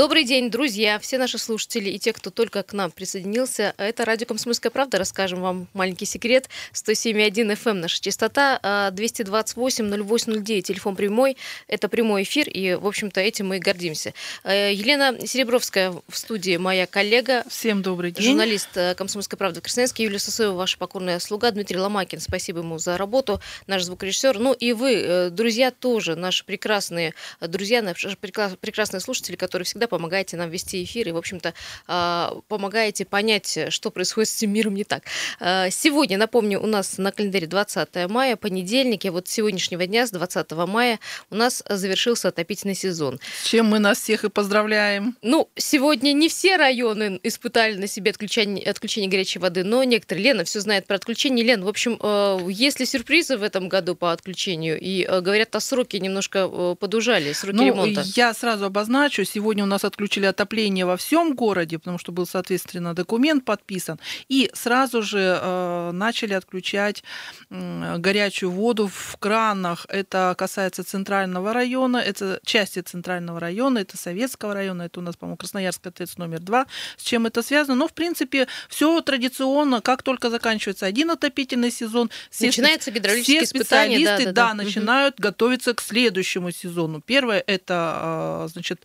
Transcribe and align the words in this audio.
Добрый 0.00 0.24
день, 0.24 0.50
друзья, 0.50 0.98
все 0.98 1.18
наши 1.18 1.36
слушатели 1.36 1.90
и 1.90 1.98
те, 1.98 2.14
кто 2.14 2.30
только 2.30 2.62
к 2.62 2.72
нам 2.72 2.90
присоединился. 2.90 3.74
Это 3.76 4.06
радио 4.06 4.26
«Комсомольская 4.26 4.70
правда». 4.70 4.96
Расскажем 4.96 5.42
вам 5.42 5.68
маленький 5.74 6.06
секрет. 6.06 6.48
107.1 6.72 7.52
FM 7.52 7.74
наша 7.74 8.00
частота, 8.00 8.58
228-0809, 8.94 10.62
телефон 10.62 10.96
прямой. 10.96 11.36
Это 11.68 11.90
прямой 11.90 12.22
эфир, 12.22 12.48
и, 12.48 12.76
в 12.76 12.86
общем-то, 12.86 13.20
этим 13.20 13.48
мы 13.48 13.58
и 13.58 13.60
гордимся. 13.60 14.14
Э, 14.42 14.72
Елена 14.72 15.18
Серебровская 15.26 15.92
в 15.92 16.16
студии, 16.16 16.56
моя 16.56 16.86
коллега. 16.86 17.44
Всем 17.50 17.82
добрый 17.82 18.10
день. 18.10 18.24
Журналист 18.24 18.70
э, 18.76 18.94
«Комсомольской 18.94 19.36
правды» 19.36 19.60
Красноярский, 19.60 20.06
Юлия 20.06 20.18
Сосоева, 20.18 20.54
ваша 20.54 20.78
покорная 20.78 21.18
слуга, 21.18 21.50
Дмитрий 21.50 21.76
Ломакин. 21.76 22.20
Спасибо 22.20 22.60
ему 22.60 22.78
за 22.78 22.96
работу, 22.96 23.38
наш 23.66 23.82
звукорежиссер. 23.82 24.38
Ну 24.38 24.54
и 24.54 24.72
вы, 24.72 24.94
э, 24.94 25.28
друзья, 25.28 25.70
тоже, 25.70 26.16
наши 26.16 26.42
прекрасные 26.46 27.12
друзья, 27.42 27.82
наши 27.82 28.16
прекрасные 28.16 29.02
слушатели, 29.02 29.36
которые 29.36 29.66
всегда 29.66 29.89
помогаете 29.90 30.36
нам 30.36 30.48
вести 30.48 30.82
эфир 30.82 31.08
и, 31.08 31.12
в 31.12 31.16
общем-то, 31.16 31.52
а, 31.86 32.38
помогаете 32.48 33.04
понять, 33.04 33.58
что 33.68 33.90
происходит 33.90 34.30
с 34.30 34.36
этим 34.38 34.52
миром 34.52 34.74
не 34.74 34.84
так. 34.84 35.02
А, 35.40 35.68
сегодня, 35.70 36.16
напомню, 36.16 36.60
у 36.60 36.66
нас 36.66 36.96
на 36.98 37.12
календаре 37.12 37.46
20 37.46 38.08
мая, 38.08 38.36
понедельник, 38.36 39.04
и 39.04 39.10
вот 39.10 39.28
с 39.28 39.32
сегодняшнего 39.32 39.86
дня, 39.86 40.06
с 40.06 40.10
20 40.10 40.52
мая, 40.66 40.98
у 41.30 41.34
нас 41.34 41.62
завершился 41.68 42.28
отопительный 42.28 42.74
сезон. 42.74 43.20
С 43.42 43.48
чем 43.48 43.66
мы 43.66 43.78
нас 43.78 43.98
всех 43.98 44.24
и 44.24 44.30
поздравляем. 44.30 45.16
Ну, 45.22 45.48
сегодня 45.56 46.12
не 46.12 46.28
все 46.28 46.56
районы 46.56 47.18
испытали 47.22 47.74
на 47.74 47.86
себе 47.86 48.10
отключение, 48.10 48.64
отключение 48.64 49.10
горячей 49.10 49.38
воды, 49.38 49.64
но 49.64 49.84
некоторые. 49.84 50.24
Лена 50.24 50.44
все 50.44 50.60
знает 50.60 50.86
про 50.86 50.96
отключение. 50.96 51.44
Лен, 51.44 51.64
в 51.64 51.68
общем, 51.68 51.98
э, 52.00 52.38
есть 52.50 52.80
ли 52.80 52.86
сюрпризы 52.86 53.36
в 53.36 53.42
этом 53.42 53.68
году 53.68 53.96
по 53.96 54.12
отключению? 54.12 54.78
И 54.78 55.04
э, 55.04 55.20
говорят, 55.20 55.54
о 55.56 55.60
сроки 55.60 55.96
немножко 55.96 56.48
э, 56.50 56.76
подужали, 56.78 57.32
сроки 57.32 57.56
ну, 57.56 57.66
ремонта. 57.66 58.02
Я 58.14 58.34
сразу 58.34 58.66
обозначу. 58.66 59.24
Сегодня 59.24 59.64
у 59.64 59.66
нас 59.66 59.79
отключили 59.86 60.26
отопление 60.26 60.86
во 60.86 60.96
всем 60.96 61.34
городе, 61.34 61.78
потому 61.78 61.98
что 61.98 62.12
был, 62.12 62.26
соответственно, 62.26 62.94
документ 62.94 63.44
подписан. 63.44 63.98
И 64.28 64.50
сразу 64.54 65.02
же 65.02 65.38
э, 65.40 65.90
начали 65.92 66.34
отключать 66.34 67.02
э, 67.50 67.96
горячую 67.98 68.50
воду 68.50 68.88
в 68.88 69.16
кранах. 69.18 69.86
Это 69.88 70.34
касается 70.36 70.84
центрального 70.84 71.52
района, 71.52 71.98
это 71.98 72.40
части 72.44 72.80
центрального 72.80 73.40
района, 73.40 73.78
это 73.78 73.96
Советского 73.96 74.54
района, 74.54 74.82
это 74.82 75.00
у 75.00 75.02
нас, 75.02 75.16
по-моему, 75.16 75.36
Красноярская 75.36 75.92
ТЭЦ 75.92 76.16
номер 76.18 76.40
два. 76.40 76.66
С 76.96 77.02
чем 77.02 77.26
это 77.26 77.42
связано? 77.42 77.76
Но, 77.76 77.88
в 77.88 77.92
принципе, 77.92 78.46
все 78.68 79.00
традиционно, 79.00 79.80
как 79.80 80.02
только 80.02 80.30
заканчивается 80.30 80.86
один 80.86 81.10
отопительный 81.10 81.70
сезон, 81.70 82.10
все, 82.30 82.46
Начинается 82.46 82.90
гидравлические 82.90 83.40
все 83.40 83.46
специалисты 83.46 84.04
да, 84.04 84.16
да, 84.18 84.32
да, 84.32 84.48
да. 84.48 84.54
начинают 84.54 85.14
угу. 85.14 85.22
готовиться 85.22 85.74
к 85.74 85.80
следующему 85.80 86.50
сезону. 86.50 87.00
Первое 87.00 87.42
это, 87.46 88.46
э, 88.46 88.48
значит, 88.52 88.80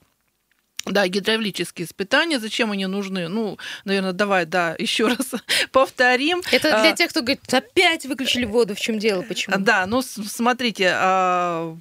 да, 0.86 1.08
гидравлические 1.08 1.86
испытания, 1.86 2.39
зачем 2.39 2.72
они 2.72 2.86
нужны? 2.86 3.28
Ну, 3.28 3.58
наверное, 3.86 4.14
давай, 4.14 4.45
да, 4.45 4.75
еще 4.80 5.08
раз 5.08 5.33
повторим. 5.72 6.41
Это 6.52 6.69
для 6.69 6.89
а, 6.91 6.95
тех, 6.95 7.09
кто 7.09 7.22
говорит, 7.22 7.53
опять 7.53 8.05
выключили 8.05 8.45
воду, 8.45 8.75
в 8.75 8.80
чем 8.80 9.00
дело, 9.00 9.22
почему? 9.23 9.58
Да, 9.59 9.86
ну, 9.86 10.02
смотрите, 10.02 10.91
а, 10.94 11.75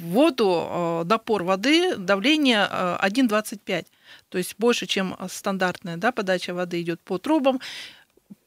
воду, 0.00 0.66
а, 0.68 1.04
напор 1.04 1.42
воды, 1.44 1.96
давление 1.96 2.66
1,25, 2.70 3.86
то 4.28 4.38
есть 4.38 4.54
больше, 4.58 4.86
чем 4.86 5.16
стандартная 5.30 5.96
да, 5.96 6.12
подача 6.12 6.54
воды 6.54 6.80
идет 6.82 7.00
по 7.00 7.18
трубам. 7.18 7.60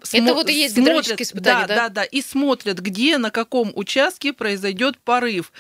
Смо- 0.04 0.24
Это 0.24 0.34
вот 0.34 0.50
и 0.50 0.54
есть 0.54 0.76
гидравлические 0.76 1.26
испытания, 1.26 1.68
да? 1.68 1.76
Да, 1.76 1.90
да, 1.90 1.90
да, 1.90 2.04
и 2.04 2.22
смотрят, 2.22 2.80
где, 2.80 3.18
на 3.18 3.32
каком 3.32 3.72
участке 3.76 4.34
произойдет 4.34 4.98
порыв. 5.00 5.52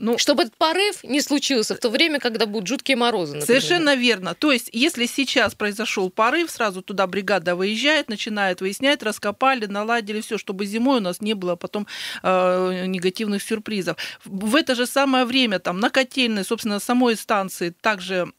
Ну, 0.00 0.16
Чтобы 0.16 0.44
этот 0.44 0.56
порыв 0.56 1.04
не 1.04 1.20
случился 1.20 1.74
в 1.74 1.78
то 1.78 1.90
время, 1.90 2.18
когда 2.20 2.46
будут 2.46 2.68
жуткие 2.68 2.96
морозы. 2.96 3.36
Например. 3.36 3.46
Совершенно 3.46 3.94
верно. 3.94 4.34
То 4.34 4.50
есть, 4.50 4.70
если 4.72 5.04
сейчас 5.04 5.54
произошел 5.54 6.08
порыв, 6.08 6.50
сразу 6.50 6.80
туда 6.80 7.06
бригада 7.06 7.54
выезжает, 7.54 8.08
начинает 8.08 8.62
выяснять, 8.62 9.02
раскопали, 9.02 9.66
наладили 9.66 10.22
все, 10.22 10.38
чтобы 10.38 10.64
зимой 10.64 10.98
у 10.98 11.02
нас 11.02 11.20
не 11.20 11.34
было 11.34 11.54
потом 11.54 11.86
э, 12.22 12.86
негативных 12.86 13.42
сюрпризов. 13.42 13.98
В 14.24 14.56
это 14.56 14.74
же 14.74 14.86
самое 14.86 15.26
время 15.26 15.58
там 15.58 15.78
на 15.80 15.90
котельной, 15.90 16.44
собственно, 16.44 16.80
самой 16.80 17.14
станции 17.16 17.68
также 17.68 18.32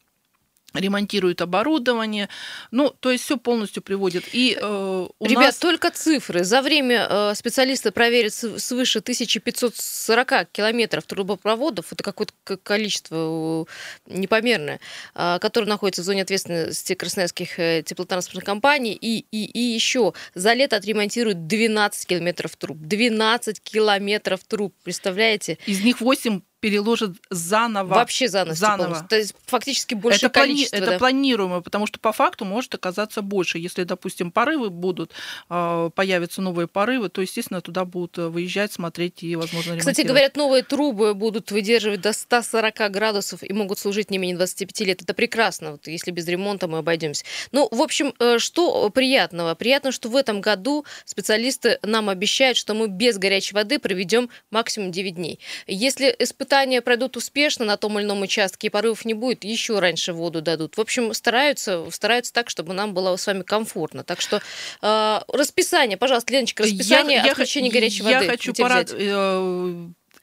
ремонтируют 0.74 1.40
оборудование, 1.40 2.28
ну, 2.70 2.90
то 2.90 3.10
есть 3.10 3.24
все 3.24 3.36
полностью 3.36 3.82
приводит. 3.82 4.24
И 4.32 4.56
э, 4.60 5.06
у 5.18 5.24
Ребят, 5.24 5.46
нас... 5.46 5.56
только 5.56 5.90
цифры. 5.90 6.44
За 6.44 6.62
время 6.62 7.06
э, 7.08 7.34
специалисты 7.34 7.90
проверят 7.90 8.32
свыше 8.32 9.00
1540 9.00 10.50
километров 10.50 11.04
трубопроводов, 11.04 11.92
это 11.92 12.02
какое-то 12.02 12.32
количество 12.62 13.66
непомерное, 14.06 14.80
э, 15.14 15.38
которое 15.40 15.66
находится 15.66 16.02
в 16.02 16.04
зоне 16.04 16.22
ответственности 16.22 16.94
красноярских 16.94 17.58
э, 17.58 17.82
теплотранспортных 17.84 18.44
компаний, 18.44 18.92
и, 18.92 19.26
и, 19.30 19.44
и 19.44 19.60
еще 19.60 20.14
за 20.34 20.52
лето 20.54 20.76
отремонтируют 20.76 21.46
12 21.46 22.06
километров 22.06 22.56
труб. 22.56 22.78
12 22.78 23.60
километров 23.60 24.40
труб, 24.44 24.74
представляете? 24.82 25.58
Из 25.66 25.82
них 25.82 26.00
8 26.00 26.40
переложат 26.62 27.10
заново. 27.28 27.94
Вообще 27.94 28.28
заново. 28.28 28.54
заново. 28.54 29.06
То 29.08 29.16
есть 29.16 29.34
фактически 29.46 29.94
больше 29.94 30.26
это 30.26 30.28
количество. 30.28 30.76
Плани... 30.76 30.86
Да? 30.86 30.92
Это 30.92 30.98
планируемо, 31.00 31.60
потому 31.60 31.88
что 31.88 31.98
по 31.98 32.12
факту 32.12 32.44
может 32.44 32.72
оказаться 32.72 33.20
больше. 33.20 33.58
Если, 33.58 33.82
допустим, 33.82 34.30
порывы 34.30 34.70
будут, 34.70 35.10
а, 35.48 35.90
появятся 35.90 36.40
новые 36.40 36.68
порывы, 36.68 37.08
то, 37.08 37.20
естественно, 37.20 37.60
туда 37.60 37.84
будут 37.84 38.16
э, 38.18 38.28
выезжать, 38.28 38.72
смотреть 38.72 39.24
и, 39.24 39.34
возможно, 39.34 39.76
Кстати, 39.76 40.02
говорят, 40.02 40.36
новые 40.36 40.62
трубы 40.62 41.14
будут 41.14 41.50
выдерживать 41.50 42.00
до 42.00 42.12
140 42.12 42.92
градусов 42.92 43.42
и 43.42 43.52
могут 43.52 43.80
служить 43.80 44.12
не 44.12 44.18
менее 44.18 44.36
25 44.36 44.80
лет. 44.86 45.02
Это 45.02 45.14
прекрасно, 45.14 45.72
вот, 45.72 45.88
если 45.88 46.12
без 46.12 46.28
ремонта 46.28 46.68
мы 46.68 46.78
обойдемся. 46.78 47.24
Ну, 47.50 47.66
в 47.72 47.82
общем, 47.82 48.14
э, 48.20 48.38
что 48.38 48.88
приятного? 48.90 49.56
Приятно, 49.56 49.90
что 49.90 50.08
в 50.08 50.14
этом 50.14 50.40
году 50.40 50.84
специалисты 51.06 51.80
нам 51.82 52.08
обещают, 52.08 52.56
что 52.56 52.74
мы 52.74 52.86
без 52.86 53.18
горячей 53.18 53.56
воды 53.56 53.80
проведем 53.80 54.30
максимум 54.52 54.92
9 54.92 55.16
дней. 55.16 55.40
Если 55.66 56.14
испытать 56.20 56.51
испытания 56.52 56.82
пройдут 56.82 57.16
успешно 57.16 57.64
на 57.64 57.76
том 57.76 57.98
или 57.98 58.04
ином 58.04 58.20
участке, 58.20 58.66
и 58.66 58.70
порывов 58.70 59.04
не 59.06 59.14
будет, 59.14 59.44
еще 59.44 59.78
раньше 59.78 60.12
воду 60.12 60.42
дадут. 60.42 60.76
В 60.76 60.80
общем, 60.80 61.14
стараются, 61.14 61.90
стараются 61.90 62.32
так, 62.32 62.50
чтобы 62.50 62.74
нам 62.74 62.92
было 62.92 63.16
с 63.16 63.26
вами 63.26 63.42
комфортно. 63.42 64.04
Так 64.04 64.20
что 64.20 64.42
э, 64.82 65.20
расписание, 65.28 65.96
пожалуйста, 65.96 66.32
Леночка, 66.32 66.62
расписание 66.62 67.22
я, 67.24 67.30
отключения 67.30 67.70
я, 67.70 67.74
горячей 67.74 68.02
я 68.04 68.18
воды. 68.18 68.28
Хочу 68.28 68.52
порад... 68.52 68.92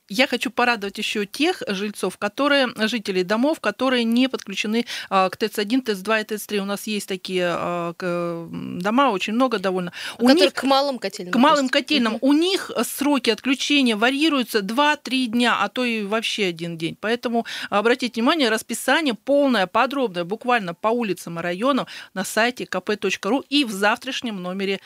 Я 0.10 0.28
хочу 0.28 0.50
порадовать 0.50 0.98
еще 0.98 1.26
тех 1.26 1.62
жильцов, 1.68 2.18
которые, 2.18 2.70
жителей 2.88 3.24
домов, 3.24 3.60
которые 3.60 4.04
не 4.04 4.28
подключены 4.28 4.86
а, 5.10 5.30
к 5.30 5.38
ТЭЦ-1, 5.38 5.84
ТЭЦ-2 5.84 6.22
и 6.22 6.24
ТЭЦ-3. 6.24 6.58
У 6.58 6.66
нас 6.66 6.88
есть 6.88 7.08
такие 7.08 7.46
а, 7.48 7.94
дома, 8.00 9.12
очень 9.12 9.34
много 9.34 9.60
довольно. 9.60 9.94
У 10.18 10.30
них, 10.30 10.54
к 10.54 10.64
малым 10.64 10.98
котельным. 10.98 11.34
К 11.34 11.38
малым 11.38 11.70
котельным. 11.70 12.16
Угу. 12.16 12.28
У 12.28 12.34
них 12.34 12.72
сроки 12.84 13.30
отключения 13.30 13.96
варьируются 13.96 14.60
2-3 14.60 15.26
дня, 15.28 15.58
а 15.62 15.70
то 15.70 15.86
и 15.86 16.04
вообще 16.04 16.48
один 16.48 16.78
день. 16.78 16.98
Поэтому 17.00 17.46
обратите 17.70 18.22
внимание, 18.22 18.50
расписание 18.50 19.14
полное, 19.14 19.68
подробное, 19.68 20.24
буквально 20.24 20.74
по 20.74 20.88
улицам 20.88 21.40
и 21.40 21.42
районам 21.44 21.88
на 22.14 22.24
сайте 22.24 22.64
kp.ru 22.64 23.46
и 23.50 23.64
в 23.64 23.72
завтрашнем 23.72 24.42
номере 24.42 24.80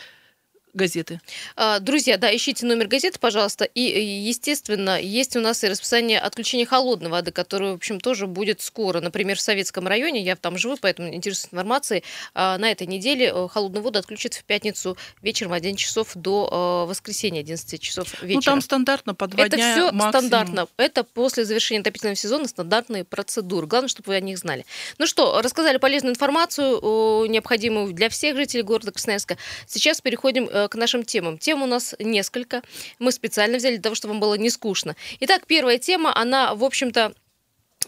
газеты. 0.73 1.21
А, 1.55 1.79
друзья, 1.79 2.17
да, 2.17 2.35
ищите 2.35 2.65
номер 2.65 2.87
газеты, 2.87 3.19
пожалуйста. 3.19 3.65
И, 3.65 3.81
естественно, 3.81 4.99
есть 4.99 5.35
у 5.35 5.39
нас 5.39 5.63
и 5.63 5.67
расписание 5.67 6.19
отключения 6.19 6.65
холодной 6.65 7.09
воды, 7.09 7.31
которое, 7.31 7.71
в 7.71 7.75
общем, 7.75 7.99
тоже 7.99 8.27
будет 8.27 8.61
скоро. 8.61 8.99
Например, 9.01 9.37
в 9.37 9.41
Советском 9.41 9.87
районе, 9.87 10.21
я 10.21 10.35
там 10.35 10.57
живу, 10.57 10.77
поэтому 10.79 11.13
интересуюсь 11.13 11.49
информацией, 11.51 12.03
а, 12.33 12.57
на 12.57 12.71
этой 12.71 12.87
неделе 12.87 13.31
э, 13.33 13.47
холодную 13.47 13.83
воду 13.83 13.99
отключат 13.99 14.33
в 14.33 14.43
пятницу 14.43 14.97
вечером 15.21 15.51
в 15.51 15.53
11 15.53 15.79
часов 15.79 16.11
до 16.15 16.83
э, 16.85 16.89
воскресенья 16.89 17.41
11 17.41 17.81
часов 17.81 18.21
вечера. 18.21 18.35
Ну, 18.35 18.41
там 18.41 18.61
стандартно 18.61 19.15
по 19.15 19.27
два 19.27 19.45
Это 19.45 19.55
дня 19.55 19.73
все 19.73 19.91
максимум. 19.91 20.09
стандартно. 20.11 20.67
Это 20.77 21.03
после 21.03 21.45
завершения 21.45 21.81
отопительного 21.81 22.15
сезона 22.15 22.47
стандартные 22.47 23.03
процедуры. 23.03 23.67
Главное, 23.67 23.89
чтобы 23.89 24.07
вы 24.07 24.15
о 24.15 24.19
них 24.19 24.37
знали. 24.37 24.65
Ну 24.97 25.07
что, 25.07 25.41
рассказали 25.41 25.77
полезную 25.77 26.13
информацию, 26.13 26.79
необходимую 27.27 27.93
для 27.93 28.09
всех 28.09 28.35
жителей 28.35 28.63
города 28.63 28.91
Красноярска. 28.91 29.37
Сейчас 29.67 30.01
переходим 30.01 30.49
э, 30.51 30.62
к 30.67 30.75
нашим 30.75 31.03
темам. 31.03 31.37
Тем 31.37 31.61
у 31.61 31.65
нас 31.65 31.95
несколько. 31.99 32.61
Мы 32.99 33.11
специально 33.11 33.57
взяли 33.57 33.75
для 33.75 33.83
того, 33.83 33.95
чтобы 33.95 34.13
вам 34.13 34.21
было 34.21 34.35
не 34.35 34.49
скучно. 34.49 34.95
Итак, 35.19 35.45
первая 35.47 35.77
тема, 35.77 36.15
она, 36.15 36.55
в 36.55 36.63
общем-то, 36.63 37.13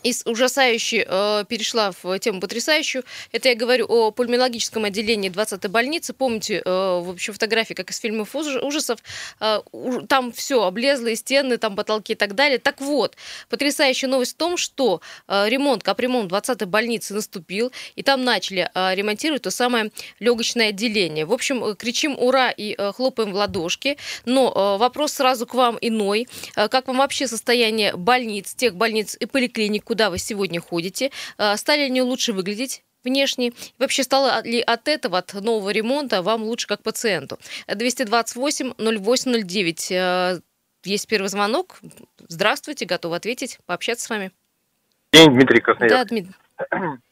из 0.05 0.21
ужасающей 0.25 1.03
э, 1.05 1.45
перешла 1.49 1.91
в 2.03 2.19
тему 2.19 2.39
потрясающую. 2.39 3.03
Это 3.31 3.49
я 3.49 3.55
говорю 3.55 3.87
о 3.89 4.11
пульмонологическом 4.11 4.85
отделении 4.85 5.31
20-й 5.31 5.67
больницы. 5.67 6.13
Помните, 6.13 6.61
э, 6.63 6.69
в 6.69 7.09
общем, 7.09 7.33
фотографии, 7.33 7.73
как 7.73 7.89
из 7.89 7.97
фильмов 7.97 8.35
ужасов. 8.35 8.99
Э, 9.39 9.61
там 10.07 10.31
все 10.31 10.63
облезло, 10.63 11.07
и 11.07 11.15
стены, 11.15 11.57
там 11.57 11.75
потолки 11.75 12.13
и 12.13 12.15
так 12.15 12.35
далее. 12.35 12.59
Так 12.59 12.81
вот, 12.81 13.15
потрясающая 13.49 14.07
новость 14.07 14.33
в 14.33 14.37
том, 14.37 14.57
что 14.57 15.01
э, 15.27 15.49
ремонт, 15.49 15.81
капремонт 15.81 16.31
20-й 16.31 16.67
больницы 16.67 17.15
наступил, 17.15 17.71
и 17.95 18.03
там 18.03 18.23
начали 18.23 18.69
э, 18.75 18.93
ремонтировать 18.93 19.41
то 19.41 19.49
самое 19.49 19.91
легочное 20.19 20.69
отделение. 20.69 21.25
В 21.25 21.33
общем, 21.33 21.63
э, 21.63 21.75
кричим 21.75 22.15
«Ура!» 22.19 22.51
и 22.51 22.75
э, 22.77 22.91
хлопаем 22.91 23.31
в 23.31 23.35
ладошки. 23.35 23.97
Но 24.25 24.53
э, 24.53 24.77
вопрос 24.77 25.13
сразу 25.13 25.47
к 25.47 25.55
вам 25.55 25.79
иной. 25.81 26.27
Э, 26.55 26.67
как 26.67 26.87
вам 26.87 26.97
вообще 26.97 27.27
состояние 27.27 27.95
больниц, 27.95 28.53
тех 28.53 28.75
больниц 28.75 29.17
и 29.19 29.25
поликлиник, 29.25 29.83
куда 29.95 30.09
вы 30.09 30.17
сегодня 30.17 30.59
ходите, 30.59 31.11
стали 31.55 31.79
ли 31.79 31.85
они 31.85 32.01
лучше 32.01 32.33
выглядеть, 32.33 32.83
внешне? 33.05 33.53
Вообще 33.79 34.03
стало 34.03 34.43
ли 34.43 34.59
от 34.59 34.89
этого, 34.89 35.19
от 35.19 35.33
нового 35.35 35.69
ремонта 35.69 36.21
вам 36.21 36.43
лучше 36.43 36.67
как 36.67 36.83
пациенту? 36.83 37.37
228-0809. 37.69 40.41
Есть 40.83 41.07
первый 41.07 41.29
звонок. 41.29 41.79
Здравствуйте, 42.27 42.85
готовы 42.85 43.15
ответить, 43.15 43.59
пообщаться 43.65 44.05
с 44.05 44.09
вами. 44.09 44.31
День, 45.13 45.31
Дмитрий 45.31 45.61
Красноярск. 45.61 45.97
Да, 45.97 46.03
Дмитрий. 46.03 46.33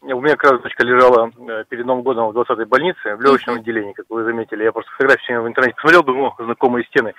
У 0.02 0.22
меня 0.22 0.36
дочка 0.36 0.84
лежала 0.84 1.32
э, 1.38 1.64
перед 1.70 1.86
Новым 1.86 2.04
годом 2.04 2.32
в 2.32 2.38
20-й 2.38 2.66
больнице, 2.66 3.16
в 3.16 3.22
легочном 3.22 3.56
отделении, 3.56 3.94
как 3.94 4.08
вы 4.10 4.26
заметили. 4.26 4.64
Я 4.64 4.74
просто 4.74 4.92
фотографии 4.92 5.34
в 5.34 5.48
интернете 5.48 5.76
посмотрел, 5.76 6.04
думаю, 6.04 6.34
знакомые 6.38 6.84
стены. 6.86 7.14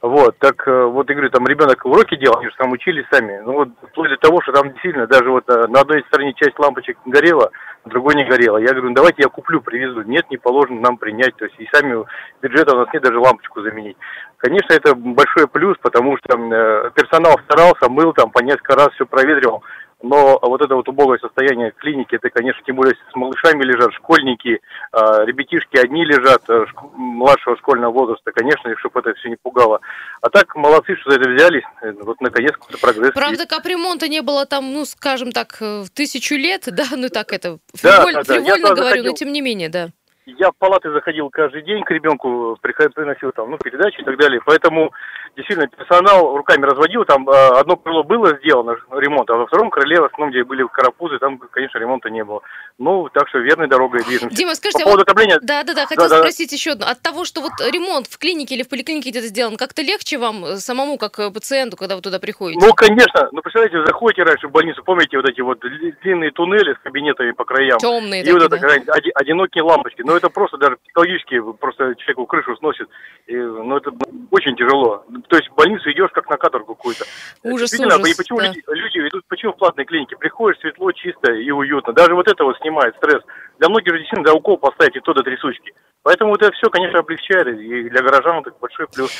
Вот, 0.00 0.38
так 0.38 0.66
э, 0.68 0.84
вот, 0.84 1.08
я 1.08 1.14
говорю, 1.16 1.30
там 1.30 1.46
ребенок 1.46 1.84
уроки 1.84 2.16
делал, 2.16 2.38
они 2.38 2.48
же 2.48 2.56
там 2.56 2.70
учились 2.70 3.04
сами. 3.10 3.40
Ну 3.44 3.52
вот, 3.52 3.68
вплоть 3.90 4.10
до 4.10 4.16
того, 4.16 4.40
что 4.42 4.52
там 4.52 4.70
действительно 4.70 5.08
даже 5.08 5.28
вот 5.28 5.48
э, 5.48 5.66
на 5.66 5.80
одной 5.80 6.04
стороне 6.04 6.34
часть 6.34 6.56
лампочек 6.56 6.96
горела, 7.04 7.50
на 7.84 7.90
другой 7.90 8.14
не 8.14 8.24
горела. 8.24 8.58
Я 8.58 8.68
говорю, 8.68 8.90
ну 8.90 8.94
давайте 8.94 9.22
я 9.22 9.28
куплю, 9.28 9.60
привезу. 9.60 10.02
Нет, 10.02 10.30
не 10.30 10.36
положено 10.36 10.80
нам 10.80 10.98
принять. 10.98 11.34
То 11.36 11.46
есть 11.46 11.58
и 11.58 11.68
сами 11.72 12.04
бюджета 12.40 12.76
у 12.76 12.78
нас 12.78 12.88
нет 12.92 13.02
даже 13.02 13.18
лампочку 13.18 13.60
заменить. 13.60 13.96
Конечно, 14.36 14.72
это 14.72 14.94
большой 14.94 15.48
плюс, 15.48 15.76
потому 15.82 16.16
что 16.18 16.38
э, 16.38 16.90
персонал 16.94 17.36
старался, 17.44 17.88
мыл 17.88 18.12
там 18.12 18.30
по 18.30 18.40
несколько 18.40 18.76
раз, 18.76 18.90
все 18.94 19.04
проветривал. 19.04 19.64
Но 20.00 20.38
вот 20.40 20.62
это 20.62 20.76
вот 20.76 20.88
убогое 20.88 21.18
состояние 21.18 21.72
клиники, 21.72 22.14
это, 22.14 22.30
конечно, 22.30 22.62
тем 22.64 22.76
более 22.76 22.94
с 22.94 23.16
малышами 23.16 23.64
лежат, 23.64 23.92
школьники, 23.94 24.60
а, 24.92 25.24
ребятишки 25.24 25.76
одни 25.76 26.04
лежат, 26.04 26.42
э, 26.48 26.66
младшего 26.94 27.56
школьного 27.56 27.92
возраста, 27.92 28.30
конечно, 28.30 28.72
чтобы 28.78 29.00
это 29.00 29.14
все 29.14 29.28
не 29.28 29.36
пугало. 29.36 29.80
А 30.20 30.30
так, 30.30 30.54
молодцы, 30.54 30.94
что 30.96 31.10
за 31.10 31.20
это 31.20 31.30
взялись, 31.30 31.64
э, 31.82 31.92
вот 32.00 32.20
наконец 32.20 32.52
какой-то 32.52 32.78
прогресс. 32.78 33.12
Правда, 33.12 33.46
капремонта 33.46 34.06
не 34.06 34.22
было 34.22 34.46
там, 34.46 34.72
ну, 34.72 34.84
скажем 34.84 35.32
так, 35.32 35.56
э, 35.60 35.82
тысячу 35.92 36.36
лет, 36.36 36.68
да, 36.70 36.84
ну 36.96 37.08
так 37.08 37.32
это, 37.32 37.58
фриволь, 37.74 38.14
да, 38.14 38.22
да. 38.22 38.34
фривольно 38.34 38.68
говорю, 38.68 38.84
заходил... 38.84 39.04
но 39.04 39.16
тем 39.16 39.32
не 39.32 39.40
менее, 39.40 39.68
да 39.68 39.88
я 40.36 40.50
в 40.50 40.56
палаты 40.56 40.92
заходил 40.92 41.30
каждый 41.30 41.62
день 41.62 41.82
к 41.84 41.90
ребенку, 41.90 42.56
приносил 42.60 43.32
там, 43.32 43.50
ну, 43.50 43.58
передачи 43.58 44.00
и 44.00 44.04
так 44.04 44.18
далее. 44.18 44.40
Поэтому 44.44 44.92
действительно 45.36 45.68
персонал 45.68 46.36
руками 46.36 46.64
разводил. 46.64 47.04
Там 47.04 47.28
э, 47.28 47.32
одно 47.32 47.76
крыло 47.76 48.04
было 48.04 48.36
сделано, 48.38 48.76
ремонт, 48.92 49.30
а 49.30 49.34
во 49.34 49.46
втором 49.46 49.70
крыле, 49.70 50.00
в 50.00 50.04
основном, 50.04 50.30
где 50.30 50.44
были 50.44 50.66
карапузы, 50.66 51.18
там, 51.18 51.38
конечно, 51.38 51.78
ремонта 51.78 52.10
не 52.10 52.24
было. 52.24 52.42
Ну, 52.78 53.08
так 53.12 53.28
что 53.28 53.38
верной 53.38 53.68
дорогой 53.68 54.04
движемся. 54.04 54.36
Дима, 54.36 54.54
скажите, 54.54 54.84
По 54.84 54.90
поводу 54.90 55.00
вот... 55.00 55.08
отопления... 55.08 55.38
Да, 55.42 55.64
да, 55.64 55.74
да, 55.74 55.86
хотел 55.86 56.08
да, 56.08 56.18
спросить 56.18 56.50
да. 56.50 56.54
еще 56.54 56.72
одно. 56.72 56.86
От 56.86 57.00
того, 57.00 57.24
что 57.24 57.40
вот 57.40 57.52
ремонт 57.60 58.06
в 58.06 58.18
клинике 58.18 58.54
или 58.54 58.62
в 58.62 58.68
поликлинике 58.68 59.10
где-то 59.10 59.26
сделан, 59.26 59.56
как-то 59.56 59.82
легче 59.82 60.18
вам 60.18 60.44
э, 60.44 60.56
самому, 60.56 60.98
как 60.98 61.18
э, 61.18 61.30
пациенту, 61.30 61.76
когда 61.76 61.96
вы 61.96 62.02
туда 62.02 62.18
приходите? 62.18 62.64
Ну, 62.64 62.72
конечно. 62.74 63.28
Ну, 63.32 63.42
представляете, 63.42 63.84
заходите 63.84 64.22
раньше 64.22 64.48
в 64.48 64.52
больницу, 64.52 64.82
помните 64.84 65.16
вот 65.16 65.28
эти 65.28 65.40
вот 65.40 65.58
длинные 66.02 66.30
туннели 66.30 66.74
с 66.74 66.78
кабинетами 66.82 67.32
по 67.32 67.44
краям? 67.44 67.78
Темные 67.78 68.22
И 68.22 68.24
такие, 68.24 68.40
вот 68.40 68.52
это 68.52 68.84
да? 68.86 68.92
одинокие 69.14 69.62
лампочки. 69.62 70.02
Ну, 70.02 70.14
это 70.14 70.28
просто 70.28 70.56
даже 70.56 70.76
психологически 70.76 71.40
просто 71.52 71.94
человеку 71.96 72.26
крышу 72.26 72.56
сносит. 72.56 72.88
И, 73.26 73.34
ну, 73.36 73.76
это 73.76 73.90
очень 74.30 74.56
тяжело. 74.56 75.04
То 75.28 75.36
есть 75.36 75.48
в 75.48 75.54
больницу 75.54 75.90
идешь 75.90 76.10
как 76.12 76.28
на 76.28 76.36
каторгу 76.36 76.74
какую-то. 76.74 77.04
Ужас, 77.42 77.72
ужас. 77.72 78.08
И 78.08 78.16
почему 78.16 78.38
да. 78.38 78.48
люди, 78.48 78.62
люди 78.68 79.08
идут, 79.08 79.24
почему 79.28 79.52
в 79.52 79.56
платной 79.56 79.84
клинике? 79.84 80.16
Приходишь, 80.16 80.60
светло, 80.60 80.92
чисто 80.92 81.32
и 81.32 81.50
уютно. 81.50 81.92
Даже 81.92 82.14
вот 82.14 82.28
это 82.28 82.44
вот 82.44 82.56
снимает 82.58 82.94
стресс. 82.96 83.22
Для 83.58 83.68
многих 83.68 83.92
же 83.92 83.98
действительно 83.98 84.28
за 84.28 84.34
укол 84.34 84.56
поставить 84.56 84.96
и 84.96 85.00
то 85.00 85.12
до 85.12 85.22
трясучки. 85.22 85.72
Поэтому 86.02 86.34
это 86.34 86.50
все, 86.52 86.70
конечно, 86.70 87.00
облегчает, 87.00 87.48
и 87.48 87.90
для 87.90 88.02
горожан 88.02 88.40
это 88.40 88.52
большой 88.60 88.86
плюс. 88.88 89.10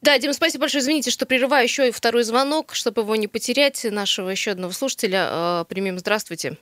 Да, 0.00 0.18
Дима, 0.18 0.32
спасибо 0.32 0.62
большое. 0.62 0.80
Извините, 0.80 1.10
что 1.10 1.26
прерываю 1.26 1.62
еще 1.62 1.88
и 1.88 1.92
второй 1.92 2.24
звонок, 2.24 2.74
чтобы 2.74 3.02
его 3.02 3.14
не 3.16 3.28
потерять. 3.28 3.86
Нашего 3.88 4.30
еще 4.30 4.52
одного 4.52 4.72
слушателя 4.72 5.28
э, 5.30 5.64
примем. 5.68 5.98
Здравствуйте. 5.98 6.56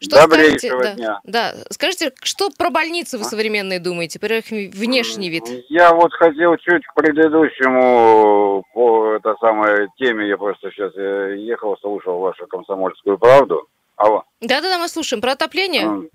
Что 0.00 0.16
скажете, 0.16 0.70
да, 0.78 0.94
дня. 0.94 1.20
Да, 1.24 1.54
скажите, 1.70 2.12
что 2.22 2.50
про 2.50 2.70
больницы 2.70 3.18
вы 3.18 3.24
а? 3.24 3.26
современные 3.26 3.80
думаете, 3.80 4.18
про 4.18 4.36
их 4.36 4.50
внешний 4.50 5.30
вид? 5.30 5.44
Я 5.68 5.92
вот 5.92 6.12
хотел 6.12 6.56
чуть 6.56 6.84
к 6.86 6.94
предыдущему 6.94 8.64
по 8.74 9.14
этой 9.14 9.34
самой 9.40 9.88
теме, 9.98 10.28
я 10.28 10.36
просто 10.36 10.70
сейчас 10.70 10.92
э, 10.96 11.36
ехал, 11.38 11.76
слушал 11.80 12.18
вашу 12.18 12.46
комсомольскую 12.46 13.18
правду. 13.18 13.66
Алло. 13.96 14.24
Да-да-да, 14.40 14.78
мы 14.78 14.88
слушаем. 14.88 15.22
Про 15.22 15.32
отопление? 15.32 16.10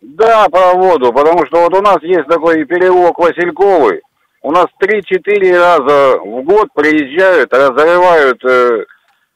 Да, 0.00 0.48
про 0.48 0.74
воду, 0.74 1.12
потому 1.12 1.44
что 1.46 1.62
вот 1.62 1.74
у 1.74 1.82
нас 1.82 2.00
есть 2.02 2.28
такой 2.28 2.64
переулок 2.64 3.18
Васильковый, 3.18 4.02
у 4.42 4.52
нас 4.52 4.66
3-4 4.80 5.58
раза 5.58 6.18
в 6.20 6.44
год 6.44 6.68
приезжают, 6.72 7.52
разрывают 7.52 8.44
э, 8.44 8.84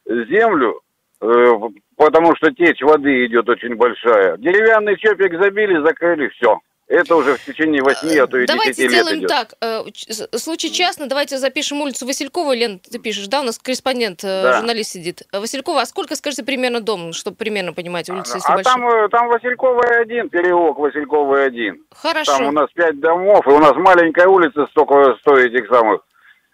землю, 0.07 0.81
э, 1.21 1.53
потому 2.01 2.35
что 2.37 2.51
течь 2.51 2.81
воды 2.81 3.27
идет 3.27 3.47
очень 3.49 3.75
большая. 3.75 4.39
Деревянный 4.39 4.97
чопик 4.97 5.39
забили, 5.39 5.85
закрыли, 5.87 6.29
все. 6.29 6.59
Это 6.89 7.15
уже 7.15 7.37
в 7.37 7.45
течение 7.45 7.83
8, 7.83 8.19
а 8.19 8.27
то 8.27 8.39
и 8.39 8.47
10 8.47 8.49
давайте 8.49 8.83
лет 8.83 8.91
сделаем 8.91 9.19
идет. 9.19 9.29
так. 9.29 9.55
Э, 9.61 9.85
случай 10.39 10.73
частный. 10.73 11.07
Давайте 11.07 11.37
запишем 11.37 11.83
улицу 11.83 12.07
Василькова. 12.07 12.53
Лен, 12.55 12.81
ты 12.81 12.99
пишешь, 12.99 13.29
да? 13.29 13.43
У 13.43 13.45
нас 13.45 13.59
корреспондент, 13.59 14.25
э, 14.25 14.43
да. 14.43 14.57
журналист 14.57 14.93
сидит. 14.93 15.23
Василькова, 15.31 15.83
а 15.83 15.87
сколько, 15.87 16.17
скажите, 16.17 16.43
примерно 16.43 16.81
дом, 16.81 17.13
чтобы 17.13 17.37
примерно 17.37 17.75
понимать, 17.75 18.09
улица 18.09 18.39
если 18.39 18.51
А 18.51 18.55
большая? 18.57 18.75
там, 18.75 18.89
э, 18.89 19.09
там 19.11 19.29
Васильковый 19.29 20.01
один, 20.01 20.31
переулок 20.31 20.79
Васильковый 20.79 21.45
один. 21.45 21.85
Хорошо. 21.95 22.39
Там 22.39 22.49
у 22.49 22.53
нас 22.53 22.71
5 22.75 22.99
домов, 22.99 23.47
и 23.47 23.51
у 23.51 23.59
нас 23.59 23.77
маленькая 23.77 24.27
улица 24.27 24.67
столько 24.71 25.17
стоит 25.21 25.53
этих 25.53 25.69
самых 25.69 26.01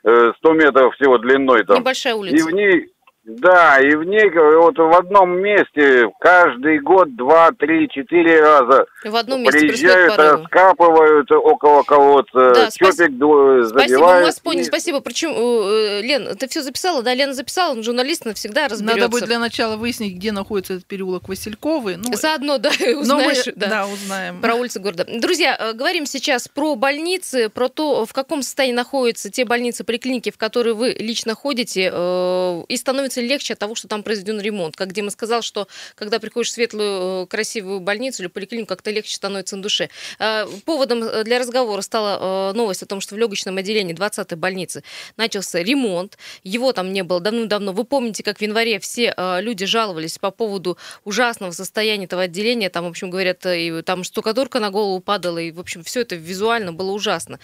100 0.03 0.53
метров 0.53 0.95
всего 0.97 1.19
длиной 1.19 1.65
там. 1.65 1.79
Небольшая 1.79 2.15
улица. 2.15 2.37
И 2.37 2.43
в 2.43 2.53
ней 2.53 2.91
да, 3.27 3.81
и 3.81 3.95
в 3.97 4.05
ней 4.05 4.31
вот 4.31 4.79
в 4.79 4.97
одном 4.97 5.41
месте 5.41 6.09
каждый 6.21 6.79
год 6.81 7.15
два, 7.17 7.51
три, 7.53 7.89
четыре 7.89 8.41
раза 8.41 8.87
в 9.05 9.17
одном 9.17 9.43
месте 9.43 9.59
приезжают, 9.59 10.17
раскапывают 10.17 11.31
около 11.31 11.83
колодца, 11.83 12.53
да, 12.55 12.71
чопик 12.71 12.95
забивают. 12.97 13.69
Спасибо, 13.69 13.99
мы 14.01 14.23
вас 14.23 14.41
поняли, 14.41 14.63
спасибо. 14.63 15.01
Причем, 15.01 15.33
э, 15.35 16.03
Лен, 16.03 16.37
ты 16.37 16.49
все 16.49 16.63
записала? 16.63 17.03
Да, 17.03 17.15
Лена 17.15 17.35
записала, 17.35 17.73
он 17.73 17.83
журналист 17.83 18.25
навсегда 18.25 18.69
разберется. 18.69 19.01
Надо 19.01 19.09
будет 19.09 19.25
для 19.25 19.39
начала 19.39 19.77
выяснить, 19.77 20.17
где 20.17 20.33
находится 20.33 20.75
этот 20.75 20.87
переулок 20.87 21.29
Васильковый. 21.29 21.97
Ну, 21.97 22.13
Заодно, 22.15 22.59
да, 22.59 22.71
узнаешь. 22.97 23.47
Мы, 23.47 23.53
да, 23.57 23.67
да, 23.69 23.87
узнаем. 23.87 24.41
Про 24.41 24.55
улицы 24.55 24.81
города. 24.81 25.07
Друзья, 25.09 25.57
э, 25.59 25.73
говорим 25.73 26.07
сейчас 26.07 26.49
про 26.49 26.75
больницы, 26.75 27.49
про 27.49 27.69
то, 27.69 28.07
в 28.07 28.13
каком 28.13 28.43
состоянии 28.43 28.77
находятся 28.77 29.31
те 29.31 29.45
больницы, 29.45 29.85
поликлиники, 29.85 30.31
в 30.31 30.39
которые 30.39 30.75
вы 30.75 30.95
лично 30.99 31.35
ходите, 31.35 31.91
э, 31.93 32.63
и 32.69 32.77
становится 32.77 33.16
становится 33.17 33.21
легче 33.21 33.55
от 33.55 33.59
того, 33.59 33.75
что 33.75 33.89
там 33.89 34.03
произведен 34.03 34.41
ремонт. 34.41 34.77
Как 34.77 34.93
Дима 34.93 35.11
сказал, 35.11 35.43
что 35.43 35.69
когда 35.95 36.19
приходишь 36.19 36.51
в 36.51 36.53
светлую, 36.53 37.25
э, 37.25 37.27
красивую 37.27 37.81
больницу 37.81 38.23
или 38.23 38.29
поликлинику, 38.29 38.69
как-то 38.69 38.91
легче 38.91 39.15
становится 39.15 39.57
на 39.57 39.63
душе. 39.63 39.89
Э, 40.19 40.47
поводом 40.65 41.03
э, 41.03 41.25
для 41.25 41.39
разговора 41.39 41.83
стала 41.83 42.53
новость 42.53 42.83
о 42.83 42.87
том, 42.87 43.01
что 43.01 43.15
в 43.15 43.19
легочном 43.19 43.57
отделении 43.57 43.95
20-й 43.95 44.37
больницы 44.37 44.83
начался 45.17 45.63
ремонт. 45.63 46.19
Его 46.45 46.73
там 46.73 46.93
не 46.93 47.03
было 47.03 47.21
давно-давно. 47.21 47.73
Вы 47.73 47.85
помните, 47.85 48.23
как 48.23 48.39
в 48.39 48.43
январе 48.43 48.79
все 48.79 49.15
люди 49.41 49.67
жаловались 49.67 50.19
по 50.19 50.31
поводу 50.31 50.79
ужасного 51.05 51.53
состояния 51.53 52.05
этого 52.05 52.23
отделения. 52.23 52.71
Там, 52.71 52.85
в 52.85 52.89
общем, 52.89 53.11
говорят, 53.11 53.47
и 53.47 53.83
там 53.83 54.05
штукатурка 54.05 54.61
на 54.61 54.71
голову 54.71 55.01
падала, 55.01 55.39
и, 55.39 55.51
в 55.51 55.61
общем, 55.61 55.83
все 55.83 56.01
это 56.01 56.17
визуально 56.17 56.73
было 56.73 56.91
ужасно. 56.93 57.39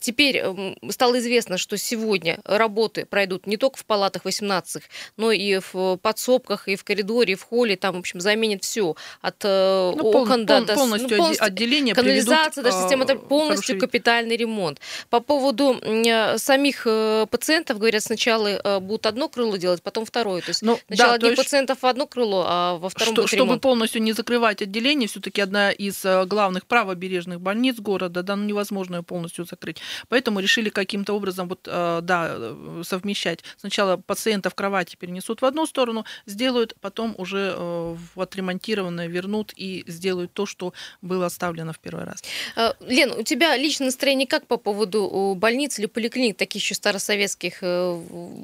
Теперь 0.00 0.42
стало 0.90 1.18
известно, 1.18 1.58
что 1.58 1.76
сегодня 1.76 2.38
работы 2.44 3.06
пройдут 3.06 3.46
не 3.46 3.56
только 3.56 3.78
в 3.78 3.84
палатах 3.84 4.24
18 4.24 4.82
но 5.16 5.32
и 5.32 5.60
в 5.72 5.96
подсобках, 5.96 6.68
и 6.68 6.76
в 6.76 6.84
коридоре, 6.84 7.32
и 7.32 7.36
в 7.36 7.42
холле, 7.42 7.76
там, 7.76 7.96
в 7.96 7.98
общем, 7.98 8.20
заменит 8.20 8.64
все. 8.64 8.94
От 9.20 9.36
э, 9.44 9.92
ну, 9.96 10.02
окон 10.02 10.46
пол, 10.46 10.64
до... 10.64 10.74
Полностью, 10.74 11.10
ну, 11.10 11.16
полностью 11.16 11.46
отделение 11.46 11.94
Канализация, 11.94 12.62
даже 12.62 12.78
система, 12.78 13.04
это 13.04 13.16
полностью 13.16 13.74
хороший... 13.74 13.80
капитальный 13.80 14.36
ремонт. 14.36 14.80
По 15.10 15.20
поводу 15.20 15.78
э, 15.82 16.38
самих 16.38 16.82
э, 16.86 17.26
пациентов, 17.30 17.78
говорят, 17.78 18.02
сначала 18.02 18.80
будут 18.80 19.06
одно 19.06 19.28
крыло 19.28 19.56
делать, 19.56 19.82
потом 19.82 20.04
второе. 20.04 20.40
То 20.42 20.50
есть 20.50 20.62
ну, 20.62 20.78
сначала 20.86 21.10
да, 21.10 21.14
одних 21.16 21.30
есть... 21.30 21.42
пациентов 21.42 21.82
в 21.82 21.86
одно 21.86 22.06
крыло, 22.06 22.44
а 22.46 22.76
во 22.76 22.88
втором 22.88 23.14
что, 23.14 23.22
будет 23.22 23.30
Чтобы 23.30 23.44
ремонт. 23.44 23.62
полностью 23.62 24.02
не 24.02 24.12
закрывать 24.12 24.62
отделение, 24.62 25.08
все-таки 25.08 25.40
одна 25.40 25.70
из 25.70 26.04
главных 26.26 26.66
правобережных 26.66 27.40
больниц 27.40 27.76
города, 27.78 28.22
да, 28.22 28.36
ну 28.36 28.44
невозможно 28.44 28.96
ее 28.96 29.02
полностью 29.02 29.44
закрыть. 29.44 29.78
Поэтому 30.08 30.40
решили 30.40 30.68
каким-то 30.68 31.14
образом 31.14 31.48
вот, 31.48 31.60
да, 31.64 32.36
совмещать 32.82 33.40
сначала 33.56 33.96
пациентов 33.96 34.52
в 34.52 34.56
кровати 34.56 34.85
кровати 34.86 34.96
перенесут 34.96 35.42
в 35.42 35.44
одну 35.44 35.66
сторону, 35.66 36.04
сделают, 36.26 36.74
потом 36.80 37.14
уже 37.18 37.54
э, 37.56 37.96
в 38.14 38.20
отремонтированное 38.20 39.08
вернут 39.08 39.52
и 39.56 39.84
сделают 39.86 40.32
то, 40.32 40.46
что 40.46 40.72
было 41.02 41.26
оставлено 41.26 41.72
в 41.72 41.78
первый 41.78 42.04
раз. 42.04 42.22
Э, 42.56 42.72
Лен, 42.80 43.12
у 43.12 43.22
тебя 43.22 43.56
личное 43.56 43.86
настроение 43.86 44.26
как 44.26 44.46
по 44.46 44.56
поводу 44.56 45.34
больниц 45.36 45.78
или 45.78 45.86
поликлиник, 45.86 46.36
таких 46.36 46.62
еще 46.62 46.74
старосоветских? 46.74 47.58
Э, 47.62 48.00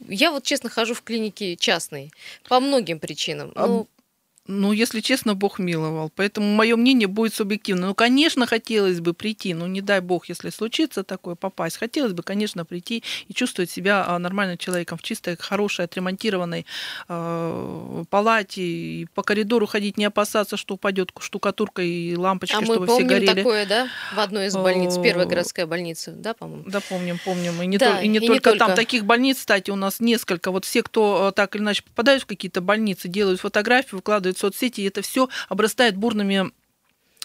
я 0.08 0.30
вот, 0.30 0.44
честно, 0.44 0.70
хожу 0.70 0.94
в 0.94 1.02
клиники 1.02 1.56
частные 1.56 2.10
по 2.48 2.60
многим 2.60 2.98
причинам. 2.98 3.52
Ну, 3.54 3.86
Ну, 4.48 4.72
если 4.72 5.00
честно, 5.00 5.34
Бог 5.34 5.60
миловал. 5.60 6.10
Поэтому 6.16 6.48
мое 6.52 6.74
мнение 6.76 7.06
будет 7.06 7.32
субъективно. 7.32 7.86
Ну, 7.86 7.94
конечно, 7.94 8.44
хотелось 8.46 9.00
бы 9.00 9.14
прийти, 9.14 9.54
ну, 9.54 9.66
не 9.68 9.80
дай 9.80 10.00
Бог, 10.00 10.28
если 10.28 10.50
случится 10.50 11.04
такое, 11.04 11.36
попасть. 11.36 11.76
Хотелось 11.76 12.12
бы, 12.12 12.24
конечно, 12.24 12.64
прийти 12.64 13.04
и 13.28 13.34
чувствовать 13.34 13.70
себя 13.70 14.04
а, 14.04 14.18
нормальным 14.18 14.58
человеком 14.58 14.98
в 14.98 15.02
чистой, 15.02 15.36
хорошей, 15.38 15.84
отремонтированной 15.84 16.66
э, 17.08 18.04
палате. 18.10 18.62
И 18.62 19.06
по 19.14 19.22
коридору 19.22 19.66
ходить, 19.66 19.96
не 19.96 20.06
опасаться, 20.06 20.56
что 20.56 20.74
упадет 20.74 21.12
штукатурка 21.20 21.82
и 21.82 22.16
лампочки, 22.16 22.56
а 22.56 22.62
чтобы 22.64 22.80
мы 22.80 22.86
помним 22.86 23.08
все 23.08 23.14
горели. 23.20 23.34
такое, 23.42 23.66
да, 23.66 23.88
в 24.14 24.18
одной 24.18 24.46
из 24.46 24.56
больниц, 24.56 24.98
первая 25.00 25.26
городская 25.26 25.66
больница, 25.66 26.10
да, 26.12 26.34
по-моему? 26.34 26.64
Да, 26.66 26.80
помним, 26.80 27.18
помним. 27.24 27.62
И 27.62 27.66
не, 27.66 27.78
Да, 27.78 27.98
тол- 27.98 28.02
и 28.02 28.08
не 28.08 28.18
и 28.18 28.20
не 28.22 28.26
только 28.26 28.50
только. 28.50 28.58
там. 28.66 28.74
Таких 28.74 29.04
больниц, 29.04 29.38
кстати, 29.38 29.70
у 29.70 29.76
нас 29.76 30.00
несколько. 30.00 30.50
Вот 30.50 30.64
все, 30.64 30.82
кто 30.82 31.28
э, 31.28 31.32
так 31.32 31.54
или 31.54 31.62
иначе 31.62 31.84
попадают 31.84 32.24
в 32.24 32.26
какие-то 32.26 32.60
больницы, 32.60 33.06
делают 33.06 33.40
фотографии, 33.40 33.94
выкладывают 33.94 34.31
в 34.36 34.40
соцсети, 34.40 34.80
и 34.80 34.88
это 34.88 35.02
все 35.02 35.28
обрастает 35.48 35.96
бурными 35.96 36.52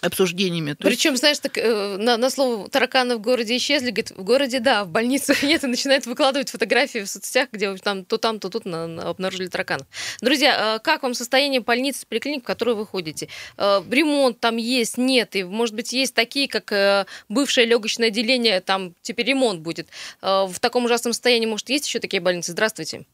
обсуждениями. 0.00 0.74
То 0.74 0.88
есть 0.88 1.00
Причем, 1.00 1.16
знаешь, 1.16 1.40
так 1.40 1.58
э, 1.58 1.96
на, 1.96 2.16
на 2.16 2.30
слово 2.30 2.68
тараканы 2.68 3.16
в 3.16 3.20
городе 3.20 3.56
исчезли, 3.56 3.90
говорит, 3.90 4.12
в 4.12 4.22
городе 4.22 4.60
да, 4.60 4.84
в 4.84 4.90
больницах 4.90 5.42
нет, 5.42 5.64
и 5.64 5.66
начинает 5.66 6.06
выкладывать 6.06 6.50
фотографии 6.50 7.00
в 7.00 7.08
соцсетях, 7.08 7.48
где 7.50 7.74
там 7.76 8.04
то 8.04 8.16
там, 8.16 8.38
то 8.38 8.48
тут 8.48 8.64
на- 8.64 8.86
на- 8.86 9.08
обнаружили 9.08 9.48
тараканов. 9.48 9.86
Друзья, 10.20 10.76
э, 10.76 10.78
как 10.78 11.02
вам 11.02 11.14
состояние 11.14 11.60
больницы, 11.60 12.06
поликлиник, 12.06 12.44
в 12.44 12.46
которую 12.46 12.76
вы 12.76 12.86
ходите? 12.86 13.28
Э, 13.56 13.82
Ремонт 13.90 14.38
там 14.38 14.56
есть, 14.56 14.98
нет, 14.98 15.34
и, 15.34 15.42
может 15.42 15.74
быть, 15.74 15.92
есть 15.92 16.14
такие, 16.14 16.46
как 16.48 17.06
бывшее 17.28 17.66
легочное 17.66 18.08
отделение, 18.08 18.60
там 18.60 18.94
теперь 19.02 19.26
ремонт 19.26 19.60
будет. 19.60 19.88
В 20.22 20.54
таком 20.60 20.84
ужасном 20.84 21.12
состоянии, 21.12 21.46
может, 21.46 21.68
есть 21.70 21.86
еще 21.86 21.98
такие 21.98 22.20
больницы? 22.20 22.52
Здравствуйте. 22.52 23.04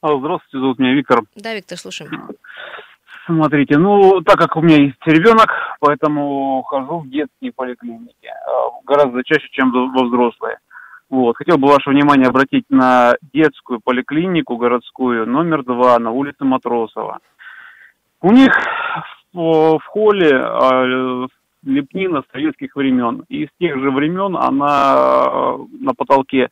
А, 0.00 0.16
Здравствуйте, 0.18 0.58
зовут 0.58 0.78
меня 0.78 0.94
Виктор. 0.94 1.22
Да, 1.34 1.54
Виктор, 1.54 1.78
слушаем. 1.78 2.28
Смотрите, 3.34 3.78
ну, 3.78 4.20
так 4.20 4.36
как 4.36 4.56
у 4.56 4.60
меня 4.60 4.76
есть 4.76 4.98
ребенок, 5.06 5.48
поэтому 5.80 6.62
хожу 6.62 6.98
в 6.98 7.08
детские 7.08 7.52
поликлиники. 7.52 8.26
а, 8.26 8.70
Гораздо 8.84 9.24
чаще, 9.24 9.48
чем 9.52 9.70
во 9.72 10.04
взрослые. 10.04 10.58
Вот. 11.08 11.36
Хотел 11.36 11.56
бы 11.56 11.68
ваше 11.68 11.90
внимание 11.90 12.28
обратить 12.28 12.64
на 12.68 13.14
детскую 13.32 13.80
поликлинику 13.82 14.56
городскую 14.56 15.26
номер 15.26 15.64
два 15.64 15.98
на 15.98 16.10
улице 16.10 16.44
Матросова. 16.44 17.20
У 18.20 18.32
них 18.32 18.52
в, 19.32 19.78
в 19.78 19.84
холле 19.86 20.30
а, 20.34 21.26
лепнина 21.64 22.22
советских 22.32 22.76
времен. 22.76 23.24
И 23.28 23.46
с 23.46 23.50
тех 23.58 23.78
же 23.78 23.90
времен 23.90 24.36
она 24.36 24.66
а, 24.68 25.58
на 25.80 25.94
потолке 25.94 26.50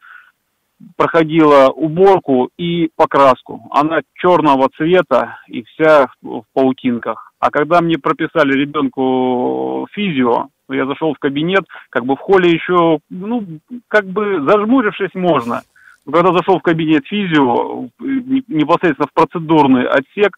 проходила 0.97 1.69
уборку 1.69 2.51
и 2.57 2.91
покраску. 2.97 3.69
Она 3.71 4.01
черного 4.15 4.69
цвета 4.77 5.39
и 5.49 5.63
вся 5.63 6.09
в 6.23 6.45
паутинках. 6.53 7.33
А 7.39 7.51
когда 7.51 7.81
мне 7.81 7.99
прописали 7.99 8.53
ребенку 8.53 9.87
физио, 9.93 10.49
я 10.69 10.87
зашел 10.87 11.15
в 11.15 11.19
кабинет, 11.19 11.65
как 11.91 12.05
бы 12.05 12.15
в 12.15 12.19
холле 12.19 12.51
еще, 12.51 13.01
ну, 13.09 13.45
как 13.89 14.07
бы 14.07 14.43
зажмурившись 14.43 15.15
можно. 15.15 15.63
Но 16.07 16.13
когда 16.13 16.33
зашел 16.33 16.59
в 16.59 16.63
кабинет 16.63 17.07
физио, 17.07 17.89
не- 17.99 18.45
непосредственно 18.49 19.09
в 19.09 19.13
процедурный 19.13 19.87
отсек, 19.87 20.37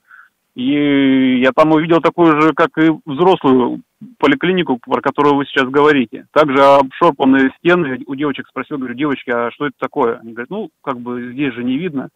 и 0.54 1.40
я 1.40 1.52
там 1.52 1.72
увидел 1.72 2.00
такую 2.00 2.40
же, 2.40 2.52
как 2.52 2.76
и 2.76 2.90
взрослую 3.06 3.82
поликлинику, 4.18 4.78
про 4.78 5.00
которую 5.00 5.36
вы 5.36 5.46
сейчас 5.46 5.68
говорите. 5.68 6.26
Также 6.32 6.62
обшорпанные 6.62 7.52
стены. 7.58 8.02
У 8.06 8.14
девочек 8.14 8.46
спросил, 8.48 8.76
говорю, 8.76 8.94
девочки, 8.94 9.30
а 9.30 9.50
что 9.52 9.66
это 9.66 9.76
такое? 9.78 10.18
Они 10.18 10.32
говорят, 10.32 10.50
ну, 10.50 10.70
как 10.82 11.00
бы 11.00 11.32
здесь 11.32 11.54
же 11.54 11.64
не 11.64 11.78
видно. 11.78 12.10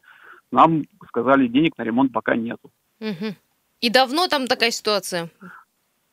Нам 0.53 0.85
сказали, 1.09 1.49
денег 1.49 1.79
на 1.79 1.83
ремонт 1.83 2.13
пока 2.13 2.37
нету. 2.37 2.71
Мгм. 3.01 3.37
И 3.81 3.91
давно 3.91 4.27
там 4.29 4.47
такая 4.47 4.71
ситуация? 4.71 5.31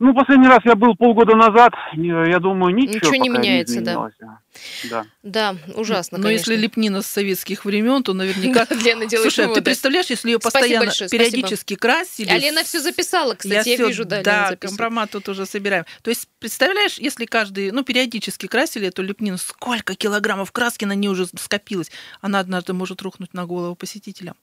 Ну, 0.04 0.14
последний 0.14 0.48
раз 0.50 0.60
я 0.66 0.76
был 0.76 0.96
полгода 0.96 1.34
назад, 1.34 1.72
не- 1.96 2.30
я 2.30 2.40
думаю, 2.40 2.76
ничего, 2.76 2.96
Ничего 2.96 3.16
не 3.16 3.30
меняется, 3.30 3.76
да. 3.76 3.92
изменилось. 3.94 4.14
да. 4.20 5.06
Да, 5.24 5.56
ужасно, 5.76 6.18
Но 6.18 6.30
если 6.30 6.52
конечно. 6.52 6.62
лепнина 6.62 7.02
с 7.02 7.08
советских 7.08 7.64
времен, 7.64 8.04
то 8.04 8.12
наверняка... 8.14 8.68
Лена 8.76 9.06
делает 9.06 9.32
Слушай, 9.32 9.50
а 9.50 9.54
ты 9.54 9.62
представляешь, 9.62 10.08
если 10.08 10.32
ее 10.32 10.40
постоянно 10.40 10.88
большое, 10.88 11.08
спасибо. 11.08 11.32
периодически 11.32 11.76
красили... 11.76 12.28
А 12.30 12.38
Лена 12.38 12.66
все 12.66 12.82
записала, 12.82 13.36
кстати, 13.36 13.70
я, 13.70 13.78
вижу, 13.78 14.04
да, 14.04 14.22
да, 14.22 14.56
компромат 14.58 15.12
тут 15.12 15.30
уже 15.30 15.46
собираем. 15.46 15.86
То 16.02 16.10
есть, 16.10 16.28
представляешь, 16.40 16.98
если 16.98 17.24
каждый, 17.24 17.72
ну, 17.72 17.84
периодически 17.84 18.48
красили 18.48 18.90
эту 18.90 19.04
лепнину, 19.04 19.38
сколько 19.38 19.96
килограммов 19.96 20.52
краски 20.52 20.84
на 20.84 20.94
ней 20.96 21.08
уже 21.08 21.28
скопилось, 21.28 21.90
она 22.20 22.40
однажды 22.40 22.74
может 22.74 23.02
рухнуть 23.02 23.34
на 23.34 23.46
голову 23.46 23.76
посетителям. 23.76 24.36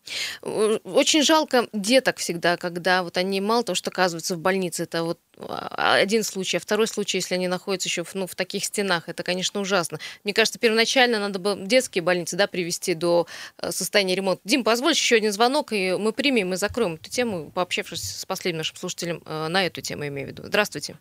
Э, 0.42 0.78
Очень 0.84 1.22
жалко 1.22 1.68
деток 1.74 2.16
всегда, 2.16 2.56
когда 2.56 3.02
вот 3.02 3.18
они 3.18 3.42
мало 3.42 3.62
того, 3.62 3.76
что 3.76 3.90
оказываются 3.90 4.34
в 4.36 4.38
больнице, 4.38 4.84
это 4.84 5.04
вот 5.04 5.18
один 5.48 6.22
случай, 6.22 6.56
а 6.56 6.60
второй 6.60 6.86
случай, 6.86 7.18
если 7.18 7.34
они 7.34 7.48
находятся 7.48 7.88
еще 7.88 8.04
в, 8.04 8.14
ну, 8.14 8.26
в 8.26 8.34
таких 8.34 8.64
стенах, 8.64 9.08
это, 9.08 9.22
конечно, 9.22 9.60
ужасно. 9.60 9.98
Мне 10.24 10.34
кажется, 10.34 10.58
первоначально 10.58 11.18
надо 11.18 11.38
было 11.38 11.56
детские 11.56 12.02
больницы 12.02 12.36
да, 12.36 12.46
привести 12.46 12.94
до 12.94 13.26
э, 13.60 13.70
состояния 13.70 14.14
ремонта. 14.14 14.40
Дим, 14.44 14.64
позволь 14.64 14.92
еще 14.92 15.16
один 15.16 15.32
звонок, 15.32 15.72
и 15.72 15.96
мы 15.98 16.12
примем 16.12 16.52
и 16.52 16.56
закроем 16.56 16.94
эту 16.94 17.10
тему, 17.10 17.50
пообщавшись 17.54 18.18
с 18.20 18.26
последним 18.26 18.58
нашим 18.58 18.76
слушателем 18.76 19.22
э, 19.24 19.48
на 19.48 19.64
эту 19.66 19.80
тему, 19.80 20.06
имею 20.06 20.28
в 20.28 20.30
виду. 20.30 20.42
Здравствуйте. 20.44 20.96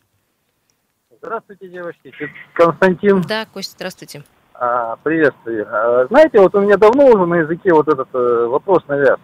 Здравствуйте, 1.22 1.68
девочки. 1.68 2.14
Константин, 2.54 3.22
Да, 3.24 3.46
Костя, 3.46 3.74
здравствуйте. 3.76 4.24
а, 4.54 4.96
приветствую. 4.98 5.68
А, 5.70 6.08
Знаете, 6.08 6.40
вот 6.40 6.56
у 6.56 6.62
меня 6.62 6.78
давно 6.78 7.08
уже 7.08 7.26
на 7.26 7.36
языке 7.36 7.74
вот 7.74 7.88
этот 7.88 8.08
э, 8.14 8.46
вопрос 8.48 8.84
навяз. 8.88 9.20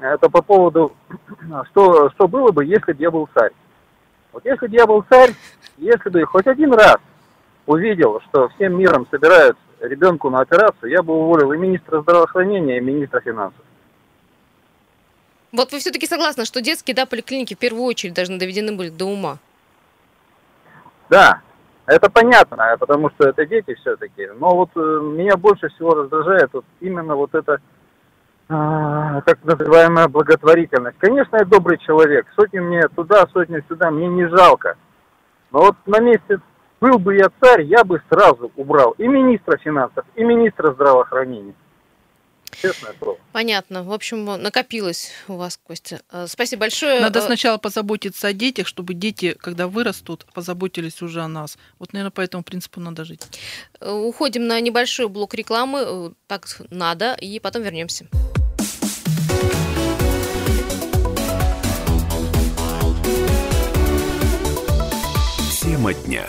Это 0.00 0.28
по 0.28 0.42
поводу, 0.42 0.92
что, 1.70 2.10
что 2.10 2.28
было 2.28 2.52
бы, 2.52 2.64
если 2.64 2.92
бы 2.92 3.02
я 3.02 3.10
был 3.10 3.28
царь. 3.34 3.50
Вот 4.36 4.44
если 4.44 4.66
бы 4.66 4.76
я 4.76 4.86
был 4.86 5.02
царь, 5.08 5.32
если 5.78 6.10
бы 6.10 6.22
хоть 6.26 6.46
один 6.46 6.74
раз 6.74 6.98
увидел, 7.64 8.20
что 8.28 8.50
всем 8.50 8.78
миром 8.78 9.06
собирают 9.10 9.56
ребенку 9.80 10.28
на 10.28 10.40
операцию, 10.40 10.90
я 10.90 11.02
бы 11.02 11.14
уволил 11.14 11.54
и 11.54 11.56
министра 11.56 12.02
здравоохранения, 12.02 12.76
и 12.76 12.82
министра 12.82 13.22
финансов. 13.22 13.64
Вот 15.52 15.72
вы 15.72 15.78
все-таки 15.78 16.06
согласны, 16.06 16.44
что 16.44 16.60
детские 16.60 16.94
да, 16.94 17.06
поликлиники 17.06 17.54
в 17.54 17.58
первую 17.58 17.84
очередь 17.84 18.12
должны 18.12 18.38
доведены 18.38 18.76
были 18.76 18.90
до 18.90 19.06
ума? 19.06 19.38
Да, 21.08 21.40
это 21.86 22.10
понятно, 22.10 22.76
потому 22.78 23.08
что 23.12 23.30
это 23.30 23.46
дети 23.46 23.72
все-таки. 23.80 24.26
Но 24.38 24.54
вот 24.54 24.68
э, 24.76 25.00
меня 25.02 25.38
больше 25.38 25.70
всего 25.70 25.94
раздражает 25.94 26.50
вот 26.52 26.66
именно 26.80 27.16
вот 27.16 27.34
это 27.34 27.62
так 28.48 29.38
называемая 29.44 30.08
благотворительность. 30.08 30.98
Конечно, 30.98 31.36
я 31.36 31.44
добрый 31.44 31.78
человек. 31.78 32.26
Сотни 32.36 32.60
мне 32.60 32.82
туда, 32.94 33.26
сотни 33.32 33.62
сюда, 33.68 33.90
мне 33.90 34.08
не 34.08 34.28
жалко. 34.28 34.76
Но 35.50 35.60
вот 35.60 35.76
на 35.86 36.00
месте 36.00 36.38
был 36.80 36.98
бы 36.98 37.16
я 37.16 37.30
царь, 37.40 37.62
я 37.62 37.82
бы 37.84 38.00
сразу 38.10 38.52
убрал 38.56 38.92
и 38.98 39.08
министра 39.08 39.56
финансов, 39.58 40.04
и 40.14 40.22
министра 40.22 40.72
здравоохранения. 40.72 41.54
Честное 42.62 42.94
слово. 42.98 43.18
Понятно. 43.32 43.82
В 43.82 43.92
общем, 43.92 44.24
накопилось 44.24 45.10
у 45.28 45.34
вас, 45.34 45.58
Костя. 45.62 46.00
Э, 46.10 46.26
Спасибо 46.26 46.60
большое. 46.60 47.00
Надо 47.00 47.18
Э, 47.18 47.22
сначала 47.22 47.58
позаботиться 47.58 48.28
о 48.28 48.32
детях, 48.32 48.66
чтобы 48.66 48.94
дети, 48.94 49.34
когда 49.38 49.66
вырастут, 49.68 50.24
позаботились 50.32 51.02
уже 51.02 51.20
о 51.20 51.28
нас. 51.28 51.58
Вот, 51.78 51.92
наверное, 51.92 52.12
по 52.12 52.20
этому 52.22 52.42
принципу 52.44 52.80
надо 52.80 53.04
жить. 53.04 53.22
Э, 53.80 53.90
Уходим 53.90 54.46
на 54.46 54.60
небольшой 54.60 55.08
блок 55.08 55.34
рекламы. 55.34 56.14
Так 56.28 56.46
надо, 56.70 57.14
и 57.20 57.40
потом 57.40 57.62
вернемся. 57.62 58.06
Тема 65.66 65.92
дня. 65.92 66.28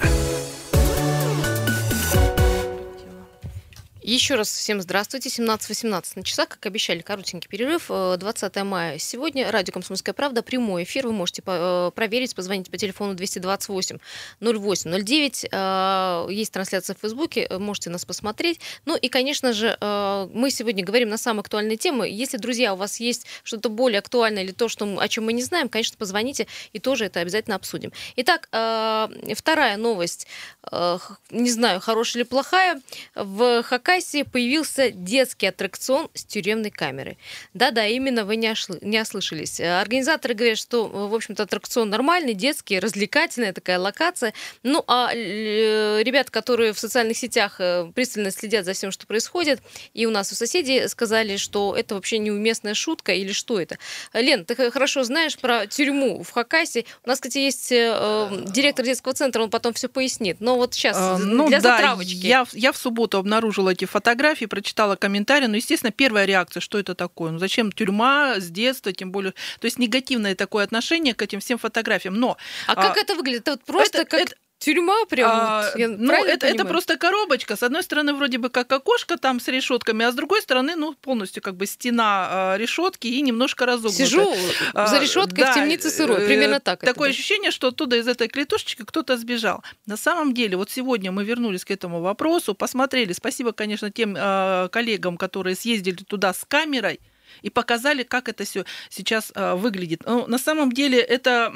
Еще 4.07 4.35
раз 4.35 4.49
всем 4.49 4.79
здравствуйте. 4.81 5.27
17.18 5.27 6.13
на 6.15 6.23
часах, 6.23 6.47
как 6.47 6.65
обещали, 6.65 7.01
коротенький 7.01 7.49
перерыв. 7.49 7.87
Э, 7.89 8.15
20 8.17 8.55
мая 8.63 8.99
сегодня. 8.99 9.51
Радио 9.51 9.73
«Комсомольская 9.73 10.13
правда». 10.13 10.41
Прямой 10.41 10.83
эфир. 10.83 11.07
Вы 11.07 11.11
можете 11.11 11.43
э, 11.45 11.91
проверить, 11.93 12.33
позвонить 12.33 12.71
по 12.71 12.77
телефону 12.77 13.15
228 13.15 13.97
08 14.39 15.03
09. 15.03 15.45
Э, 15.51 16.27
Есть 16.31 16.53
трансляция 16.53 16.95
в 16.95 16.99
Фейсбуке, 17.01 17.47
э, 17.49 17.57
можете 17.57 17.89
нас 17.89 18.05
посмотреть. 18.05 18.61
Ну 18.85 18.95
и, 18.95 19.09
конечно 19.09 19.51
же, 19.51 19.77
э, 19.77 20.29
мы 20.33 20.51
сегодня 20.51 20.85
говорим 20.85 21.09
на 21.09 21.17
самые 21.17 21.41
актуальные 21.41 21.75
темы. 21.75 22.07
Если, 22.07 22.37
друзья, 22.37 22.75
у 22.75 22.77
вас 22.77 23.01
есть 23.01 23.27
что-то 23.43 23.67
более 23.67 23.99
актуальное 23.99 24.43
или 24.43 24.53
то, 24.53 24.69
что, 24.69 24.85
о 25.01 25.07
чем 25.09 25.25
мы 25.25 25.33
не 25.33 25.43
знаем, 25.43 25.67
конечно, 25.67 25.97
позвоните 25.97 26.47
и 26.71 26.79
тоже 26.79 27.03
это 27.03 27.19
обязательно 27.19 27.57
обсудим. 27.57 27.91
Итак, 28.15 28.47
э, 28.53 29.33
вторая 29.35 29.75
новость. 29.75 30.27
Э, 30.71 30.97
Не 31.29 31.51
знаю, 31.51 31.81
хорошая 31.81 32.23
или 32.23 32.29
плохая. 32.29 32.81
В 33.13 33.63
Хакасии 33.63 33.96
Хакасии 33.97 34.23
появился 34.23 34.91
детский 34.91 35.47
аттракцион 35.47 36.09
с 36.13 36.23
тюремной 36.23 36.69
камерой. 36.69 37.17
Да-да, 37.55 37.85
именно 37.87 38.25
вы 38.25 38.35
не, 38.35 38.47
ошлы- 38.47 38.77
не 38.81 39.01
ослышались. 39.01 39.59
Э, 39.59 39.79
Организаторы 39.81 40.35
говорят, 40.35 40.59
что, 40.59 40.87
в 40.87 41.13
общем-то, 41.15 41.43
аттракцион 41.43 41.89
нормальный, 41.89 42.33
детский, 42.35 42.79
развлекательная 42.79 43.53
такая 43.53 43.79
локация. 43.79 44.33
Ну, 44.61 44.83
а 44.87 45.11
э, 45.13 46.03
ребят, 46.03 46.29
которые 46.29 46.73
в 46.73 46.79
социальных 46.79 47.17
сетях 47.17 47.55
э, 47.59 47.91
пристально 47.95 48.29
следят 48.31 48.65
за 48.65 48.73
всем, 48.73 48.91
что 48.91 49.07
происходит, 49.07 49.61
и 49.95 50.05
у 50.05 50.11
нас 50.11 50.31
у 50.31 50.35
соседей 50.35 50.87
сказали, 50.87 51.37
что 51.37 51.75
это 51.75 51.95
вообще 51.95 52.19
неуместная 52.19 52.75
шутка 52.75 53.13
или 53.13 53.31
что 53.31 53.59
это. 53.59 53.77
Лен, 54.13 54.45
ты 54.45 54.55
хорошо 54.69 55.03
знаешь 55.05 55.37
про 55.39 55.65
тюрьму 55.65 56.21
в 56.23 56.29
Хакасии. 56.31 56.85
У 57.03 57.09
нас, 57.09 57.17
кстати, 57.19 57.39
есть 57.39 57.71
э, 57.71 57.91
э, 57.99 58.45
директор 58.49 58.85
детского 58.85 59.15
центра, 59.15 59.41
он 59.41 59.49
потом 59.49 59.73
все 59.73 59.87
пояснит. 59.89 60.37
Но 60.39 60.55
вот 60.55 60.75
сейчас 60.75 61.19
Ну 61.19 61.47
для 61.47 61.59
да, 61.61 61.77
затравочки. 61.77 62.13
я, 62.27 62.45
я 62.53 62.71
в 62.71 62.77
субботу 62.77 63.17
обнаружила 63.17 63.71
эти 63.71 63.86
фотографии, 63.87 64.45
прочитала 64.45 64.95
комментарии. 64.95 65.47
Ну, 65.47 65.55
естественно, 65.55 65.91
первая 65.91 66.25
реакция, 66.25 66.61
что 66.61 66.77
это 66.79 66.95
такое? 66.95 67.31
Ну, 67.31 67.39
зачем 67.39 67.71
тюрьма 67.71 68.35
с 68.39 68.49
детства, 68.49 68.91
тем 68.93 69.11
более... 69.11 69.31
То 69.59 69.65
есть 69.65 69.79
негативное 69.79 70.35
такое 70.35 70.63
отношение 70.63 71.13
к 71.13 71.21
этим 71.21 71.39
всем 71.39 71.57
фотографиям. 71.57 72.15
Но 72.15 72.37
А 72.67 72.75
как 72.75 72.97
это 72.97 73.15
выглядит? 73.15 73.41
Это 73.41 73.51
вот 73.51 73.63
просто 73.63 74.01
это- 74.01 74.09
как 74.09 74.21
это- 74.21 74.35
тюрьма 74.59 75.05
прям? 75.05 75.29
А, 75.31 75.61
вот, 75.63 75.79
я 75.79 75.87
ну, 75.87 76.13
это, 76.13 76.47
это 76.47 76.65
просто 76.65 76.97
коробочка. 76.97 77.55
С 77.55 77.63
одной 77.63 77.83
стороны, 77.83 78.13
вроде 78.13 78.37
бы 78.37 78.49
как 78.49 78.71
окошко 78.71 79.17
там 79.17 79.39
с 79.39 79.47
решетками, 79.47 80.05
а 80.05 80.11
с 80.11 80.15
другой 80.15 80.41
стороны, 80.41 80.75
ну, 80.75 80.93
полностью 80.93 81.41
как 81.43 81.55
бы 81.55 81.65
стена 81.65 82.27
а, 82.29 82.57
решетки 82.57 83.07
и 83.07 83.21
немножко 83.21 83.65
разогнутая. 83.65 84.07
Сижу 84.07 84.35
А, 84.73 84.87
за 84.87 84.99
решеткой 84.99 85.43
в 85.43 85.47
да, 85.47 85.53
темнице 85.53 85.89
сырой. 85.89 86.23
э, 86.23 86.25
Примерно 86.27 86.59
так. 86.59 86.83
это, 86.83 86.93
Такое 86.93 87.09
да. 87.09 87.13
ощущение, 87.13 87.51
что 87.51 87.67
оттуда 87.67 87.97
из 87.97 88.07
этой 88.07 88.27
клетушечки 88.27 88.83
кто-то 88.83 89.17
сбежал. 89.17 89.63
На 89.85 89.97
самом 89.97 90.33
деле, 90.33 90.57
вот 90.57 90.69
сегодня 90.69 91.11
мы 91.11 91.23
вернулись 91.23 91.63
к 91.65 91.71
этому 91.71 92.01
вопросу, 92.01 92.53
посмотрели. 92.53 93.13
Спасибо, 93.13 93.51
конечно, 93.51 93.91
тем 93.91 94.15
э, 94.17 94.69
коллегам, 94.71 95.17
которые 95.17 95.55
съездили 95.55 96.03
туда 96.03 96.33
с 96.33 96.45
камерой 96.47 96.99
и 97.41 97.49
показали, 97.49 98.03
как 98.03 98.29
это 98.29 98.43
все 98.43 98.65
сейчас 98.89 99.31
э, 99.35 99.55
выглядит. 99.55 100.03
Ну, 100.05 100.27
на 100.27 100.37
самом 100.37 100.71
деле 100.71 100.99
это, 100.99 101.53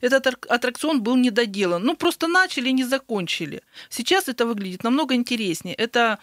этот 0.00 0.26
аттракцион 0.26 1.02
был 1.02 1.16
недоделан. 1.16 1.82
Ну, 1.82 1.96
просто 1.96 2.28
начали, 2.28 2.70
не 2.70 2.84
закончили. 2.84 3.62
Сейчас 3.88 4.28
это 4.28 4.46
выглядит 4.46 4.84
намного 4.84 5.14
интереснее. 5.14 5.74
Это 5.74 6.18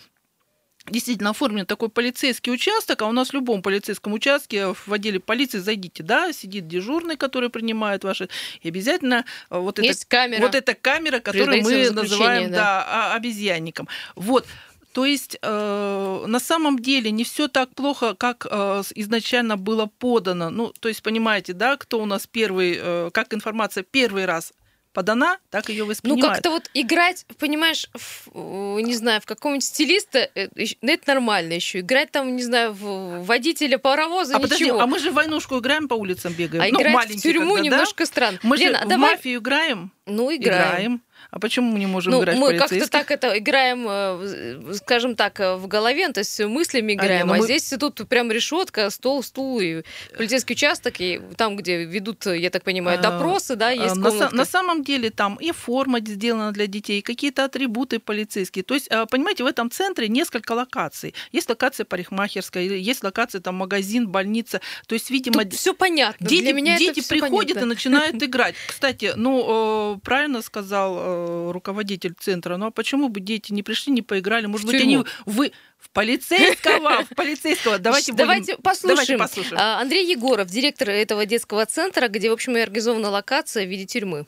действительно 0.89 1.29
оформлен 1.29 1.65
такой 1.65 1.89
полицейский 1.89 2.51
участок, 2.51 3.01
а 3.01 3.07
у 3.07 3.11
нас 3.11 3.29
в 3.29 3.33
любом 3.33 3.61
полицейском 3.61 4.13
участке 4.13 4.73
в 4.73 4.91
отделе 4.91 5.19
полиции 5.19 5.59
зайдите, 5.59 6.03
да, 6.03 6.33
сидит 6.33 6.67
дежурный, 6.67 7.15
который 7.15 7.49
принимает 7.49 8.03
ваши, 8.03 8.27
и 8.61 8.67
обязательно 8.67 9.25
э, 9.49 9.57
вот 9.57 9.79
Есть 9.79 10.05
камера. 10.05 10.41
вот 10.41 10.55
эта 10.55 10.73
камера, 10.73 11.19
которую 11.19 11.63
мы 11.63 11.89
называем 11.89 11.93
заключения, 11.93 12.47
да. 12.49 12.85
а- 12.85 13.15
обезьянником. 13.15 13.87
Вот. 14.15 14.45
То 14.93 15.05
есть 15.05 15.37
э, 15.41 16.23
на 16.27 16.39
самом 16.39 16.77
деле 16.79 17.09
не 17.11 17.23
все 17.23 17.47
так 17.47 17.73
плохо, 17.73 18.13
как 18.13 18.45
э, 18.49 18.83
изначально 18.95 19.57
было 19.57 19.87
подано. 19.87 20.51
Ну, 20.51 20.71
то 20.79 20.87
есть 20.87 21.01
понимаете, 21.01 21.53
да, 21.53 21.77
кто 21.77 21.99
у 21.99 22.05
нас 22.05 22.27
первый, 22.27 22.77
э, 22.79 23.09
как 23.11 23.33
информация 23.33 23.83
первый 23.83 24.25
раз 24.25 24.53
подана, 24.93 25.39
так 25.49 25.69
ее 25.69 25.85
Ну, 25.85 25.89
воспринимают. 25.89 26.35
как-то 26.35 26.51
вот 26.51 26.69
играть, 26.75 27.25
понимаешь, 27.39 27.89
в, 27.95 28.27
э, 28.35 28.81
не 28.81 28.93
знаю, 28.93 29.19
в 29.21 29.25
какого-нибудь 29.25 29.65
стилиста, 29.65 30.29
э, 30.35 30.49
ещё- 30.55 30.75
ну, 30.83 30.91
это 30.93 31.03
нормально 31.07 31.53
еще. 31.53 31.79
Играть 31.79 32.11
там, 32.11 32.35
не 32.35 32.43
знаю, 32.43 32.73
в 32.73 33.25
водителя 33.25 33.79
паровоза, 33.79 34.35
а 34.35 34.39
подожди, 34.39 34.65
ничего. 34.65 34.79
а 34.81 34.85
мы 34.85 34.99
же 34.99 35.09
в 35.09 35.15
войнушку 35.15 35.57
играем 35.57 35.87
по 35.87 35.95
улицам 35.95 36.33
бегаем. 36.33 36.63
А 36.63 36.67
ну, 36.71 36.79
играть 36.79 37.09
в 37.09 37.19
тюрьму 37.19 37.55
когда, 37.55 37.69
да? 37.71 37.75
немножко 37.77 38.05
странно. 38.05 38.37
Мы 38.43 38.57
Лена, 38.57 38.77
же 38.77 38.77
а 38.83 38.85
в 38.85 38.89
давай... 38.89 39.11
мафию 39.15 39.39
играем. 39.39 39.91
Ну, 40.05 40.35
играем. 40.35 41.01
А 41.35 41.39
почему 41.39 41.71
мы 41.71 41.79
не 41.79 41.87
можем 41.87 42.11
Ну, 42.13 42.21
играть 42.21 42.37
в 42.37 42.39
мы 42.39 42.49
как-то 42.51 42.67
полицейских? 42.69 42.91
так 42.91 43.09
это 43.09 43.35
играем, 43.39 43.87
э, 43.89 44.73
скажем 44.75 45.15
так, 45.15 45.39
э, 45.39 45.55
в 45.55 45.65
голове, 45.67 46.07
то 46.09 46.19
есть 46.19 46.39
мыслями 46.41 46.93
А, 46.93 46.95
играем. 46.95 47.25
не, 47.27 47.33
А, 47.33 47.35
ну 47.37 47.41
мы- 47.41 47.45
здесь 47.45 47.73
тут 47.79 48.07
прям 48.07 48.31
решетка, 48.31 48.91
стол, 48.91 49.23
стул 49.23 49.59
и 49.59 49.81
полицейский 50.15 50.53
участок, 50.53 50.93
и 51.01 51.19
там, 51.35 51.55
где 51.55 51.85
ведут, 51.85 52.27
я 52.27 52.51
так 52.51 52.61
понимаю, 52.63 52.99
А, 52.99 53.01
допросы, 53.01 53.55
да, 53.55 53.71
есть 53.71 53.93
А, 53.93 53.95
на, 53.95 54.09
комнатка. 54.11 54.35
на 54.35 54.45
самом 54.45 54.83
деле 54.83 55.09
там 55.09 55.35
и 55.37 55.51
форма 55.51 55.99
сделана 56.01 56.51
для 56.51 56.67
детей, 56.67 57.01
какие-то 57.01 57.45
атрибуты 57.45 57.97
полицейские. 57.97 58.61
То 58.63 58.75
есть, 58.75 58.87
а, 58.91 59.07
понимаете, 59.07 59.43
в 59.43 59.47
этом 59.47 59.71
центре 59.71 60.07
несколько 60.09 60.51
локаций. 60.51 61.15
Есть 61.31 61.49
локация 61.49 61.85
парикмахерская, 61.85 62.63
есть 62.63 63.03
локация 63.03 63.41
там 63.41 63.55
магазин, 63.55 64.07
больница. 64.07 64.61
То 64.85 64.93
есть, 64.93 65.09
видимо, 65.09 65.43
все 65.49 65.73
понятно. 65.73 66.27
дети, 66.27 66.43
Для 66.43 66.53
меня 66.53 66.77
дети 66.77 67.01
приходят 67.07 67.55
понятно. 67.55 67.59
и 67.65 67.69
начинают 67.69 68.15
играть. 68.23 68.53
Кстати, 68.67 69.13
ну, 69.15 69.99
правильно 70.03 70.43
сказал 70.43 70.95
э, 70.99 71.22
руководитель 71.51 72.13
центра, 72.19 72.57
ну 72.57 72.67
а 72.67 72.71
почему 72.71 73.09
бы 73.09 73.19
дети 73.19 73.51
не 73.53 73.63
пришли, 73.63 73.91
не 73.93 74.01
поиграли? 74.01 74.45
Может 74.45 74.65
В 74.67 74.71
быть, 74.71 74.79
тюрьму. 74.81 74.93
они 75.01 75.05
вы 75.25 75.51
в 75.79 75.89
полицейского, 75.89 77.03
в 77.09 77.15
полицейского. 77.15 77.79
Давайте 77.79 78.11
будем- 78.11 78.25
Давайте 78.25 78.57
послушаем. 78.57 78.95
Давайте 78.95 79.17
послушаем. 79.17 79.57
А, 79.61 79.81
Андрей 79.81 80.09
Егоров, 80.09 80.47
директор 80.47 80.89
этого 80.89 81.25
детского 81.25 81.65
центра, 81.65 82.07
где, 82.07 82.29
в 82.29 82.33
общем, 82.33 82.55
и 82.57 82.59
организована 82.61 83.09
локация 83.09 83.65
в 83.65 83.69
виде 83.69 83.85
тюрьмы. 83.85 84.25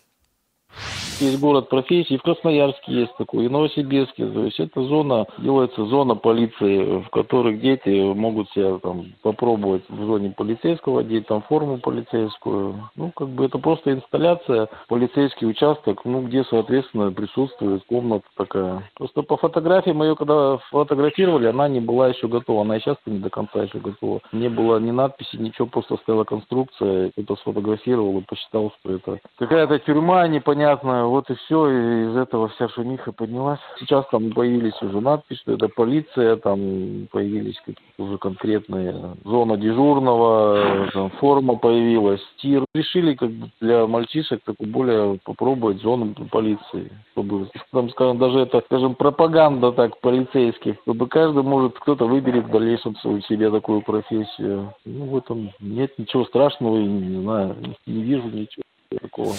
Есть 1.20 1.40
город 1.40 1.70
профессий, 1.70 2.18
в 2.18 2.24
Красноярске 2.24 2.92
есть 2.92 3.16
такой, 3.18 3.46
и 3.46 3.48
в 3.48 3.52
Новосибирске. 3.52 4.28
То 4.28 4.44
есть 4.44 4.60
это 4.60 4.82
зона, 4.84 5.26
делается 5.38 5.86
зона 5.86 6.16
полиции, 6.16 7.00
в 7.00 7.10
которой 7.10 7.58
дети 7.58 8.14
могут 8.14 8.50
себя 8.52 8.78
там 8.80 9.14
попробовать 9.22 9.84
в 9.90 10.06
зоне 10.06 10.34
полицейского, 10.36 11.02
одеть 11.02 11.28
там 11.28 11.42
форму 11.44 11.78
полицейскую. 11.78 12.90
Ну, 12.96 13.12
как 13.16 13.30
бы 13.30 13.46
это 13.46 13.60
просто 13.60 13.94
инсталляция, 13.94 14.68
полицейский 14.88 15.48
участок, 15.48 16.04
ну, 16.04 16.22
где, 16.22 16.44
соответственно, 16.44 17.12
присутствует 17.12 17.84
комната 17.88 18.26
такая. 18.36 18.84
Просто 18.96 19.22
по 19.22 19.38
фотографиям 19.38 20.04
ее, 20.04 20.16
когда 20.16 20.58
фотографировали, 20.70 21.48
она 21.48 21.68
не 21.68 21.80
была 21.80 22.10
еще 22.10 22.28
готова. 22.28 22.62
Она 22.62 22.78
и 22.78 22.80
сейчас 22.80 22.98
не 23.06 23.20
до 23.20 23.30
конца 23.30 23.64
еще 23.64 23.80
готова. 23.80 24.20
Не 24.32 24.50
было 24.50 24.80
ни 24.80 24.92
надписи, 24.92 25.38
ничего, 25.38 25.68
просто 25.68 25.98
стояла 25.98 26.24
конструкция. 26.26 27.12
Кто-то 27.12 27.36
сфотографировал 27.42 28.20
и 28.20 28.24
посчитал, 28.24 28.74
что 28.80 28.94
это 28.94 29.20
какая-то 29.38 29.80
тюрьма 29.80 30.28
непонятная. 30.28 31.05
Вот 31.08 31.30
и 31.30 31.36
все, 31.36 31.70
и 31.70 32.10
из 32.10 32.18
этого 32.18 32.50
вся 32.50 32.68
шумиха 32.70 33.12
поднялась. 33.12 33.60
Сейчас 33.80 34.06
там 34.12 34.32
появились 34.32 34.80
уже 34.82 35.02
надписи, 35.02 35.40
что 35.42 35.54
это 35.54 35.68
полиция, 35.68 36.36
там 36.38 37.08
появились 37.12 37.58
какие-то 37.60 37.82
уже 37.98 38.18
конкретные 38.18 39.16
зона 39.24 39.58
дежурного, 39.58 40.90
там 40.94 41.10
форма 41.12 41.56
появилась, 41.56 42.22
тир. 42.38 42.66
Решили 42.74 43.14
как 43.14 43.30
бы 43.32 43.50
для 43.62 43.88
мальчишек 43.88 44.42
такую 44.44 44.70
более 44.70 45.20
попробовать 45.24 45.82
зону 45.82 46.14
полиции, 46.32 46.92
чтобы, 47.12 47.48
там, 47.72 47.90
скажем, 47.90 48.18
даже 48.18 48.40
это, 48.40 48.62
скажем, 48.66 48.96
пропаганда 48.96 49.72
так 49.72 50.00
полицейских, 50.02 50.76
чтобы 50.82 51.08
каждый 51.08 51.44
может, 51.44 51.78
кто-то 51.80 52.06
выберет 52.06 52.46
в 52.46 52.52
дальнейшем 52.52 52.96
свою 52.98 53.22
себе 53.22 53.50
такую 53.52 53.82
профессию. 53.82 54.74
Ну, 54.86 55.06
в 55.06 55.18
этом 55.18 55.52
нет 55.60 55.98
ничего 55.98 56.26
страшного, 56.26 56.78
и, 56.78 56.86
не 56.86 57.22
знаю, 57.22 57.56
не 57.86 58.02
вижу 58.04 58.28
ничего 58.28 58.64
такого. 58.90 59.36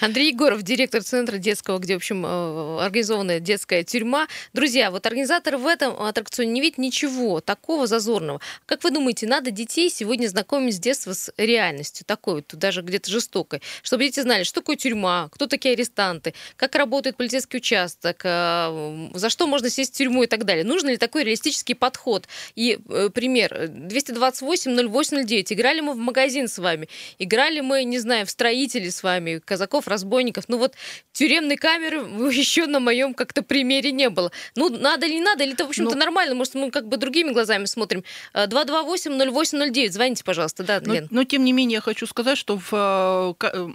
Андрей 0.00 0.32
Егоров, 0.32 0.62
директор 0.62 1.02
центра 1.02 1.36
детского, 1.36 1.78
где, 1.78 1.94
в 1.94 1.96
общем, 1.96 2.24
э, 2.24 2.78
организованная 2.80 3.40
детская 3.40 3.84
тюрьма. 3.84 4.26
Друзья, 4.54 4.90
вот 4.90 5.04
организаторы 5.06 5.58
в 5.58 5.66
этом 5.66 6.00
аттракционе 6.00 6.52
не 6.52 6.60
видят 6.62 6.78
ничего 6.78 7.40
такого 7.40 7.86
зазорного. 7.86 8.40
Как 8.64 8.84
вы 8.84 8.90
думаете, 8.90 9.26
надо 9.26 9.50
детей 9.50 9.90
сегодня 9.90 10.28
знакомить 10.28 10.76
с 10.76 10.78
детства 10.78 11.12
с 11.12 11.30
реальностью, 11.36 12.06
такой 12.06 12.36
вот, 12.36 12.54
даже 12.54 12.80
где-то 12.80 13.10
жестокой, 13.10 13.60
чтобы 13.82 14.04
дети 14.04 14.20
знали, 14.20 14.44
что 14.44 14.60
такое 14.60 14.76
тюрьма, 14.76 15.28
кто 15.30 15.46
такие 15.46 15.74
арестанты, 15.74 16.32
как 16.56 16.74
работает 16.74 17.16
полицейский 17.16 17.58
участок, 17.58 18.22
э, 18.24 19.10
за 19.14 19.28
что 19.28 19.46
можно 19.46 19.68
сесть 19.68 19.94
в 19.94 19.98
тюрьму 19.98 20.22
и 20.22 20.26
так 20.26 20.44
далее. 20.44 20.64
Нужен 20.64 20.88
ли 20.88 20.96
такой 20.96 21.24
реалистический 21.24 21.74
подход? 21.74 22.28
И 22.54 22.78
э, 22.88 23.10
пример, 23.12 23.52
228-08-09. 23.68 25.52
Играли 25.52 25.80
мы 25.80 25.92
в 25.92 25.98
магазин 25.98 26.48
с 26.48 26.56
вами, 26.58 26.88
играли 27.18 27.60
мы, 27.60 27.84
не 27.88 27.98
знаю, 27.98 28.26
в 28.26 28.30
строителей 28.30 28.90
с 28.90 29.02
вами, 29.02 29.40
казаков, 29.44 29.88
разбойников. 29.88 30.44
Ну 30.48 30.58
вот 30.58 30.74
тюремной 31.12 31.56
камеры 31.56 31.98
еще 32.32 32.66
на 32.66 32.80
моем 32.80 33.14
как-то 33.14 33.42
примере 33.42 33.92
не 33.92 34.10
было. 34.10 34.30
Ну, 34.54 34.68
надо 34.68 35.06
или 35.06 35.14
не 35.14 35.20
надо, 35.22 35.44
или 35.44 35.52
это, 35.54 35.64
в 35.64 35.68
общем-то, 35.68 35.94
Ну- 35.94 35.98
нормально. 35.98 36.34
Может, 36.34 36.54
мы 36.54 36.70
как 36.70 36.88
бы 36.88 36.96
другими 36.96 37.30
глазами 37.32 37.64
смотрим. 37.66 38.04
Э, 38.34 38.46
228-08-09. 38.46 39.90
Звоните, 39.92 40.24
пожалуйста. 40.24 40.62
Да, 40.64 40.80
Но, 40.84 40.94
Лен. 40.94 41.08
но 41.10 41.24
тем 41.24 41.44
не 41.44 41.52
менее 41.52 41.76
я 41.76 41.80
хочу 41.80 42.06
сказать, 42.06 42.38
что 42.38 42.58
в 42.58 43.34
э, 43.40 43.46
э, 43.46 43.68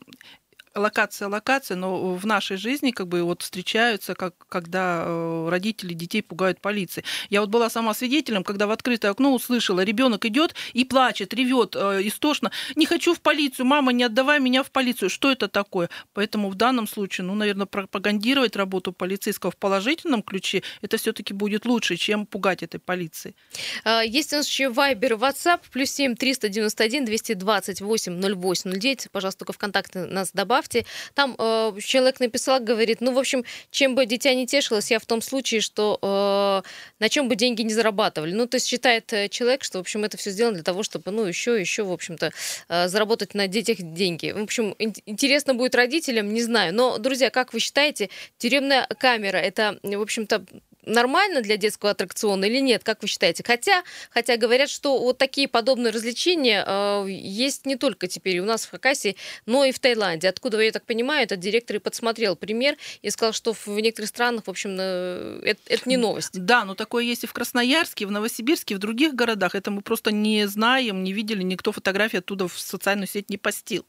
локация 0.76 1.28
локация, 1.28 1.76
но 1.76 2.16
в 2.16 2.26
нашей 2.26 2.58
жизни 2.58 2.92
как 2.92 3.08
бы 3.08 3.24
вот 3.24 3.42
встречаются, 3.42 4.16
как, 4.16 4.34
когда 4.48 5.04
э, 5.06 5.48
родители 5.50 5.94
детей 5.94 6.22
пугают 6.22 6.62
полицией. 6.62 7.06
Я 7.30 7.42
вот 7.42 7.50
была 7.50 7.70
сама 7.70 7.94
свидетелем, 7.94 8.44
когда 8.44 8.68
в 8.68 8.72
открытое 8.72 9.12
окно 9.12 9.34
услышала, 9.34 9.82
ребенок 9.82 10.26
идет 10.26 10.56
и 10.74 10.86
плачет, 10.86 11.34
ревет 11.34 11.76
э, 11.76 12.02
истошно, 12.04 12.52
не 12.76 12.86
хочу 12.86 13.14
в 13.14 13.22
полицию, 13.22 13.66
мама, 13.66 13.92
не 13.92 14.04
отдавай 14.04 14.40
меня 14.40 14.64
в 14.64 14.72
полицию. 14.72 15.10
Что 15.10 15.32
это 15.32 15.48
такое? 15.48 15.90
Поэтому 16.14 16.50
в 16.50 16.56
данном 16.56 16.88
случае, 16.88 17.26
ну, 17.26 17.36
наверное, 17.36 17.66
пропагандировать 17.66 18.56
работу 18.56 18.94
полицейского 18.94 19.52
в 19.52 19.58
положительном 19.58 20.24
ключе, 20.24 20.64
это 20.82 20.98
все-таки 20.98 21.34
будет 21.34 21.66
лучше, 21.66 21.98
чем 21.98 22.26
пугать 22.26 22.64
этой 22.64 22.80
полицией. 22.80 23.36
А, 23.84 24.02
Есть 24.02 24.32
у 24.34 24.38
нас 24.38 24.48
еще 24.48 24.70
Вайбер 24.70 25.14
WhatsApp, 25.14 25.60
плюс 25.72 25.92
7 25.92 26.16
391 26.16 27.06
228 27.06 28.36
08 28.36 28.80
09. 28.80 29.08
Пожалуйста, 29.12 29.40
только 29.40 29.54
ВКонтакте 29.54 30.06
нас 30.06 30.32
добавьте. 30.32 30.61
Добавьте. 30.62 30.86
Там 31.14 31.36
э, 31.38 31.74
человек 31.84 32.20
написал, 32.20 32.60
говорит, 32.60 33.02
ну, 33.02 33.14
в 33.14 33.20
общем, 33.20 33.44
чем 33.72 33.96
бы 33.96 34.06
дитя 34.06 34.34
не 34.34 34.46
тешилось, 34.46 34.92
я 34.92 35.00
в 35.00 35.06
том 35.06 35.22
случае, 35.22 35.62
что 35.62 36.00
э, 36.02 36.70
на 37.00 37.10
чем 37.10 37.28
бы 37.28 37.36
деньги 37.36 37.62
не 37.64 37.74
зарабатывали. 37.74 38.34
Ну, 38.34 38.48
то 38.48 38.56
есть 38.56 38.68
считает 38.68 39.12
э, 39.14 39.30
человек, 39.30 39.64
что, 39.64 39.80
в 39.80 39.82
общем, 39.82 40.04
это 40.04 40.18
все 40.18 40.32
сделано 40.32 40.56
для 40.56 40.64
того, 40.64 40.84
чтобы, 40.84 41.12
ну, 41.12 41.26
еще, 41.26 41.60
еще, 41.60 41.84
в 41.84 41.92
общем-то, 41.92 42.32
э, 42.70 42.88
заработать 42.88 43.34
на 43.34 43.48
детях 43.48 43.78
деньги. 43.80 44.32
В 44.32 44.42
общем, 44.44 44.76
ин- 44.80 44.94
интересно 45.06 45.54
будет 45.54 45.76
родителям, 45.76 46.34
не 46.34 46.42
знаю. 46.42 46.74
Но, 46.74 46.98
друзья, 46.98 47.30
как 47.30 47.54
вы 47.54 47.60
считаете, 47.60 48.10
тюремная 48.38 48.88
камера, 49.00 49.38
это, 49.38 49.80
в 49.84 50.02
общем-то, 50.02 50.46
нормально 50.86 51.42
для 51.42 51.58
детского 51.58 51.92
аттракциона 51.92 52.46
или 52.46 52.60
нет, 52.60 52.84
как 52.84 53.02
вы 53.02 53.08
считаете? 53.08 53.44
Хотя, 53.46 53.84
хотя 54.10 54.38
говорят, 54.38 54.70
что 54.70 54.98
вот 55.00 55.18
такие 55.18 55.48
подобные 55.48 55.92
развлечения 55.92 56.64
э, 56.66 57.06
есть 57.10 57.66
не 57.66 57.76
только 57.76 58.08
теперь 58.08 58.40
у 58.40 58.46
нас 58.46 58.66
в 58.66 58.72
Хакасии, 58.72 59.16
но 59.46 59.66
и 59.66 59.72
в 59.72 59.80
Таиланде. 59.80 60.30
Откуда, 60.30 60.60
я 60.60 60.72
так 60.72 60.86
понимаю, 60.86 61.24
этот 61.24 61.40
директор 61.40 61.76
и 61.76 61.80
подсмотрел 61.80 62.36
пример 62.36 62.78
и 63.02 63.10
сказал, 63.10 63.34
что 63.34 63.54
в 63.54 63.68
некоторых 63.68 64.10
странах, 64.10 64.46
в 64.46 64.50
общем, 64.50 64.78
э, 64.80 65.42
это, 65.44 65.62
это 65.68 65.90
не 65.90 65.98
новость. 65.98 66.32
Да, 66.34 66.66
но 66.66 66.76
такое 66.76 67.04
есть 67.04 67.24
и 67.24 67.28
в 67.28 67.34
Красноярске, 67.34 68.04
и 68.04 68.08
в 68.08 68.12
Новосибирске, 68.12 68.74
и 68.74 68.78
в 68.78 68.80
других 68.80 69.14
городах. 69.14 69.56
Это 69.56 69.72
мы 69.72 69.82
просто 69.82 70.12
не 70.12 70.48
знаем, 70.48 71.04
не 71.04 71.14
видели, 71.14 71.44
никто 71.44 71.72
фотографии 71.72 72.18
оттуда 72.20 72.48
в 72.48 72.60
социальную 72.60 73.08
сеть 73.08 73.30
не 73.30 73.38
постил. 73.38 73.86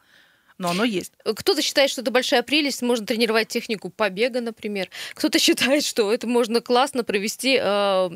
Но 0.58 0.70
оно 0.70 0.84
есть. 0.84 1.12
Кто-то 1.24 1.62
считает, 1.62 1.90
что 1.90 2.02
это 2.02 2.10
большая 2.10 2.42
прелесть, 2.42 2.82
можно 2.82 3.06
тренировать 3.06 3.48
технику 3.48 3.90
побега, 3.90 4.40
например. 4.40 4.88
Кто-то 5.14 5.38
считает, 5.38 5.84
что 5.84 6.12
это 6.12 6.26
можно 6.26 6.60
классно 6.60 7.04
провести 7.04 7.58
э, 7.60 8.10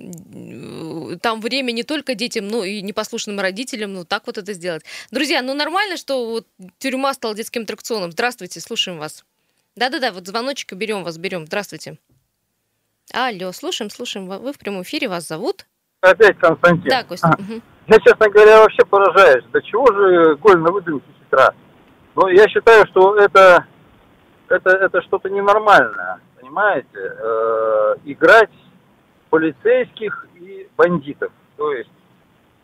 там 1.21 1.41
время 1.41 1.73
не 1.73 1.83
только 1.83 2.15
детям, 2.15 2.49
но 2.49 2.65
и 2.65 2.83
непослушным 2.83 3.41
родителям, 3.41 3.95
ну 3.95 4.05
так 4.05 4.27
вот 4.27 4.39
это 4.39 4.53
сделать. 4.53 4.85
Друзья, 5.11 5.43
ну 5.43 5.55
нормально, 5.55 5.97
что 5.97 6.31
вот 6.31 6.47
тюрьма 6.79 7.15
стала 7.15 7.35
детским 7.35 7.63
аттракционом. 7.63 8.13
Здравствуйте, 8.13 8.61
слушаем 8.61 8.99
вас. 8.99 9.25
Да-да-да, 9.75 10.13
вот 10.13 10.27
звоночек 10.27 10.73
берем 10.73 11.05
вас, 11.05 11.19
берем. 11.19 11.47
Здравствуйте. 11.47 11.99
Алло, 13.13 13.53
слушаем, 13.53 13.91
слушаем. 13.91 14.27
Вы 14.27 14.53
в 14.53 14.59
прямом 14.59 14.83
эфире, 14.83 15.09
вас 15.09 15.29
зовут? 15.29 15.67
Опять 16.01 16.39
Константин. 16.39 16.89
Да, 16.89 17.05
Костя. 17.05 17.29
А. 17.29 17.41
мгм. 17.41 17.63
Я, 17.89 17.99
честно 18.01 18.29
говоря, 18.29 18.61
вообще 18.61 18.85
поражаюсь. 18.85 19.45
До 19.53 19.63
чего 19.63 19.87
же 19.87 20.37
голь 20.37 20.59
на 20.59 20.73
выдумке 20.73 21.07
хитра? 21.25 21.55
Но 22.17 22.29
я 22.31 22.49
считаю, 22.49 22.87
что 22.87 23.15
это, 23.17 23.67
это, 24.49 24.71
это 24.71 25.03
что-то 25.03 25.29
ненормальное, 25.29 26.19
понимаете? 26.41 26.89
Э, 26.95 27.97
играть 28.07 28.51
полицейских 29.29 30.27
и 30.37 30.67
бандитов. 30.79 31.31
То 31.59 31.73
есть 31.73 31.91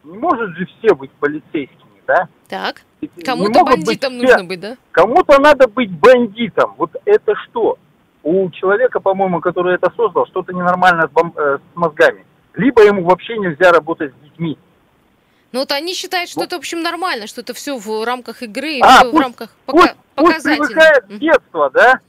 не 0.04 0.16
может 0.16 0.56
же 0.56 0.66
все 0.66 0.94
быть 0.94 1.10
полицейскими, 1.12 2.02
да? 2.06 2.28
Так, 2.48 2.82
кому-то 3.24 3.60
могут 3.60 3.84
быть 3.84 3.98
все. 3.98 4.08
нужно 4.10 4.44
быть, 4.44 4.60
да? 4.60 4.76
Кому-то 4.90 5.38
надо 5.38 5.68
быть 5.68 5.90
бандитом. 5.90 6.74
Вот 6.78 6.96
это 7.04 7.34
что? 7.44 7.78
У 8.22 8.50
человека, 8.50 9.00
по-моему, 9.00 9.40
который 9.40 9.74
это 9.74 9.92
создал, 9.94 10.26
что-то 10.28 10.52
ненормальное 10.54 11.08
с, 11.08 11.10
бом- 11.10 11.36
э, 11.36 11.58
с 11.58 11.76
мозгами. 11.76 12.24
Либо 12.54 12.82
ему 12.82 13.04
вообще 13.04 13.36
нельзя 13.36 13.70
работать 13.72 14.12
с 14.12 14.24
детьми. 14.24 14.56
Ну 15.52 15.60
вот 15.60 15.72
они 15.72 15.94
считают, 15.94 16.30
что 16.30 16.40
Ну. 16.40 16.46
это, 16.46 16.56
в 16.56 16.58
общем, 16.60 16.82
нормально, 16.82 17.26
что 17.26 17.42
это 17.42 17.52
все 17.54 17.76
в 17.76 18.04
рамках 18.04 18.42
игры, 18.42 18.80
А, 18.82 18.88
все 19.00 19.08
в 19.08 19.10
пусть- 19.10 19.22
рамках 19.22 19.50
Пусть, 19.66 19.88
пока- 19.88 19.96
пусть 20.14 20.42
привыкает 20.44 21.08
Мгм. 21.10 21.18
детства, 21.18 21.70
да? 21.70 22.00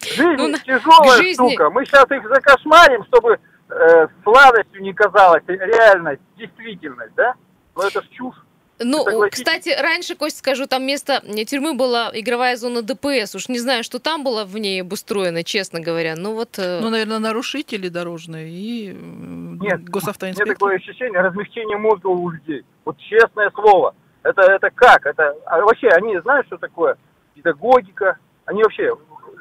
Жизнь 0.00 0.36
Ну, 0.42 0.52
тяжелая 0.58 1.16
жизни- 1.18 1.32
штука. 1.50 1.70
Мы 1.70 1.84
сейчас 1.86 2.10
их 2.10 2.22
закошмарим, 2.28 3.04
чтобы 3.06 3.38
э, 3.70 4.06
сладостью 4.22 4.80
не 4.82 4.94
казалась 4.94 5.42
реальность, 5.46 6.22
действительность, 6.38 7.14
да? 7.16 7.34
Но 7.76 7.82
это 7.86 8.00
ж 8.00 8.06
чушь. 8.12 8.34
Ну, 8.80 9.04
кстати, 9.30 9.70
раньше, 9.80 10.14
Костя, 10.14 10.38
скажу, 10.38 10.66
там 10.66 10.82
вместо 10.82 11.20
тюрьмы 11.46 11.74
была 11.74 12.10
игровая 12.12 12.56
зона 12.56 12.82
ДПС. 12.82 13.34
Уж 13.34 13.48
не 13.48 13.58
знаю, 13.58 13.82
что 13.84 13.98
там 13.98 14.24
было 14.24 14.44
в 14.44 14.56
ней 14.58 14.82
обустроено, 14.82 15.42
честно 15.42 15.80
говоря. 15.80 16.14
Ну 16.16 16.34
вот... 16.34 16.58
э, 16.58 16.80
Ну, 16.80 16.90
наверное, 16.90 17.18
нарушители 17.18 17.88
дорожные 17.88 18.48
и 18.50 18.90
э, 18.90 18.94
Нет, 18.94 19.84
госавтоинспектор. 19.88 20.54
такое 20.54 20.76
ощущение 20.76 21.20
размягчения 21.20 21.76
мозга 21.76 22.06
у 22.06 22.30
людей. 22.30 22.64
Вот 22.84 22.96
честное 22.98 23.50
слово. 23.50 23.94
Это, 24.22 24.42
это 24.42 24.70
как? 24.70 25.06
Это, 25.06 25.34
а 25.46 25.60
вообще, 25.60 25.88
они 25.88 26.18
знают, 26.20 26.46
что 26.46 26.56
такое 26.58 26.96
педагогика? 27.34 28.18
Они 28.44 28.62
вообще 28.62 28.94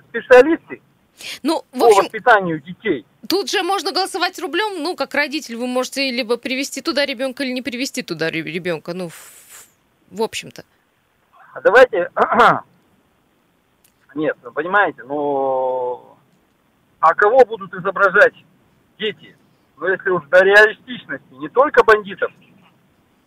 специалисты 0.10 0.82
Ну, 1.43 1.63
в 1.71 1.80
по 1.80 1.88
общем, 1.88 2.03
воспитанию 2.03 2.62
детей. 2.62 3.06
тут 3.27 3.49
же 3.49 3.63
можно 3.63 3.91
голосовать 3.91 4.39
рублем. 4.39 4.84
Ну, 4.84 4.95
как 4.95 5.13
родитель, 5.13 5.56
вы 5.56 5.67
можете 5.67 6.12
либо 6.12 6.38
привести 6.38 6.82
туда 6.82 7.06
ребенка, 7.06 7.43
или 7.43 7.51
не 7.51 7.62
привести 7.62 8.03
туда 8.03 8.30
ребенка. 8.30 8.93
Ну, 8.93 9.10
в, 9.10 9.67
в 10.12 10.21
общем-то. 10.21 10.63
А 11.53 11.62
давайте... 11.62 12.10
Нет, 14.15 14.38
ну, 14.43 14.51
понимаете, 14.51 15.03
ну... 15.03 16.17
А 16.99 17.13
кого 17.13 17.45
будут 17.45 17.73
изображать 17.73 18.34
дети? 18.97 19.36
Ну, 19.77 19.88
если 19.88 20.10
уж 20.10 20.23
до 20.30 20.43
реалистичности, 20.43 21.34
не 21.34 21.49
только 21.49 21.84
бандитов, 21.84 22.32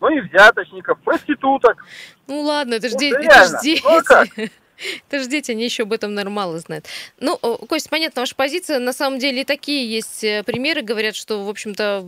но 0.01 0.09
и 0.09 0.19
взяточников, 0.19 0.99
проституток. 0.99 1.85
Ну 2.27 2.41
ладно, 2.41 2.73
это 2.73 2.89
же 2.89 2.95
Ну, 2.95 2.99
дети. 2.99 3.15
Это 3.15 3.45
ж 3.45 3.61
дети. 3.61 3.81
Ну, 3.83 3.97
а 3.97 4.01
как? 4.01 4.27
Это 5.09 5.19
же 5.23 5.29
дети, 5.29 5.51
они 5.51 5.63
еще 5.63 5.83
об 5.83 5.93
этом 5.93 6.13
нормально 6.13 6.59
знают. 6.59 6.87
Ну, 7.19 7.37
Кость, 7.37 7.89
понятно, 7.89 8.21
ваша 8.21 8.35
позиция. 8.35 8.79
На 8.79 8.93
самом 8.93 9.19
деле 9.19 9.41
и 9.41 9.43
такие 9.43 9.89
есть 9.89 10.23
э, 10.23 10.43
примеры. 10.43 10.81
Говорят, 10.81 11.15
что, 11.15 11.43
в 11.45 11.49
общем-то, 11.49 12.03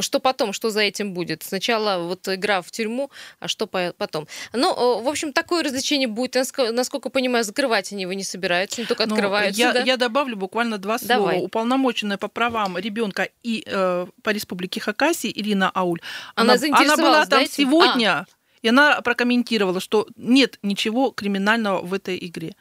что 0.00 0.20
потом, 0.20 0.52
что 0.52 0.70
за 0.70 0.80
этим 0.80 1.12
будет. 1.12 1.42
Сначала 1.42 2.02
вот 2.02 2.26
игра 2.28 2.62
в 2.62 2.70
тюрьму, 2.70 3.10
а 3.40 3.48
что 3.48 3.66
по- 3.66 3.92
потом. 3.98 4.26
Ну, 4.52 5.00
в 5.02 5.08
общем, 5.08 5.32
такое 5.32 5.62
развлечение 5.62 6.08
будет. 6.08 6.36
Наско- 6.36 6.72
Насколько 6.72 7.10
понимаю, 7.10 7.44
закрывать 7.44 7.92
они 7.92 8.02
его 8.02 8.12
не 8.12 8.24
собираются, 8.24 8.80
не 8.80 8.86
только 8.86 9.06
Ну, 9.06 9.14
открываются. 9.14 9.60
я, 9.60 9.72
да? 9.72 9.80
я 9.82 9.96
добавлю 9.96 10.36
буквально 10.36 10.78
два 10.78 10.98
Давай. 11.02 11.34
слова. 11.34 11.44
Уполномоченная 11.44 12.16
по 12.18 12.28
правам 12.28 12.78
ребенка 12.78 13.28
и 13.42 13.62
э, 13.66 14.06
по 14.22 14.30
республике 14.30 14.80
Хакасия 14.80 15.30
Ирина 15.30 15.70
Ауль. 15.74 16.00
Она 16.34 16.52
она 16.52 16.58
заинтересовалась, 16.58 17.00
была 17.00 17.24
да, 17.24 17.26
там 17.26 17.42
этим? 17.42 17.52
сегодня. 17.52 18.26
И 18.62 18.68
она 18.68 19.00
прокомментировала, 19.02 19.80
что 19.80 20.06
нет 20.16 20.58
ничего 20.62 21.10
криминального 21.10 21.80
в 21.82 21.92
этой 21.92 22.18
игре. 22.24 22.54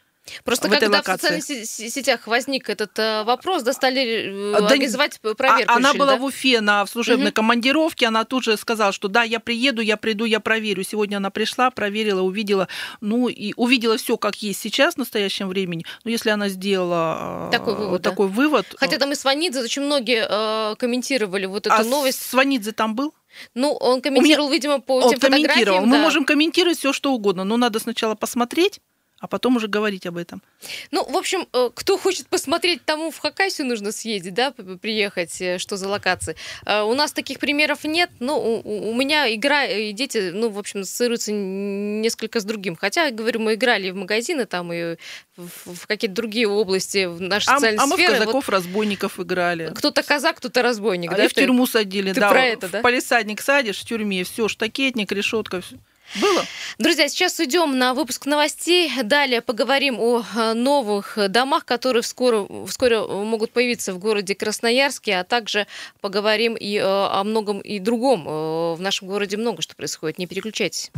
Просто 0.43 0.67
в 0.67 0.71
этой 0.71 0.81
когда 0.81 1.01
в 1.01 1.05
социальных 1.05 1.43
се- 1.43 1.65
се- 1.65 1.89
сетях 1.89 2.27
возник 2.27 2.69
этот 2.69 2.97
э, 2.99 3.23
вопрос, 3.23 3.63
да, 3.63 3.73
стали 3.73 4.01
э, 4.01 4.53
А, 4.55 4.59
да, 4.61 4.67
организовать 4.67 5.19
проверку. 5.19 5.63
А- 5.71 5.75
она 5.77 5.89
решили, 5.89 5.99
была 5.99 6.11
да? 6.13 6.17
в 6.19 6.23
Уфе 6.25 6.61
на 6.61 6.85
служебной 6.85 7.25
Мгм. 7.31 7.33
командировке, 7.33 8.05
она 8.05 8.23
тут 8.23 8.43
же 8.43 8.55
сказала, 8.55 8.91
что 8.91 9.07
да, 9.07 9.23
я 9.23 9.39
приеду, 9.39 9.81
я 9.81 9.97
приду, 9.97 10.25
я 10.25 10.39
проверю. 10.39 10.83
Сегодня 10.83 11.17
она 11.17 11.31
пришла, 11.31 11.71
проверила, 11.71 12.21
увидела, 12.21 12.67
ну 13.01 13.29
и 13.29 13.53
увидела 13.55 13.97
все, 13.97 14.15
как 14.15 14.35
есть 14.43 14.61
сейчас 14.61 14.93
в 14.93 14.97
настоящем 14.99 15.47
времени. 15.49 15.85
Но 16.03 16.11
если 16.11 16.29
она 16.29 16.49
сделала 16.49 17.47
э, 17.49 17.51
Такой 17.51 17.75
вывод, 17.75 18.01
да. 18.03 18.09
такой 18.11 18.27
вывод, 18.27 18.67
Хотя 18.77 18.97
там 18.99 19.11
и 19.11 19.15
Сванидзе, 19.15 19.61
очень 19.63 19.81
многие 19.81 20.27
э, 20.29 20.75
комментировали 20.75 21.47
вот 21.47 21.65
эту 21.65 21.75
а 21.75 21.83
новость. 21.83 22.21
Сванидзе 22.21 22.73
там 22.73 22.93
был? 22.95 23.11
Ну, 23.55 23.73
он 23.73 24.01
комментировал, 24.01 24.49
видимо, 24.49 24.79
по 24.79 24.93
Он 24.97 25.09
тем 25.09 25.19
фотографиям. 25.19 25.47
комментировал. 25.49 25.85
Мы 25.85 25.97
да. 25.97 26.03
можем 26.03 26.25
комментировать 26.25 26.77
все, 26.77 26.93
что 26.93 27.13
угодно, 27.13 27.43
но 27.43 27.57
надо 27.57 27.79
сначала 27.79 28.15
посмотреть, 28.15 28.79
а 29.21 29.27
потом 29.27 29.55
уже 29.55 29.67
говорить 29.67 30.07
об 30.07 30.17
этом. 30.17 30.41
Ну, 30.89 31.05
в 31.09 31.15
общем, 31.15 31.47
э, 31.53 31.69
кто 31.75 31.97
хочет 31.97 32.27
посмотреть, 32.27 32.83
тому 32.83 33.11
в 33.11 33.19
Хакасию 33.19 33.67
нужно 33.67 33.91
съездить, 33.91 34.33
да, 34.33 34.51
приехать, 34.51 35.39
э, 35.39 35.59
что 35.59 35.77
за 35.77 35.87
локации. 35.87 36.35
Э, 36.65 36.81
У 36.81 36.95
нас 36.95 37.13
таких 37.13 37.39
примеров 37.39 37.83
нет, 37.83 38.09
но 38.19 38.41
у, 38.41 38.93
меня 38.95 39.33
игра 39.33 39.65
и 39.65 39.93
дети, 39.93 40.31
ну, 40.33 40.49
в 40.49 40.57
общем, 40.57 40.81
ассоциируются 40.81 41.31
несколько 41.31 42.39
с 42.39 42.43
другим. 42.43 42.75
Хотя, 42.75 43.11
говорю, 43.11 43.39
мы 43.39 43.53
играли 43.53 43.91
в 43.91 43.95
магазины 43.95 44.45
там 44.45 44.73
и 44.73 44.95
в, 45.37 45.75
в 45.75 45.87
какие-то 45.87 46.15
другие 46.15 46.47
области 46.47 47.05
в 47.05 47.21
нашей 47.21 47.49
А, 47.49 47.55
социальной 47.55 47.83
а 47.83 47.85
мы 47.85 47.95
в 47.95 47.99
сфере. 47.99 48.13
Вот 48.13 48.19
казаков-разбойников 48.19 49.19
играли. 49.19 49.71
кто-то 49.75 50.01
казак, 50.01 50.37
кто-то 50.37 50.63
разбойник, 50.63 51.11
А 51.11 51.15
да? 51.15 51.25
и 51.25 51.27
в 51.27 51.33
тюрьму 51.33 51.67
садили, 51.67 52.11
ты 52.11 52.19
да. 52.19 52.29
про 52.29 52.43
это, 52.43 52.67
в 52.67 52.71
да? 52.71 52.81
палисадник 52.81 53.39
садишь 53.41 53.77
в 53.81 53.85
тюрьме, 53.85 54.23
все, 54.23 54.47
штакетник, 54.47 55.11
решетка, 55.11 55.61
всё. 55.61 55.77
Было? 56.19 56.45
Друзья, 56.77 57.07
сейчас 57.07 57.39
уйдем 57.39 57.77
на 57.77 57.93
выпуск 57.93 58.25
новостей. 58.25 58.91
Далее 59.03 59.41
поговорим 59.41 59.99
о 59.99 60.23
э, 60.35 60.53
новых 60.53 61.17
домах, 61.29 61.65
которые 61.65 62.03
вскоре, 62.03 62.45
вскоре 62.67 62.99
могут 63.01 63.51
появиться 63.51 63.93
в 63.93 63.99
городе 63.99 64.35
Красноярске, 64.35 65.17
а 65.17 65.23
также 65.23 65.67
поговорим 66.01 66.55
и 66.55 66.75
э, 66.77 66.81
о 66.83 67.23
многом 67.23 67.59
и 67.59 67.79
другом. 67.79 68.27
Э, 68.27 68.75
В 68.75 68.81
нашем 68.81 69.07
городе 69.07 69.37
много 69.37 69.61
что 69.61 69.75
происходит. 69.75 70.17
Не 70.17 70.27
переключайтесь. 70.27 70.91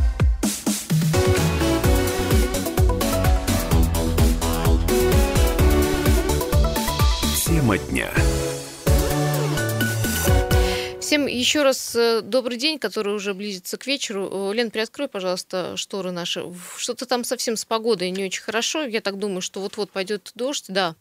Тема 7.45 7.77
дня. 7.77 8.09
Всем 11.13 11.27
еще 11.27 11.61
раз 11.61 11.95
э, 11.95 12.21
добрый 12.23 12.57
день, 12.57 12.79
который 12.79 13.13
уже 13.13 13.35
близится 13.35 13.77
к 13.77 13.85
вечеру. 13.85 14.49
Э, 14.49 14.53
Лен, 14.55 14.71
приоткрой, 14.71 15.07
пожалуйста, 15.07 15.77
шторы 15.77 16.09
наши. 16.09 16.43
Что-то 16.75 17.05
там 17.05 17.23
совсем 17.23 17.55
с 17.55 17.65
погодой 17.65 18.09
не 18.09 18.25
очень 18.25 18.41
хорошо. 18.41 18.81
Я 18.81 18.99
так 18.99 19.19
думаю, 19.19 19.41
что 19.41 19.59
вот-вот 19.59 19.91
пойдет 19.91 20.31
дождь. 20.33 20.65
Да, 20.69 20.95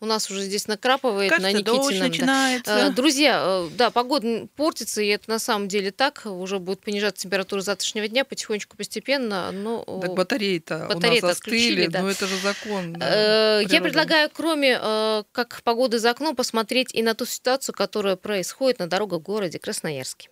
У 0.00 0.06
нас 0.06 0.30
уже 0.30 0.42
здесь 0.42 0.66
накрапывает 0.68 1.30
Кажется, 1.30 1.52
на 1.52 1.58
Никитина. 1.58 1.98
да. 2.00 2.08
начинается. 2.08 2.76
Э, 2.78 2.90
Друзья, 2.90 3.42
э, 3.44 3.68
да, 3.76 3.90
погода 3.90 4.46
портится, 4.56 5.02
и 5.02 5.08
это 5.08 5.30
на 5.30 5.38
самом 5.38 5.68
деле 5.68 5.90
так. 5.90 6.22
Уже 6.26 6.58
будет 6.58 6.80
понижаться 6.80 7.22
температура 7.22 7.60
завтрашнего 7.60 8.08
дня 8.08 8.24
потихонечку, 8.24 8.76
постепенно. 8.76 9.50
Но 9.52 9.82
Так 10.02 10.14
батареи-то 10.14 10.86
у 10.86 10.94
батареи-то 10.94 11.26
нас 11.28 11.36
остыли, 11.36 11.86
да. 11.86 12.02
но 12.02 12.10
это 12.10 12.26
же 12.26 12.36
закон. 12.38 12.92
да, 12.94 13.60
Э, 13.60 13.64
Я 13.68 13.80
предлагаю, 13.80 14.30
кроме 14.32 14.78
э, 14.80 15.22
как 15.32 15.62
погоды 15.62 15.98
за 15.98 16.10
окном, 16.10 16.36
посмотреть 16.36 16.94
и 16.94 17.02
на 17.02 17.14
ту 17.14 17.26
ситуацию, 17.26 17.74
которая 17.74 18.16
происходит 18.16 18.78
на 18.78 18.86
дорогах 18.86 19.20
в 19.20 19.22
городе 19.22 19.58
Красноярске. 19.58 20.28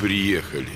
Приехали. 0.00 0.68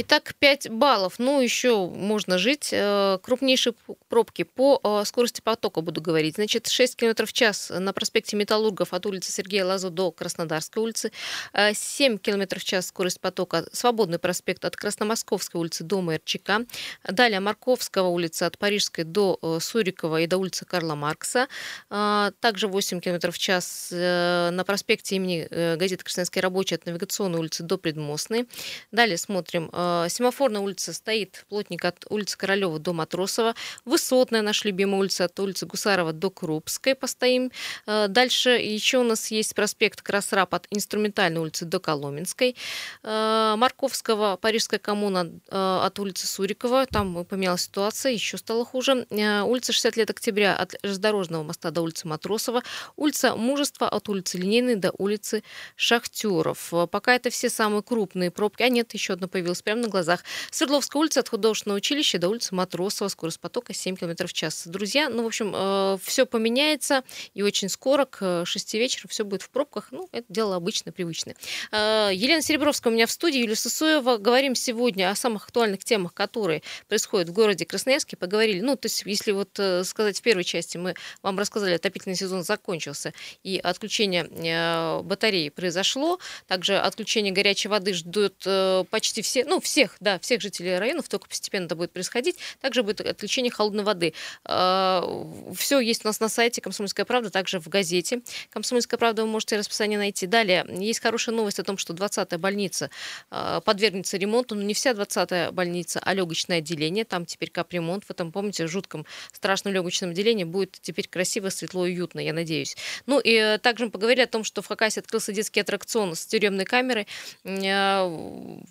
Итак, 0.00 0.36
5 0.38 0.70
баллов. 0.70 1.14
Ну, 1.18 1.40
еще 1.40 1.88
можно 1.88 2.38
жить. 2.38 2.68
Э, 2.70 3.18
Крупнейшие 3.20 3.74
пробки 4.08 4.44
по 4.44 4.80
э, 4.84 5.04
скорости 5.04 5.40
потока 5.40 5.80
буду 5.80 6.00
говорить. 6.00 6.36
Значит, 6.36 6.68
6 6.68 6.94
км 6.94 7.26
в 7.26 7.32
час 7.32 7.72
на 7.76 7.92
проспекте 7.92 8.36
Металлургов 8.36 8.94
от 8.94 9.06
улицы 9.06 9.32
Сергея 9.32 9.64
Лазо 9.64 9.90
до 9.90 10.12
Краснодарской 10.12 10.84
улицы. 10.84 11.10
Э, 11.52 11.74
7 11.74 12.18
км 12.18 12.60
в 12.60 12.62
час 12.62 12.86
скорость 12.86 13.20
потока. 13.20 13.66
Свободный 13.72 14.20
проспект 14.20 14.64
от 14.64 14.76
Красномосковской 14.76 15.60
улицы 15.60 15.82
до 15.82 16.00
МРЧК. 16.00 16.60
Далее 17.02 17.40
Марковского 17.40 18.06
улица 18.06 18.46
от 18.46 18.56
Парижской 18.56 19.02
до 19.02 19.36
э, 19.42 19.58
Сурикова 19.60 20.20
и 20.20 20.28
до 20.28 20.36
улицы 20.36 20.64
Карла 20.64 20.94
Маркса. 20.94 21.48
Также 21.88 22.68
8 22.68 23.00
км 23.00 23.32
в 23.32 23.38
час 23.38 23.88
э, 23.90 24.50
на 24.52 24.62
проспекте 24.62 25.16
имени 25.16 25.48
э, 25.50 25.74
газеты 25.74 26.04
«Красноярский 26.04 26.40
рабочий» 26.40 26.76
от 26.76 26.86
Навигационной 26.86 27.40
улицы 27.40 27.64
до 27.64 27.78
Предмостной. 27.78 28.48
Далее 28.92 29.16
смотрим. 29.16 29.68
Э, 30.06 30.08
Семафорная 30.08 30.60
улица 30.60 30.92
стоит 30.92 31.44
плотник 31.48 31.84
от 31.84 32.04
улицы 32.10 32.36
Королева 32.36 32.78
до 32.78 32.92
Матросова. 32.92 33.54
Высотная 33.84 34.42
наша 34.42 34.68
любимая 34.68 35.00
улица 35.00 35.24
от 35.24 35.38
улицы 35.40 35.66
Гусарова 35.66 36.12
до 36.12 36.30
Крупской 36.30 36.94
постоим. 36.94 37.50
Э, 37.86 38.06
Дальше 38.08 38.50
еще 38.50 38.98
у 38.98 39.02
нас 39.02 39.30
есть 39.30 39.54
проспект 39.54 40.02
Красрап 40.02 40.54
от 40.54 40.66
Инструментальной 40.70 41.40
улицы 41.40 41.64
до 41.64 41.80
Коломенской. 41.80 42.56
Э, 43.02 43.54
Марковского, 43.56 44.36
Парижская 44.36 44.80
коммуна 44.80 45.30
от 45.50 45.98
улицы 45.98 46.26
Сурикова. 46.26 46.86
Там 46.86 47.24
поменялась 47.24 47.62
ситуация, 47.62 48.12
еще 48.12 48.38
стало 48.38 48.64
хуже. 48.64 49.06
Улица 49.10 49.72
60 49.72 49.96
лет 49.96 50.10
октября 50.10 50.56
от 50.56 50.74
железнодорожного 50.82 51.42
моста 51.42 51.70
до 51.70 51.82
улицы 51.82 52.06
Матросова. 52.08 52.62
Улица 52.96 53.36
Мужества 53.36 53.88
от 53.88 54.08
улицы 54.08 54.38
Линейной 54.38 54.76
до 54.76 54.92
улицы 54.98 55.42
Шахтеров. 55.76 56.72
Пока 56.90 57.14
это 57.14 57.30
все 57.30 57.48
самые 57.48 57.82
крупные 57.82 58.30
пробки. 58.30 58.62
А 58.62 58.68
нет, 58.68 58.92
еще 58.94 59.14
одна 59.14 59.28
появилась 59.28 59.62
прямо 59.62 59.77
на 59.80 59.88
глазах. 59.88 60.24
Свердловская 60.50 61.00
улица 61.00 61.20
от 61.20 61.28
художественного 61.28 61.78
училища 61.78 62.18
до 62.18 62.28
улицы 62.28 62.54
Матросова. 62.54 63.08
Скорость 63.08 63.40
потока 63.40 63.74
7 63.74 63.96
км 63.96 64.26
в 64.26 64.32
час. 64.32 64.66
Друзья, 64.66 65.08
ну, 65.08 65.24
в 65.24 65.26
общем, 65.26 65.98
все 66.02 66.26
поменяется. 66.26 67.02
И 67.34 67.42
очень 67.42 67.68
скоро 67.68 68.04
к 68.04 68.44
6 68.44 68.74
вечера 68.74 69.08
все 69.08 69.24
будет 69.24 69.42
в 69.42 69.50
пробках. 69.50 69.88
Ну, 69.90 70.08
это 70.12 70.26
дело 70.28 70.56
обычное, 70.56 70.92
привычное. 70.92 71.36
Э, 71.72 72.10
Елена 72.12 72.42
Серебровская 72.42 72.92
у 72.92 72.94
меня 72.94 73.06
в 73.06 73.10
студии, 73.10 73.38
Юлия 73.38 73.56
Сысоева. 73.56 74.16
Говорим 74.18 74.54
сегодня 74.54 75.10
о 75.10 75.14
самых 75.14 75.44
актуальных 75.44 75.84
темах, 75.84 76.14
которые 76.14 76.62
происходят 76.88 77.28
в 77.28 77.32
городе 77.32 77.64
Красноярске. 77.64 78.16
Поговорили, 78.16 78.60
ну, 78.60 78.76
то 78.76 78.86
есть, 78.86 79.02
если 79.04 79.32
вот 79.32 79.58
э, 79.58 79.84
сказать 79.84 80.18
в 80.18 80.22
первой 80.22 80.44
части, 80.44 80.76
мы 80.76 80.94
вам 81.22 81.38
рассказали, 81.38 81.74
отопительный 81.74 82.16
сезон 82.16 82.42
закончился, 82.42 83.12
и 83.42 83.58
отключение 83.58 84.28
э, 84.28 85.02
батареи 85.02 85.48
произошло. 85.48 86.18
Также 86.46 86.76
отключение 86.76 87.32
горячей 87.32 87.68
воды 87.68 87.94
ждут 87.94 88.42
э, 88.46 88.84
почти 88.90 89.22
все, 89.22 89.44
ну, 89.44 89.60
всех, 89.68 89.96
да, 90.00 90.18
всех 90.18 90.40
жителей 90.40 90.78
районов, 90.78 91.08
только 91.08 91.28
постепенно 91.28 91.66
это 91.66 91.76
будет 91.76 91.92
происходить. 91.92 92.36
Также 92.60 92.82
будет 92.82 93.00
отключение 93.00 93.52
холодной 93.52 93.84
воды. 93.84 94.14
Все 94.44 95.80
есть 95.80 96.04
у 96.04 96.08
нас 96.08 96.20
на 96.20 96.28
сайте 96.28 96.60
«Комсомольская 96.60 97.04
правда», 97.04 97.30
также 97.30 97.60
в 97.60 97.68
газете 97.68 98.22
«Комсомольская 98.50 98.98
правда» 98.98 99.22
вы 99.22 99.28
можете 99.28 99.56
расписание 99.56 99.98
найти. 99.98 100.26
Далее, 100.26 100.66
есть 100.68 101.00
хорошая 101.00 101.34
новость 101.34 101.58
о 101.58 101.64
том, 101.64 101.78
что 101.78 101.92
20-я 101.92 102.38
больница 102.38 102.90
э, 103.30 103.60
подвергнется 103.64 104.16
ремонту, 104.16 104.54
но 104.54 104.62
не 104.62 104.74
вся 104.74 104.92
20-я 104.92 105.52
больница, 105.52 106.00
а 106.02 106.14
легочное 106.14 106.58
отделение. 106.58 107.04
Там 107.04 107.26
теперь 107.26 107.50
капремонт. 107.50 108.04
В 108.04 108.10
этом, 108.10 108.32
помните, 108.32 108.66
жутком, 108.66 109.06
страшном 109.32 109.74
легочном 109.74 110.10
отделении 110.10 110.44
будет 110.44 110.78
теперь 110.80 111.08
красиво, 111.08 111.50
светло 111.50 111.86
и 111.86 111.92
уютно, 111.92 112.20
я 112.20 112.32
надеюсь. 112.32 112.76
Ну 113.06 113.20
и 113.20 113.34
э, 113.34 113.58
также 113.58 113.86
мы 113.86 113.90
поговорили 113.90 114.22
о 114.22 114.26
том, 114.26 114.44
что 114.44 114.62
в 114.62 114.66
Хакасе 114.66 115.00
открылся 115.00 115.32
детский 115.32 115.60
аттракцион 115.60 116.14
с 116.14 116.26
тюремной 116.26 116.64
камерой. 116.64 117.06
Э, 117.44 118.08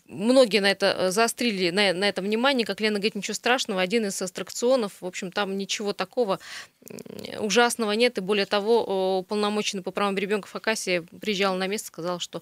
Многие 0.07 0.59
на 0.59 0.71
это 0.71 0.76
э, 0.85 1.11
заострили 1.11 1.69
на, 1.71 1.93
на 1.93 2.09
это 2.09 2.21
внимание. 2.21 2.65
Как 2.65 2.79
Лена 2.81 2.95
говорит, 2.99 3.15
ничего 3.15 3.33
страшного. 3.33 3.81
Один 3.81 4.05
из 4.05 4.21
аттракционов, 4.21 4.93
в 5.01 5.05
общем, 5.05 5.31
там 5.31 5.57
ничего 5.57 5.93
такого 5.93 6.39
ужасного 7.39 7.91
нет. 7.91 8.17
И 8.17 8.21
более 8.21 8.45
того, 8.45 9.19
уполномоченный 9.19 9.83
по 9.83 9.91
правам 9.91 10.17
ребенка 10.17 10.47
в 10.47 10.51
Хакасе 10.51 11.01
приезжал 11.21 11.55
на 11.55 11.67
место, 11.67 11.87
сказал, 11.87 12.19
что 12.19 12.41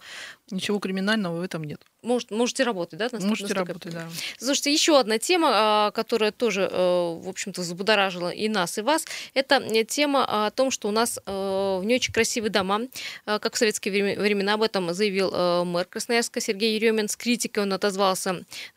Ничего 0.52 0.78
криминального 0.80 1.38
в 1.40 1.42
этом 1.42 1.64
нет. 1.64 1.82
может, 2.04 2.30
можете 2.30 2.64
работать, 2.64 3.00
да? 3.00 3.06
насколько- 3.06 3.26
Можете 3.28 3.54
насколько 3.56 3.90
я 3.90 4.00
работать, 4.04 4.16
да. 4.22 4.46
Слушайте, 4.46 4.72
еще 4.72 5.00
одна 5.00 5.18
тема, 5.18 5.50
а, 5.54 5.92
которая 5.92 6.32
тоже, 6.32 6.70
э, 6.72 6.76
в 7.20 7.28
общем-то, 7.28 7.62
взбудоражила 7.62 8.30
и 8.30 8.48
нас, 8.48 8.78
и 8.78 8.82
вас, 8.82 9.06
это 9.34 9.56
э, 9.56 9.84
тема 9.86 10.46
о 10.46 10.52
том, 10.52 10.70
что 10.70 10.88
у 10.88 10.92
нас 10.92 11.20
э, 11.26 11.82
не 11.84 11.96
очень 11.96 12.14
красивые 12.14 12.52
дома, 12.52 12.82
как 13.26 13.56
в 13.56 13.58
советские 13.58 13.92
време- 13.92 14.20
времена 14.20 14.54
об 14.54 14.62
этом 14.62 14.94
заявил 14.94 15.32
мэр 15.66 15.86
Красноярска 15.86 16.40
Сергей 16.40 16.76
Еремин. 16.76 17.10
С 17.10 17.16
критикой 17.18 17.64
он 17.64 17.74
отозвался 17.74 18.25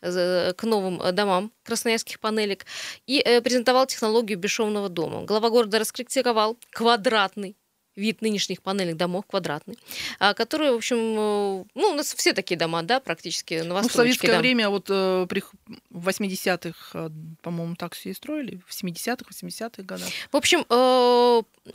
э, 0.01 0.53
к 0.53 0.63
новым 0.63 1.01
э, 1.01 1.11
домам 1.11 1.51
красноярских 1.63 2.19
панелек 2.19 2.65
и 3.07 3.19
э, 3.19 3.41
презентовал 3.41 3.85
технологию 3.87 4.37
бесшовного 4.37 4.89
дома. 4.89 5.23
Глава 5.25 5.49
города 5.49 5.79
раскритиковал 5.79 6.57
квадратный 6.71 7.55
вид 7.95 8.21
нынешних 8.21 8.61
панельных 8.61 8.95
домов 8.95 9.25
квадратный, 9.27 9.77
а, 10.19 10.33
которые, 10.33 10.71
в 10.71 10.75
общем, 10.75 10.95
э, 10.97 11.65
ну, 11.75 11.89
у 11.89 11.95
нас 11.95 12.13
все 12.13 12.31
такие 12.31 12.57
дома, 12.57 12.81
да, 12.81 13.01
практически 13.01 13.61
Ну, 13.65 13.75
в 13.75 13.91
советское 13.91 14.27
да. 14.31 14.39
время, 14.39 14.69
вот 14.69 14.85
при 14.85 15.41
х- 15.41 15.49
в 15.89 16.07
80-х, 16.07 16.91
э, 16.93 17.09
по-моему, 17.41 17.75
так 17.75 17.93
все 17.95 18.11
и 18.11 18.13
строили, 18.13 18.61
в 18.65 18.73
70-х, 18.73 19.25
80-х 19.29 19.83
годах. 19.83 20.07
В 20.31 20.37
общем, 20.37 20.59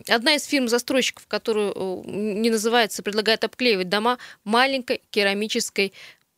одна 0.09 0.35
из 0.35 0.45
фирм-застройщиков, 0.47 1.27
которую 1.27 2.05
не 2.07 2.49
называется, 2.49 3.03
предлагает 3.03 3.45
обклеивать 3.45 3.91
дома 3.91 4.19
маленькой 4.45 5.03
керамической 5.11 5.93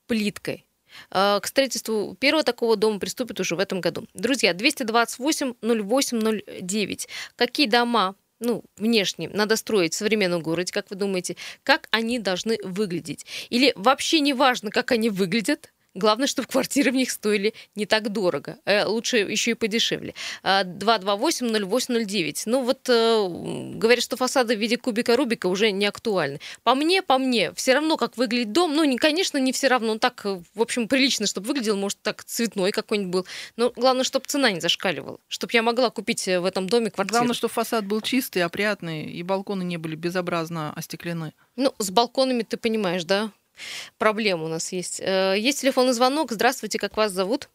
плиткой. 0.09 0.66
Э, 1.11 1.39
К 1.41 1.47
строительству 1.47 2.17
первого 2.19 2.43
такого 2.43 2.77
дома 2.77 2.99
приступят 2.99 3.41
уже 3.41 3.57
в 3.57 3.59
этом 3.61 3.81
году. 3.81 4.07
Друзья, 4.15 4.53
228 4.53 5.55
08 5.63 6.41
09. 6.63 7.09
Какие 7.37 7.67
дома 7.69 8.15
ну, 8.39 8.65
внешне 8.77 9.29
надо 9.29 9.57
строить 9.57 9.95
в 9.95 9.97
современном 9.97 10.43
городе, 10.43 10.73
как 10.73 10.91
вы 10.91 10.97
думаете, 10.97 11.37
как 11.63 11.89
они 11.91 12.19
должны 12.19 12.59
выглядеть? 12.63 13.27
Или 13.49 13.73
вообще 13.77 14.21
не 14.21 14.35
важно, 14.35 14.71
как 14.71 14.93
они 14.93 15.11
выглядят, 15.11 15.73
Главное, 15.97 16.27
чтобы 16.27 16.47
квартиры 16.47 16.91
в 16.91 16.95
них 16.95 17.11
стоили 17.11 17.55
не 17.75 17.87
так 17.87 18.11
дорого. 18.11 18.59
Э, 18.67 18.85
Лучше 18.85 19.17
еще 19.17 19.53
и 19.53 19.55
подешевле. 19.55 20.15
А, 20.43 20.63
228-0809. 20.63 22.43
Ну 22.45 22.63
вот 22.65 22.87
э, 22.91 23.27
говорят, 23.75 24.05
что 24.05 24.19
фасады 24.19 24.57
в 24.57 24.59
виде 24.59 24.77
кубика 24.77 25.17
Рубика 25.17 25.47
уже 25.47 25.71
не 25.71 25.87
актуальны. 25.87 26.39
По 26.63 26.75
мне, 26.75 27.01
по 27.03 27.17
мне, 27.17 27.55
все 27.55 27.73
равно, 27.73 27.97
как 27.97 28.19
выглядит 28.19 28.53
дом. 28.53 28.75
Ну, 28.75 28.85
не, 28.85 28.99
конечно, 28.99 29.39
не 29.39 29.53
все 29.53 29.69
равно. 29.69 29.93
Он 29.93 29.99
так, 29.99 30.21
э, 30.27 30.39
в 30.55 30.61
общем, 30.61 30.87
прилично, 30.87 31.27
чтобы 31.27 31.47
выглядел. 31.47 31.77
Может, 31.77 32.03
так 32.03 32.25
цветной 32.25 32.73
какой-нибудь 32.73 33.13
был. 33.13 33.27
Но 33.57 33.73
главное, 33.75 34.05
чтобы 34.05 34.27
цена 34.27 34.51
не 34.51 34.61
зашкаливала. 34.61 35.19
Чтобы 35.29 35.53
я 35.55 35.63
могла 35.63 35.89
купить 35.89 36.27
в 36.27 36.45
этом 36.45 36.69
доме 36.69 36.91
квартиру. 36.91 37.17
Главное, 37.17 37.35
чтобы 37.35 37.55
фасад 37.55 37.87
был 37.87 38.03
чистый, 38.03 38.43
опрятный, 38.43 39.07
и 39.07 39.23
балконы 39.23 39.63
не 39.63 39.79
были 39.79 39.97
безобразно 39.97 40.75
остеклены. 40.75 41.33
Ну, 41.57 41.75
с 41.79 41.91
балконами 41.91 42.43
ты 42.43 42.59
понимаешь, 42.59 43.05
да? 43.05 43.33
Проблема 43.99 44.45
у 44.45 44.49
нас 44.49 44.73
есть. 44.73 45.01
Э, 45.01 45.35
Есть 45.37 45.61
телефонный 45.63 45.93
звонок. 45.93 46.31
Здравствуйте, 46.33 46.79
как 46.79 46.97
вас 46.97 47.13
зовут? 47.13 47.49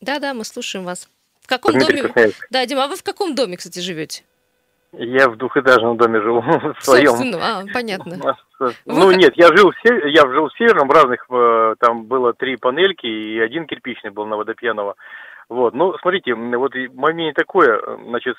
Да-да, 0.00 0.34
мы 0.34 0.44
слушаем 0.44 0.84
вас. 0.84 1.08
В 1.42 1.46
каком 1.46 1.72
Дмитрий 1.72 1.96
доме? 2.02 2.08
Красноярск. 2.12 2.46
Да, 2.50 2.66
Дима, 2.66 2.84
а 2.84 2.88
вы 2.88 2.96
в 2.96 3.02
каком 3.02 3.34
доме, 3.34 3.56
кстати, 3.56 3.80
живете? 3.80 4.24
Я 4.92 5.28
в 5.28 5.36
двухэтажном 5.36 5.96
доме 5.96 6.20
живу, 6.20 6.40
в 6.80 6.84
своем. 6.84 7.34
А, 7.40 7.64
понятно. 7.72 8.36
Ну 8.84 9.06
Вы- 9.06 9.14
нет, 9.14 9.32
я 9.36 9.46
жил 9.56 9.70
в 9.70 9.74
сев- 9.82 10.04
я 10.04 10.20
жил 10.30 10.48
в 10.48 10.52
северном, 10.58 10.90
разных, 10.90 11.24
э, 11.30 11.74
там 11.80 12.04
было 12.04 12.34
три 12.34 12.56
панельки 12.56 13.06
и 13.06 13.40
один 13.40 13.66
кирпичный 13.66 14.10
был 14.10 14.26
на 14.26 14.36
Водопьянова. 14.36 14.96
Вот, 15.48 15.72
ну 15.72 15.96
смотрите, 16.02 16.34
вот 16.34 16.74
мнение 16.74 17.32
такое, 17.32 17.78
э, 17.80 17.98
значит, 18.06 18.36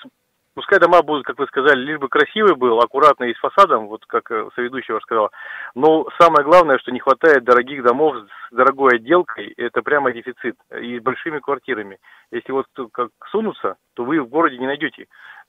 пускай 0.54 0.80
дома 0.80 1.02
будут, 1.02 1.26
как 1.26 1.40
вы 1.40 1.48
сказали, 1.48 1.80
лишь 1.80 2.00
бы 2.00 2.08
красивый 2.10 2.56
был, 2.56 2.80
аккуратный 2.80 3.32
и 3.32 3.36
с 3.36 3.40
фасадом, 3.40 3.88
вот 3.88 4.06
как 4.06 4.30
э, 4.32 4.50
соведущая 4.56 5.00
сказала. 5.00 5.30
Но 5.76 6.08
самое 6.20 6.44
главное, 6.44 6.78
что 6.80 6.92
не 6.92 7.00
хватает 7.00 7.44
дорогих 7.44 7.84
домов 7.84 8.16
с 8.18 8.56
дорогой 8.56 8.96
отделкой, 8.96 9.54
это 9.58 9.82
прямо 9.82 10.12
дефицит 10.12 10.56
и 10.80 11.00
с 11.00 11.02
большими 11.02 11.40
квартирами. 11.40 11.98
Если 12.32 12.52
вот 12.52 12.66
как 12.92 13.10
сунуться, 13.30 13.76
то 13.96 14.04
вы 14.04 14.22
в 14.22 14.30
городе 14.30 14.58
не 14.58 14.68
найдете. 14.68 15.08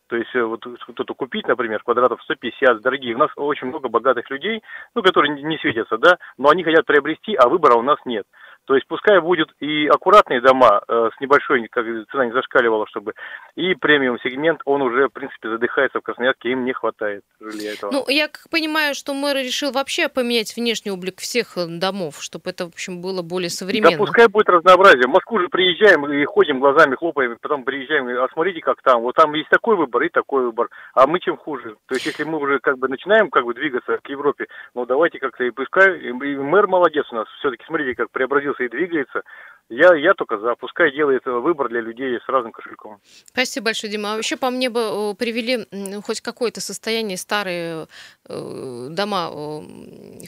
То 0.09 0.17
есть 0.17 0.35
э, 0.35 0.43
вот 0.43 0.61
кто-то 0.89 1.15
купить, 1.15 1.49
например, 1.49 1.83
квадратов 1.83 2.23
150, 2.23 2.83
дорогие. 2.83 3.15
У 3.15 3.19
нас 3.19 3.31
очень 3.37 3.69
много 3.69 3.89
богатых 3.89 4.29
людей, 4.31 4.63
ну, 4.95 5.03
которые 5.03 5.43
не 5.43 5.59
светятся, 5.59 5.97
да, 5.97 6.19
но 6.37 6.51
они 6.51 6.65
хотят 6.65 6.85
приобрести, 6.85 7.35
а 7.35 7.49
выбора 7.49 7.77
у 7.77 7.83
нас 7.83 7.99
нет. 8.05 8.27
То 8.67 8.75
есть 8.75 8.87
пускай 8.87 9.21
будет 9.21 9.49
и 9.61 9.87
аккуратные 9.89 10.41
дома 10.41 10.83
э, 10.87 11.11
с 11.17 11.21
небольшой, 11.21 11.67
как 11.69 11.85
цена 12.11 12.27
не 12.27 12.33
зашкаливала, 12.33 12.87
чтобы 12.87 13.15
и 13.57 13.75
премиум 13.75 14.19
сегмент, 14.21 14.61
он 14.65 14.83
уже, 14.83 15.09
в 15.09 15.13
принципе, 15.13 15.49
задыхается 15.49 15.99
в 15.99 16.03
Красноярске, 16.03 16.53
им 16.53 16.65
не 16.65 16.73
хватает 16.73 17.23
жилья 17.41 17.73
этого. 17.73 17.91
Ну, 17.91 18.05
я 18.09 18.29
как 18.29 18.49
понимаю, 18.51 18.95
что 18.95 19.15
мэр 19.15 19.37
решил 19.37 19.73
вообще 19.73 20.09
поменять 20.09 20.57
внешний 20.57 20.93
облик 20.93 21.19
всех 21.19 21.59
э, 21.59 21.67
домов, 21.67 22.23
чтобы 22.23 22.51
это, 22.51 22.67
в 22.67 22.69
общем, 22.69 23.03
было 23.03 23.23
более 23.23 23.51
современно. 23.51 23.91
Да 23.91 23.97
пускай 23.99 24.29
будет 24.29 24.49
разнообразие. 24.49 25.09
В 25.09 25.11
Москву 25.11 25.41
же 25.41 25.49
приезжаем 25.49 26.07
и 26.11 26.25
ходим 26.25 26.61
глазами, 26.61 26.95
хлопаем, 26.95 27.37
потом 27.41 27.65
приезжаем, 27.65 28.07
а 28.09 28.29
смотрите, 28.33 28.61
как 28.61 28.81
там. 28.83 29.03
Вот 29.03 29.17
там 29.17 29.35
есть 29.35 29.51
такой 29.51 29.77
выбор 29.77 30.03
и 30.03 30.09
такой 30.09 30.45
выбор. 30.45 30.69
А 30.95 31.07
мы 31.07 31.19
чем 31.19 31.37
хуже? 31.37 31.77
То 31.87 31.95
есть, 31.95 32.07
если 32.07 32.25
мы 32.25 32.39
уже 32.39 32.61
как 32.61 32.79
бы 32.79 32.89
начинаем 32.89 33.29
как 33.31 33.45
бы 33.45 33.55
двигаться 33.55 33.99
к 34.03 34.09
Европе, 34.09 34.47
ну 34.75 34.87
давайте 34.87 35.19
как-то 35.19 35.45
и 35.45 35.51
пускай, 35.51 35.99
и 35.99 36.13
мэр 36.13 36.69
молодец 36.69 37.07
у 37.11 37.17
нас, 37.17 37.27
все-таки 37.39 37.65
смотрите, 37.67 37.95
как 37.95 38.11
и 38.61 38.69
двигается. 38.69 39.23
Я, 39.69 39.95
я 39.95 40.13
только 40.15 40.39
за. 40.39 40.55
Пускай 40.57 40.93
делает 40.93 41.25
выбор 41.25 41.69
для 41.69 41.81
людей 41.81 42.19
с 42.19 42.29
разным 42.29 42.53
кошельком. 42.53 43.01
Спасибо 43.25 43.67
большое, 43.67 43.91
Дима. 43.91 44.15
А 44.15 44.19
еще 44.19 44.37
по 44.37 44.51
мне 44.51 44.69
бы 44.69 45.15
привели 45.15 45.67
хоть 46.03 46.21
какое-то 46.21 46.61
состояние 46.61 47.17
старые 47.17 47.87
э, 48.29 48.89
дома 48.91 49.33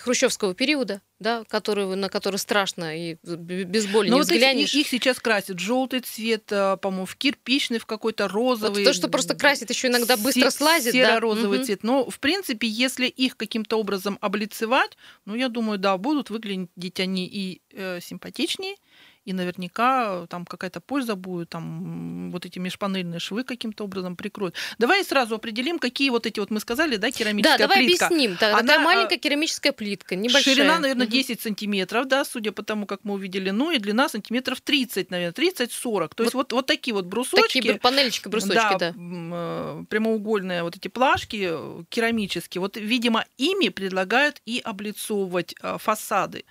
хрущевского 0.00 0.54
периода, 0.54 1.02
да, 1.18 1.44
которые, 1.48 1.94
на 1.94 2.08
которые 2.08 2.38
страшно 2.38 2.96
и 2.96 3.16
без 3.22 3.86
боли 3.86 4.08
Но 4.08 4.16
ну, 4.16 4.22
не 4.22 4.22
вот 4.22 4.32
взглянешь. 4.32 4.74
Их, 4.74 4.80
их 4.80 4.88
сейчас 4.88 5.20
красят 5.20 5.58
желтый 5.58 6.00
цвет, 6.00 6.50
э, 6.50 6.78
по-моему, 6.78 7.06
в 7.06 7.16
кирпичный, 7.16 7.78
в 7.78 7.86
какой-то 7.86 8.28
розовый. 8.28 8.84
Вот 8.84 8.84
то, 8.84 8.94
что 8.94 9.08
просто 9.08 9.34
красит, 9.34 9.68
еще 9.68 9.88
иногда 9.88 10.16
быстро 10.16 10.48
слазит. 10.50 10.92
Серо-розовый 10.92 11.58
да? 11.58 11.64
цвет. 11.64 11.82
Но, 11.82 12.08
в 12.08 12.18
принципе, 12.18 12.66
если 12.66 13.06
их 13.06 13.36
каким-то 13.36 13.78
образом 13.78 14.16
облицевать, 14.22 14.96
ну, 15.26 15.34
я 15.34 15.48
думаю, 15.48 15.78
да, 15.78 15.98
будут 15.98 16.30
выглядеть 16.30 17.00
они 17.00 17.26
и 17.26 17.60
э, 17.72 18.00
симпатичнее, 18.00 18.76
и 19.24 19.32
наверняка 19.32 20.22
э, 20.24 20.26
там 20.28 20.44
какая-то 20.44 20.80
польза 20.80 21.16
будет, 21.16 21.48
там 21.48 22.30
вот 22.30 22.44
эти 22.44 22.58
межпанельные 22.58 23.20
швы 23.20 23.44
каким-то 23.44 23.84
образом 23.84 24.16
прикроют. 24.16 24.54
Давай 24.78 25.04
сразу 25.04 25.34
определим, 25.34 25.78
какие 25.78 26.10
вот 26.10 26.26
эти 26.26 26.40
вот 26.40 26.50
мы 26.50 26.60
сказали, 26.60 26.96
да, 26.96 27.10
керамическая 27.10 27.58
да, 27.58 27.66
давай 27.66 27.84
плитка. 27.84 28.06
объясним. 28.06 28.36
Да, 28.38 28.50
Она, 28.50 28.60
такая 28.60 28.78
маленькая 28.80 29.18
керамическая 29.18 29.72
плитка, 29.72 30.14
небольшая. 30.14 30.54
Ширина, 30.54 30.78
наверное, 30.78 31.06
10 31.06 31.40
сантиметров, 31.40 32.06
да, 32.06 32.24
судя 32.24 32.52
по 32.52 32.62
тому, 32.62 32.86
как 32.86 33.00
мы 33.04 33.14
увидели, 33.14 33.50
ну 33.50 33.70
и 33.70 33.78
длина 33.78 34.08
сантиметров 34.08 34.60
30, 34.60 35.10
наверное, 35.10 35.32
30-40. 35.32 36.14
То 36.14 36.22
есть 36.22 36.34
вот, 36.34 36.52
вот 36.52 36.66
такие 36.66 36.94
вот 36.94 37.06
брусочки. 37.06 37.60
Такие 37.60 37.74
панельчики, 37.78 38.28
брусочки, 38.28 38.54
да. 38.54 38.78
да. 38.78 38.94
Э, 38.96 39.84
прямоугольные 39.88 40.62
вот 40.62 40.76
эти 40.76 40.88
плашки 40.88 41.48
э, 41.50 41.82
керамические. 41.88 42.60
Вот, 42.60 42.76
видимо, 42.76 43.24
ими 43.38 43.68
предлагают 43.68 44.40
и 44.44 44.60
облицовывать 44.62 45.54
фасады. 45.78 46.44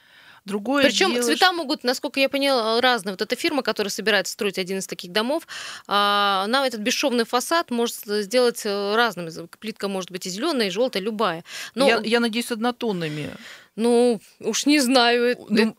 Другое 0.46 0.84
Причем 0.84 1.14
дело, 1.14 1.24
цвета 1.24 1.54
могут, 1.54 1.84
насколько 1.84 2.20
я 2.20 2.28
поняла, 2.28 2.82
разные. 2.82 3.14
Вот 3.14 3.22
эта 3.22 3.36
фирма, 3.36 3.64
которая 3.64 3.90
собирается 3.90 4.34
строить 4.34 4.58
один 4.58 4.80
из 4.80 4.88
таких 4.88 5.12
домов, 5.12 5.48
а, 5.88 6.44
она 6.44 6.68
этот 6.68 6.82
бесшовный 6.82 7.24
фасад 7.24 7.72
может 7.72 7.96
сделать 7.96 8.62
э, 8.66 8.96
разным. 8.96 9.30
Плитка 9.60 9.88
может 9.88 10.12
быть 10.12 10.26
и 10.26 10.30
зеленая, 10.30 10.68
и 10.68 10.72
желтая, 10.72 11.02
любая. 11.02 11.46
Но... 11.76 11.88
Я, 11.88 12.02
я 12.04 12.20
надеюсь, 12.20 12.52
однотонными. 12.52 13.30
Ну, 13.78 14.20
уж 14.42 14.66
не 14.66 14.80
знаю. 14.80 15.38
Ну, 15.48 15.78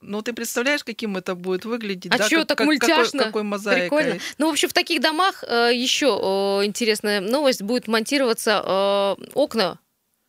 ну, 0.00 0.20
ты 0.20 0.32
представляешь, 0.32 0.82
каким 0.82 1.16
это 1.16 1.36
будет 1.36 1.64
выглядеть? 1.64 2.12
А 2.12 2.18
да? 2.18 2.26
что, 2.26 2.38
как, 2.38 2.48
так 2.48 2.58
как, 2.58 2.66
мультяшно? 2.66 3.18
Какой, 3.18 3.24
какой 3.24 3.42
мозаикой. 3.44 3.88
Прикольно. 3.88 4.20
Ну, 4.38 4.48
в 4.48 4.50
общем, 4.50 4.68
в 4.68 4.72
таких 4.72 5.00
домах 5.00 5.44
э, 5.46 5.70
еще 5.72 6.06
э, 6.06 6.66
интересная 6.66 7.20
новость. 7.20 7.62
Будет 7.62 7.86
монтироваться 7.86 8.62
э, 8.64 9.24
окна 9.34 9.78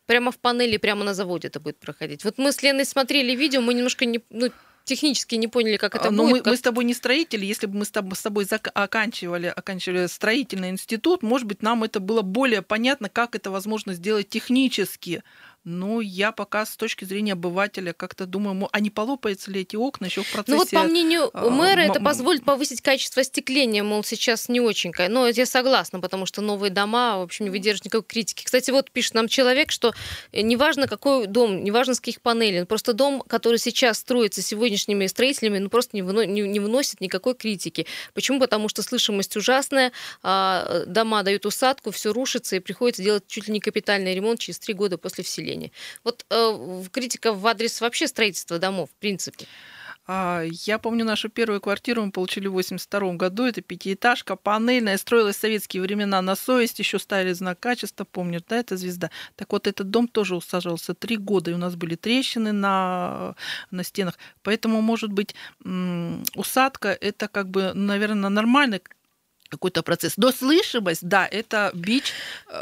Прямо 0.05 0.31
в 0.31 0.37
панели, 0.37 0.77
прямо 0.77 1.05
на 1.05 1.13
заводе 1.13 1.47
это 1.47 1.59
будет 1.59 1.79
проходить. 1.79 2.23
Вот 2.23 2.37
мы 2.37 2.51
с 2.51 2.61
Леной 2.61 2.85
смотрели 2.85 3.35
видео, 3.35 3.61
мы 3.61 3.73
немножко 3.73 4.05
не, 4.05 4.19
ну, 4.29 4.51
технически 4.83 5.35
не 5.35 5.47
поняли, 5.47 5.77
как 5.77 5.95
это 5.95 6.11
Но 6.11 6.23
будет. 6.23 6.31
Мы, 6.31 6.37
как... 6.39 6.47
мы 6.47 6.57
с 6.57 6.61
тобой 6.61 6.83
не 6.83 6.93
строители. 6.93 7.45
Если 7.45 7.67
бы 7.67 7.77
мы 7.77 7.85
с 7.85 7.91
тобой, 7.91 8.15
с 8.15 8.21
тобой 8.21 8.43
зак- 8.45 8.71
оканчивали, 8.73 9.47
оканчивали 9.47 10.07
строительный 10.07 10.69
институт, 10.69 11.23
может 11.23 11.47
быть, 11.47 11.61
нам 11.61 11.83
это 11.83 11.99
было 11.99 12.21
более 12.21 12.61
понятно, 12.61 13.09
как 13.09 13.35
это 13.35 13.51
возможно 13.51 13.93
сделать 13.93 14.29
технически. 14.29 15.23
Ну, 15.65 16.01
я 16.01 16.33
пока 16.33 16.65
с 16.65 16.75
точки 16.75 17.05
зрения 17.05 17.33
обывателя 17.33 17.93
как-то 17.93 18.25
думаю, 18.25 18.67
а 18.73 18.79
не 18.81 18.89
полопаются 18.89 19.49
ли 19.49 19.61
эти 19.61 19.77
окна 19.77 20.05
еще 20.05 20.21
в 20.21 20.29
процессе... 20.29 20.51
Ну 20.51 20.57
вот 20.57 20.69
по 20.69 20.83
мнению 20.83 21.29
а, 21.33 21.49
мэра 21.49 21.79
это 21.79 22.01
позволит 22.01 22.43
повысить 22.43 22.81
качество 22.81 23.21
остекления, 23.21 23.81
мол, 23.81 24.03
сейчас 24.03 24.49
не 24.49 24.59
очень. 24.59 24.91
Но 25.09 25.27
я 25.27 25.45
согласна, 25.45 26.01
потому 26.01 26.25
что 26.25 26.41
новые 26.41 26.69
дома, 26.69 27.17
в 27.17 27.21
общем, 27.21 27.45
не 27.45 27.51
выдержат 27.51 27.85
никакой 27.85 28.05
критики. 28.05 28.43
Кстати, 28.43 28.71
вот 28.71 28.91
пишет 28.91 29.13
нам 29.13 29.29
человек, 29.29 29.71
что 29.71 29.93
э, 30.33 30.41
неважно 30.41 30.87
какой 30.87 31.27
дом, 31.27 31.63
неважно 31.63 31.95
с 31.95 32.01
каких 32.01 32.19
панелей, 32.19 32.65
просто 32.65 32.91
дом, 32.91 33.21
который 33.21 33.57
сейчас 33.57 33.99
строится 33.99 34.41
сегодняшними 34.41 35.07
строителями, 35.07 35.59
ну 35.59 35.69
просто 35.69 35.95
не, 35.95 36.01
выно, 36.01 36.25
не, 36.25 36.41
не 36.41 36.59
выносит 36.59 36.99
никакой 36.99 37.35
критики. 37.35 37.85
Почему? 38.13 38.41
Потому 38.41 38.67
что 38.67 38.81
слышимость 38.81 39.37
ужасная, 39.37 39.93
а, 40.23 40.83
дома 40.87 41.23
дают 41.23 41.45
усадку, 41.45 41.91
все 41.91 42.11
рушится, 42.11 42.57
и 42.57 42.59
приходится 42.59 43.01
делать 43.01 43.23
чуть 43.27 43.47
ли 43.47 43.53
не 43.53 43.61
капитальный 43.61 44.13
ремонт 44.13 44.41
через 44.41 44.59
три 44.59 44.73
года 44.73 44.97
после 44.97 45.23
вселения 45.23 45.52
населения. 45.53 45.71
Вот 46.03 46.25
э, 46.29 46.83
критика 46.91 47.33
в 47.33 47.45
адрес 47.47 47.81
вообще 47.81 48.07
строительства 48.07 48.59
домов, 48.59 48.89
в 48.89 48.99
принципе. 48.99 49.45
А, 50.05 50.43
я 50.43 50.79
помню 50.79 51.05
нашу 51.05 51.29
первую 51.29 51.61
квартиру 51.61 52.03
мы 52.03 52.11
получили 52.11 52.47
в 52.47 52.53
82 52.53 53.13
году. 53.13 53.45
Это 53.45 53.61
пятиэтажка, 53.61 54.35
панельная, 54.35 54.97
строилась 54.97 55.37
в 55.37 55.39
советские 55.39 55.81
времена 55.81 56.21
на 56.21 56.35
совесть, 56.35 56.79
еще 56.79 56.99
ставили 56.99 57.31
знак 57.31 57.59
качества, 57.59 58.03
помню, 58.03 58.41
да, 58.49 58.57
это 58.57 58.75
звезда. 58.75 59.11
Так 59.37 59.53
вот, 59.53 59.65
этот 59.65 59.89
дом 59.89 60.09
тоже 60.09 60.35
усаживался 60.35 60.93
три 60.93 61.15
года, 61.15 61.51
и 61.51 61.53
у 61.53 61.57
нас 61.57 61.75
были 61.75 61.95
трещины 61.95 62.51
на, 62.51 63.35
на 63.71 63.83
стенах. 63.83 64.17
Поэтому, 64.41 64.81
может 64.81 65.11
быть, 65.13 65.35
усадка 66.35 66.89
это 66.89 67.29
как 67.29 67.47
бы, 67.47 67.71
наверное, 67.73 68.29
нормальный 68.29 68.81
какой-то 69.53 69.83
процесс. 69.83 70.13
Но 70.17 70.31
слышимость, 70.31 71.03
да, 71.03 71.27
это 71.29 71.71
бич. 71.73 72.13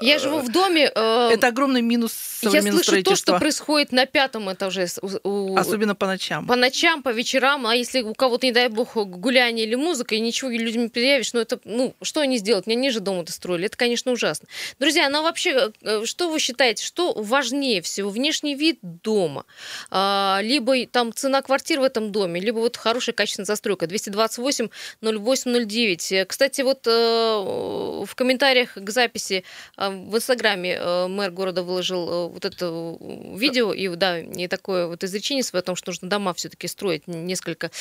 Я 0.01 0.19
живу 0.19 0.39
в 0.39 0.51
доме. 0.51 0.91
Э, 0.93 1.30
это 1.32 1.47
огромный 1.47 1.82
минус 1.82 2.13
Я 2.41 2.62
слышу 2.62 3.01
то, 3.04 3.15
что 3.15 3.39
происходит 3.39 3.91
на 3.91 4.06
пятом 4.06 4.51
этаже. 4.51 4.88
У, 5.23 5.56
Особенно 5.56 5.95
по 5.95 6.06
ночам. 6.06 6.47
По 6.47 6.56
ночам, 6.56 7.01
по 7.01 7.10
вечерам. 7.10 7.65
А 7.65 7.75
если 7.75 8.01
у 8.01 8.13
кого-то, 8.13 8.45
не 8.45 8.51
дай 8.51 8.67
бог, 8.67 8.95
гуляние 8.95 9.65
или 9.65 9.75
музыка, 9.75 10.15
и 10.15 10.19
ничего 10.19 10.51
людям 10.51 10.84
не 10.84 10.89
предъявишь, 10.89 11.34
ну 11.34 11.39
это, 11.39 11.60
ну, 11.63 11.95
что 12.01 12.21
они 12.21 12.38
сделают? 12.38 12.67
Мне 12.67 12.75
ниже 12.75 12.99
дома-то 12.99 13.32
строили. 13.32 13.65
Это, 13.65 13.77
конечно, 13.77 14.12
ужасно. 14.12 14.47
Друзья, 14.80 15.10
ну 15.10 15.23
вообще, 15.23 15.71
э, 15.82 16.06
что 16.06 16.30
вы 16.30 16.39
считаете, 16.39 16.84
что 16.84 17.13
важнее 17.13 17.82
всего? 17.82 18.10
Внешний 18.10 18.56
вид 18.56 18.80
дома, 18.82 19.45
а, 19.89 20.39
либо 20.41 20.86
там 20.88 21.13
цена 21.13 21.41
квартиры 21.41 21.82
в 21.82 21.84
этом 21.86 22.12
доме, 22.12 22.41
либо 22.41 22.60
вот 22.60 22.77
хорошая 22.77 23.15
качественная 23.15 23.45
застройка. 23.45 23.88
228 23.88 24.69
08 25.01 25.65
09. 25.65 26.27
Кстати, 26.27 26.62
вот 26.62 26.81
вот 26.82 26.88
э, 26.88 28.06
в 28.06 28.15
комментариях 28.15 28.74
к 28.76 28.89
записи 28.89 29.44
э, 29.78 29.89
в 29.89 30.15
Инстаграме 30.15 30.78
э, 30.80 31.08
мэр 31.08 31.32
города 31.32 31.63
выложил 31.63 32.30
вот 32.30 32.46
это 32.46 32.98
видео 33.36 33.74
и 33.74 33.88
да 33.96 34.20
и 34.20 34.48
такое 34.48 34.88
вот 34.88 35.04
изречение 35.04 35.44
свое 35.44 35.62
о 35.62 35.63
том, 35.63 35.76
что 35.76 35.91
нужно 35.91 36.10
дома 36.10 36.34
все-таки 36.34 36.67
строить 36.67 37.08
несколько 37.08 37.72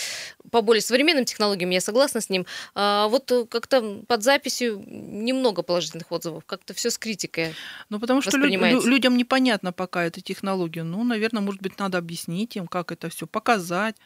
по 0.50 0.60
более 0.60 0.82
современным 0.82 1.24
технологиям. 1.24 1.70
Я 1.70 1.80
согласна 1.80 2.20
с 2.20 2.30
ним. 2.30 2.46
А 2.74 3.08
вот 3.08 3.30
как-то 3.50 4.02
под 4.06 4.22
записью 4.22 4.82
немного 4.86 5.62
положительных 5.62 6.10
отзывов, 6.12 6.44
как-то 6.44 6.74
все 6.74 6.90
с 6.90 6.98
критикой. 6.98 7.54
Ну 7.88 8.00
потому 8.00 8.22
что 8.22 8.36
лю- 8.36 8.86
людям 8.86 9.16
непонятно 9.16 9.72
пока 9.72 10.04
эта 10.04 10.20
технология. 10.20 10.82
Ну, 10.82 11.04
наверное, 11.04 11.42
может 11.42 11.62
быть, 11.62 11.78
надо 11.78 11.98
объяснить 11.98 12.56
им, 12.56 12.66
как 12.66 12.92
это 12.92 13.08
все 13.08 13.26
показать 13.26 13.96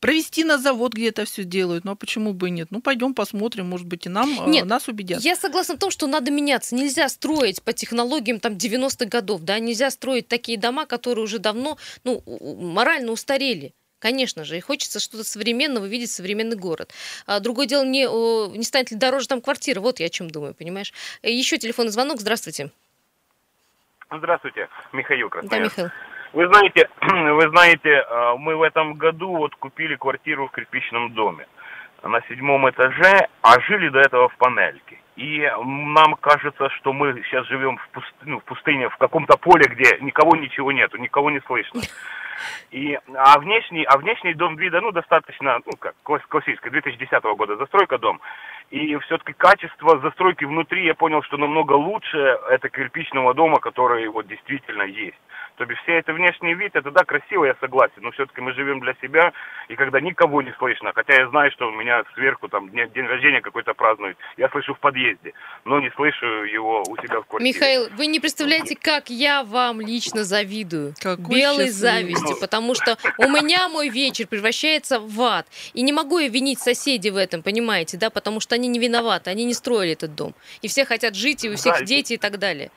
провести 0.00 0.44
на 0.44 0.58
завод, 0.58 0.94
где 0.94 1.08
это 1.10 1.24
все 1.24 1.44
делают. 1.44 1.84
Ну 1.84 1.92
а 1.92 1.96
почему 1.96 2.32
бы 2.32 2.48
и 2.48 2.50
нет? 2.50 2.68
Ну 2.70 2.80
пойдем 2.80 3.14
посмотрим, 3.14 3.66
может 3.68 3.86
быть, 3.86 4.06
и 4.06 4.08
нам 4.08 4.46
э, 4.46 4.50
нет, 4.50 4.64
нас 4.64 4.88
убедят. 4.88 5.20
Я 5.22 5.36
согласна 5.36 5.76
в 5.76 5.78
том, 5.78 5.90
что 5.90 6.06
надо 6.06 6.30
меняться. 6.30 6.74
Нельзя 6.74 7.08
строить 7.08 7.62
по 7.62 7.72
технологиям 7.72 8.40
там 8.40 8.54
90-х 8.54 9.06
годов, 9.06 9.42
да, 9.42 9.58
нельзя 9.58 9.90
строить 9.90 10.26
такие 10.28 10.58
дома, 10.58 10.86
которые 10.86 11.24
уже 11.24 11.38
давно, 11.38 11.78
ну, 12.04 12.22
морально 12.26 13.12
устарели. 13.12 13.74
Конечно 13.98 14.44
же, 14.44 14.56
и 14.56 14.60
хочется 14.60 14.98
что-то 14.98 15.24
современного 15.24 15.84
видеть, 15.84 16.10
современный 16.10 16.56
город. 16.56 16.90
А 17.26 17.38
другое 17.38 17.66
дело, 17.66 17.84
не, 17.84 18.06
не 18.56 18.64
станет 18.64 18.90
ли 18.90 18.96
дороже 18.96 19.28
там 19.28 19.42
квартира, 19.42 19.80
вот 19.80 20.00
я 20.00 20.06
о 20.06 20.08
чем 20.08 20.30
думаю, 20.30 20.54
понимаешь. 20.54 20.94
Еще 21.22 21.58
телефонный 21.58 21.92
звонок, 21.92 22.18
здравствуйте. 22.18 22.70
Здравствуйте, 24.10 24.68
Михаил 24.92 25.28
Красноярск. 25.28 25.76
Да, 25.76 25.82
Михаил. 25.82 25.90
Вы 26.32 26.46
знаете, 26.46 26.88
вы 27.00 27.48
знаете, 27.50 27.88
э, 27.88 28.34
мы 28.38 28.56
в 28.56 28.62
этом 28.62 28.94
году 28.94 29.36
вот 29.36 29.54
купили 29.56 29.96
квартиру 29.96 30.46
в 30.46 30.52
кирпичном 30.52 31.12
доме 31.12 31.46
на 32.02 32.20
седьмом 32.28 32.68
этаже, 32.70 33.28
а 33.42 33.60
жили 33.60 33.88
до 33.88 34.00
этого 34.00 34.28
в 34.28 34.36
панельке. 34.36 34.98
И 35.16 35.50
нам 35.58 36.14
кажется, 36.14 36.70
что 36.70 36.92
мы 36.92 37.20
сейчас 37.24 37.46
живем 37.46 37.76
в, 37.76 37.88
пустыне, 37.90 38.32
ну, 38.32 38.40
в 38.40 38.44
пустыне, 38.44 38.88
в 38.88 38.96
каком-то 38.96 39.36
поле, 39.36 39.64
где 39.68 39.98
никого 40.00 40.34
ничего 40.36 40.72
нету, 40.72 40.96
никого 40.96 41.30
не 41.30 41.40
слышно. 41.40 41.82
И, 42.70 42.98
а, 43.14 43.38
внешний, 43.38 43.84
а 43.84 43.98
внешний 43.98 44.34
дом 44.34 44.56
вида, 44.56 44.80
ну, 44.80 44.92
достаточно, 44.92 45.60
ну, 45.64 45.72
как 45.78 45.94
классическая, 46.02 46.70
2010 46.70 47.22
года 47.36 47.56
застройка 47.56 47.98
дом. 47.98 48.20
И 48.70 48.96
все-таки 48.98 49.32
качество 49.32 49.98
застройки 49.98 50.44
внутри, 50.44 50.86
я 50.86 50.94
понял, 50.94 51.22
что 51.24 51.36
намного 51.36 51.72
лучше 51.72 52.18
это 52.50 52.68
кирпичного 52.68 53.34
дома, 53.34 53.58
который 53.58 54.06
вот 54.08 54.28
действительно 54.28 54.82
есть. 54.82 55.18
То 55.56 55.66
бишь, 55.66 55.78
все 55.82 55.98
это 55.98 56.14
внешний 56.14 56.54
вид, 56.54 56.74
это 56.74 56.90
да, 56.90 57.04
красиво, 57.04 57.44
я 57.44 57.54
согласен, 57.60 58.00
но 58.00 58.12
все-таки 58.12 58.40
мы 58.40 58.54
живем 58.54 58.80
для 58.80 58.94
себя, 59.02 59.32
и 59.68 59.76
когда 59.76 60.00
никого 60.00 60.40
не 60.40 60.52
слышно, 60.52 60.92
хотя 60.94 61.14
я 61.14 61.28
знаю, 61.28 61.50
что 61.50 61.68
у 61.68 61.72
меня 61.72 62.02
сверху 62.14 62.48
там 62.48 62.70
день, 62.70 62.90
день 62.94 63.06
рождения 63.06 63.42
какой-то 63.42 63.74
празднует, 63.74 64.16
я 64.38 64.48
слышу 64.48 64.74
в 64.74 64.78
подъезде, 64.78 65.34
но 65.66 65.78
не 65.80 65.90
слышу 65.90 66.24
его 66.44 66.82
у 66.88 66.96
себя 66.96 67.20
в 67.20 67.26
квартире. 67.26 67.52
Михаил, 67.52 67.88
вы 67.94 68.06
не 68.06 68.20
представляете, 68.20 68.74
как 68.74 69.10
я 69.10 69.42
вам 69.44 69.82
лично 69.82 70.24
завидую. 70.24 70.94
Какой 70.98 71.40
Белой 71.40 71.66
счастливый. 71.66 71.72
завистью, 71.72 72.29
потому 72.38 72.74
что 72.74 72.96
у 73.18 73.28
меня 73.28 73.68
мой 73.68 73.88
вечер 73.88 74.26
превращается 74.26 75.00
в 75.00 75.20
ад. 75.22 75.46
И 75.74 75.82
не 75.82 75.92
могу 75.92 76.18
я 76.18 76.28
винить 76.28 76.60
соседей 76.60 77.10
в 77.10 77.16
этом, 77.16 77.42
понимаете, 77.42 77.96
да, 77.96 78.10
потому 78.10 78.40
что 78.40 78.54
они 78.54 78.68
не 78.68 78.78
виноваты, 78.78 79.30
они 79.30 79.44
не 79.44 79.54
строили 79.54 79.92
этот 79.92 80.14
дом. 80.14 80.34
И 80.62 80.68
все 80.68 80.84
хотят 80.84 81.14
жить, 81.14 81.44
и 81.44 81.50
у 81.50 81.56
всех 81.56 81.80
Да, 81.80 81.84
дети 81.84 82.14
и 82.14 82.16
так 82.16 82.38
далее. 82.38 82.70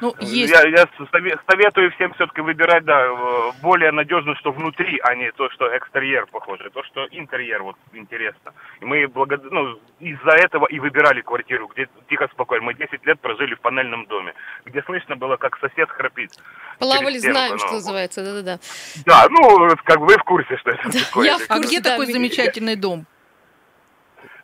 Ну, 0.00 0.14
есть 0.20 0.52
Я, 0.52 0.62
я 0.68 0.84
сове- 1.12 1.38
советую 1.50 1.90
всем 1.92 2.12
все-таки 2.14 2.40
выбирать, 2.42 2.84
да, 2.84 3.06
э, 3.06 3.52
более 3.62 3.90
надежно, 3.90 4.34
что 4.36 4.52
внутри, 4.52 4.98
а 5.02 5.14
не 5.14 5.32
то, 5.32 5.48
что 5.50 5.74
экстерьер 5.76 6.26
похоже. 6.26 6.70
То, 6.70 6.82
что 6.84 7.06
интерьер, 7.10 7.62
вот, 7.62 7.76
интересно. 7.92 8.52
И 8.80 8.84
мы 8.84 9.06
благо- 9.06 9.40
ну, 9.50 9.78
из-за 9.98 10.32
этого 10.32 10.66
и 10.66 10.78
выбирали 10.78 11.22
квартиру, 11.22 11.68
где 11.68 11.88
тихо, 12.08 12.28
спокойно. 12.32 12.66
Мы 12.66 12.74
10 12.74 13.04
лет 13.06 13.18
прожили 13.20 13.54
в 13.54 13.60
панельном 13.60 14.06
доме, 14.06 14.34
где 14.66 14.82
слышно 14.82 15.16
было, 15.16 15.36
как 15.36 15.58
сосед 15.58 15.90
храпит. 15.90 16.30
Плавали, 16.78 17.18
стенку, 17.18 17.32
знаем, 17.38 17.52
ну. 17.52 17.58
что 17.58 17.72
называется, 17.72 18.24
да-да-да. 18.24 18.58
Да, 19.06 19.26
ну, 19.30 19.68
как 19.84 20.00
бы 20.00 20.06
вы 20.06 20.14
в 20.18 20.22
курсе, 20.24 20.56
что 20.58 20.70
это 20.70 20.90
такое. 20.90 21.26
я 21.26 21.38
в 21.38 21.44
А 21.48 21.54
курсе, 21.56 21.68
где 21.68 21.80
да, 21.80 21.90
такой 21.92 22.06
ми- 22.08 22.12
замечательный 22.12 22.76
дом? 22.76 23.06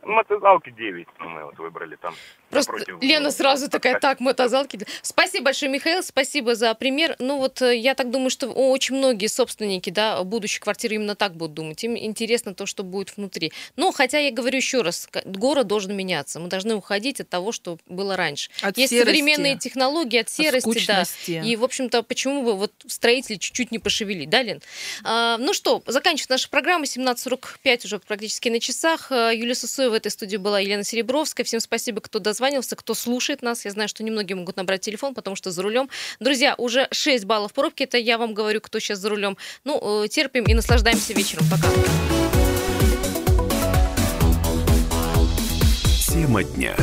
Мотозалки 0.03 0.70
9 0.70 1.07
ну, 1.18 1.29
мы 1.29 1.45
вот 1.45 1.59
выбрали 1.59 1.97
там. 1.97 2.14
Просто 2.51 2.72
напротив, 2.72 3.03
Лена 3.03 3.26
ну, 3.26 3.30
сразу 3.30 3.68
такая, 3.68 3.99
так, 3.99 4.20
мотозалки. 4.20 4.78
Спасибо 5.03 5.46
большое, 5.46 5.70
Михаил, 5.70 6.03
спасибо 6.03 6.55
за 6.55 6.72
пример. 6.74 7.16
Ну 7.18 7.38
вот 7.38 7.61
э, 7.62 7.76
я 7.76 7.94
так 7.94 8.11
думаю, 8.11 8.30
что 8.30 8.49
очень 8.49 8.96
многие 8.96 9.26
собственники, 9.26 9.90
да, 9.90 10.22
будущей 10.22 10.61
квартиры 10.61 10.94
именно 10.94 11.16
так 11.16 11.34
будут 11.34 11.55
думать. 11.55 11.82
Им 11.84 11.96
интересно 11.96 12.55
то, 12.55 12.66
что 12.66 12.84
будет 12.84 13.16
внутри. 13.16 13.53
Но 13.76 13.92
хотя 13.92 14.18
я 14.18 14.30
говорю 14.30 14.57
еще 14.57 14.82
раз, 14.82 15.09
город 15.24 15.66
должен 15.66 15.96
меняться. 15.96 16.40
Мы 16.40 16.49
должны 16.49 16.74
уходить 16.74 17.20
от 17.20 17.28
того, 17.28 17.53
что 17.53 17.78
было 17.86 18.16
раньше. 18.16 18.51
От 18.62 18.78
Есть 18.78 18.90
серости, 18.90 19.09
современные 19.09 19.59
технологии, 19.59 20.18
от 20.18 20.28
от 20.28 20.34
серости, 20.34 20.86
да. 20.86 21.05
скучности. 21.05 21.42
И, 21.44 21.57
в 21.57 21.64
общем-то, 21.64 22.03
почему 22.03 22.42
бы 22.42 22.57
вот 22.57 22.72
строители 22.86 23.36
чуть-чуть 23.36 23.72
не 23.72 23.78
пошевелить, 23.78 24.30
да, 24.30 24.42
Лен? 24.42 24.61
А, 25.05 25.38
ну 25.38 25.55
что, 25.55 25.82
заканчивается 25.86 26.32
наша 26.32 26.49
программа. 26.49 26.84
17.45 26.84 27.86
уже 27.86 27.99
практически 27.99 28.49
на 28.49 28.61
часах. 28.61 29.11
А, 29.11 29.30
Юлия 29.30 29.55
Сусоева 29.55 29.92
в 29.92 29.94
этой 29.94 30.11
студии 30.11 30.36
была, 30.36 30.61
Елена 30.61 30.84
Серебровская. 30.84 31.44
Всем 31.44 31.61
спасибо, 31.61 32.01
кто 32.01 32.18
дозванивался, 32.39 32.76
кто 32.76 32.95
слушает 32.95 33.43
нас. 33.43 33.64
Я 33.64 33.72
знаю, 33.72 33.89
что 33.89 34.05
немногие 34.05 34.36
могут 34.36 34.57
набрать 34.57 34.80
телефон, 34.80 35.12
потому 35.14 35.34
что 35.34 35.51
за 35.51 35.61
рулем. 35.62 35.91
Друзья, 36.20 36.55
уже 36.57 36.86
6 36.93 37.24
баллов 37.24 37.53
пробки. 37.53 37.82
Это 37.82 37.99
я 37.99 38.16
вам 38.16 38.32
говорю, 38.32 38.61
кто 38.61 38.78
сейчас 38.78 39.01
за 39.01 39.09
рулем. 39.09 39.36
Ну, 39.64 40.05
э, 40.05 40.09
терпим 40.09 40.45
и 40.45 40.55
наслаждаемся 40.55 41.14
вечером. 41.14 41.45
Пока. 41.51 41.68
Тема 46.12 46.45
дня. 46.45 46.76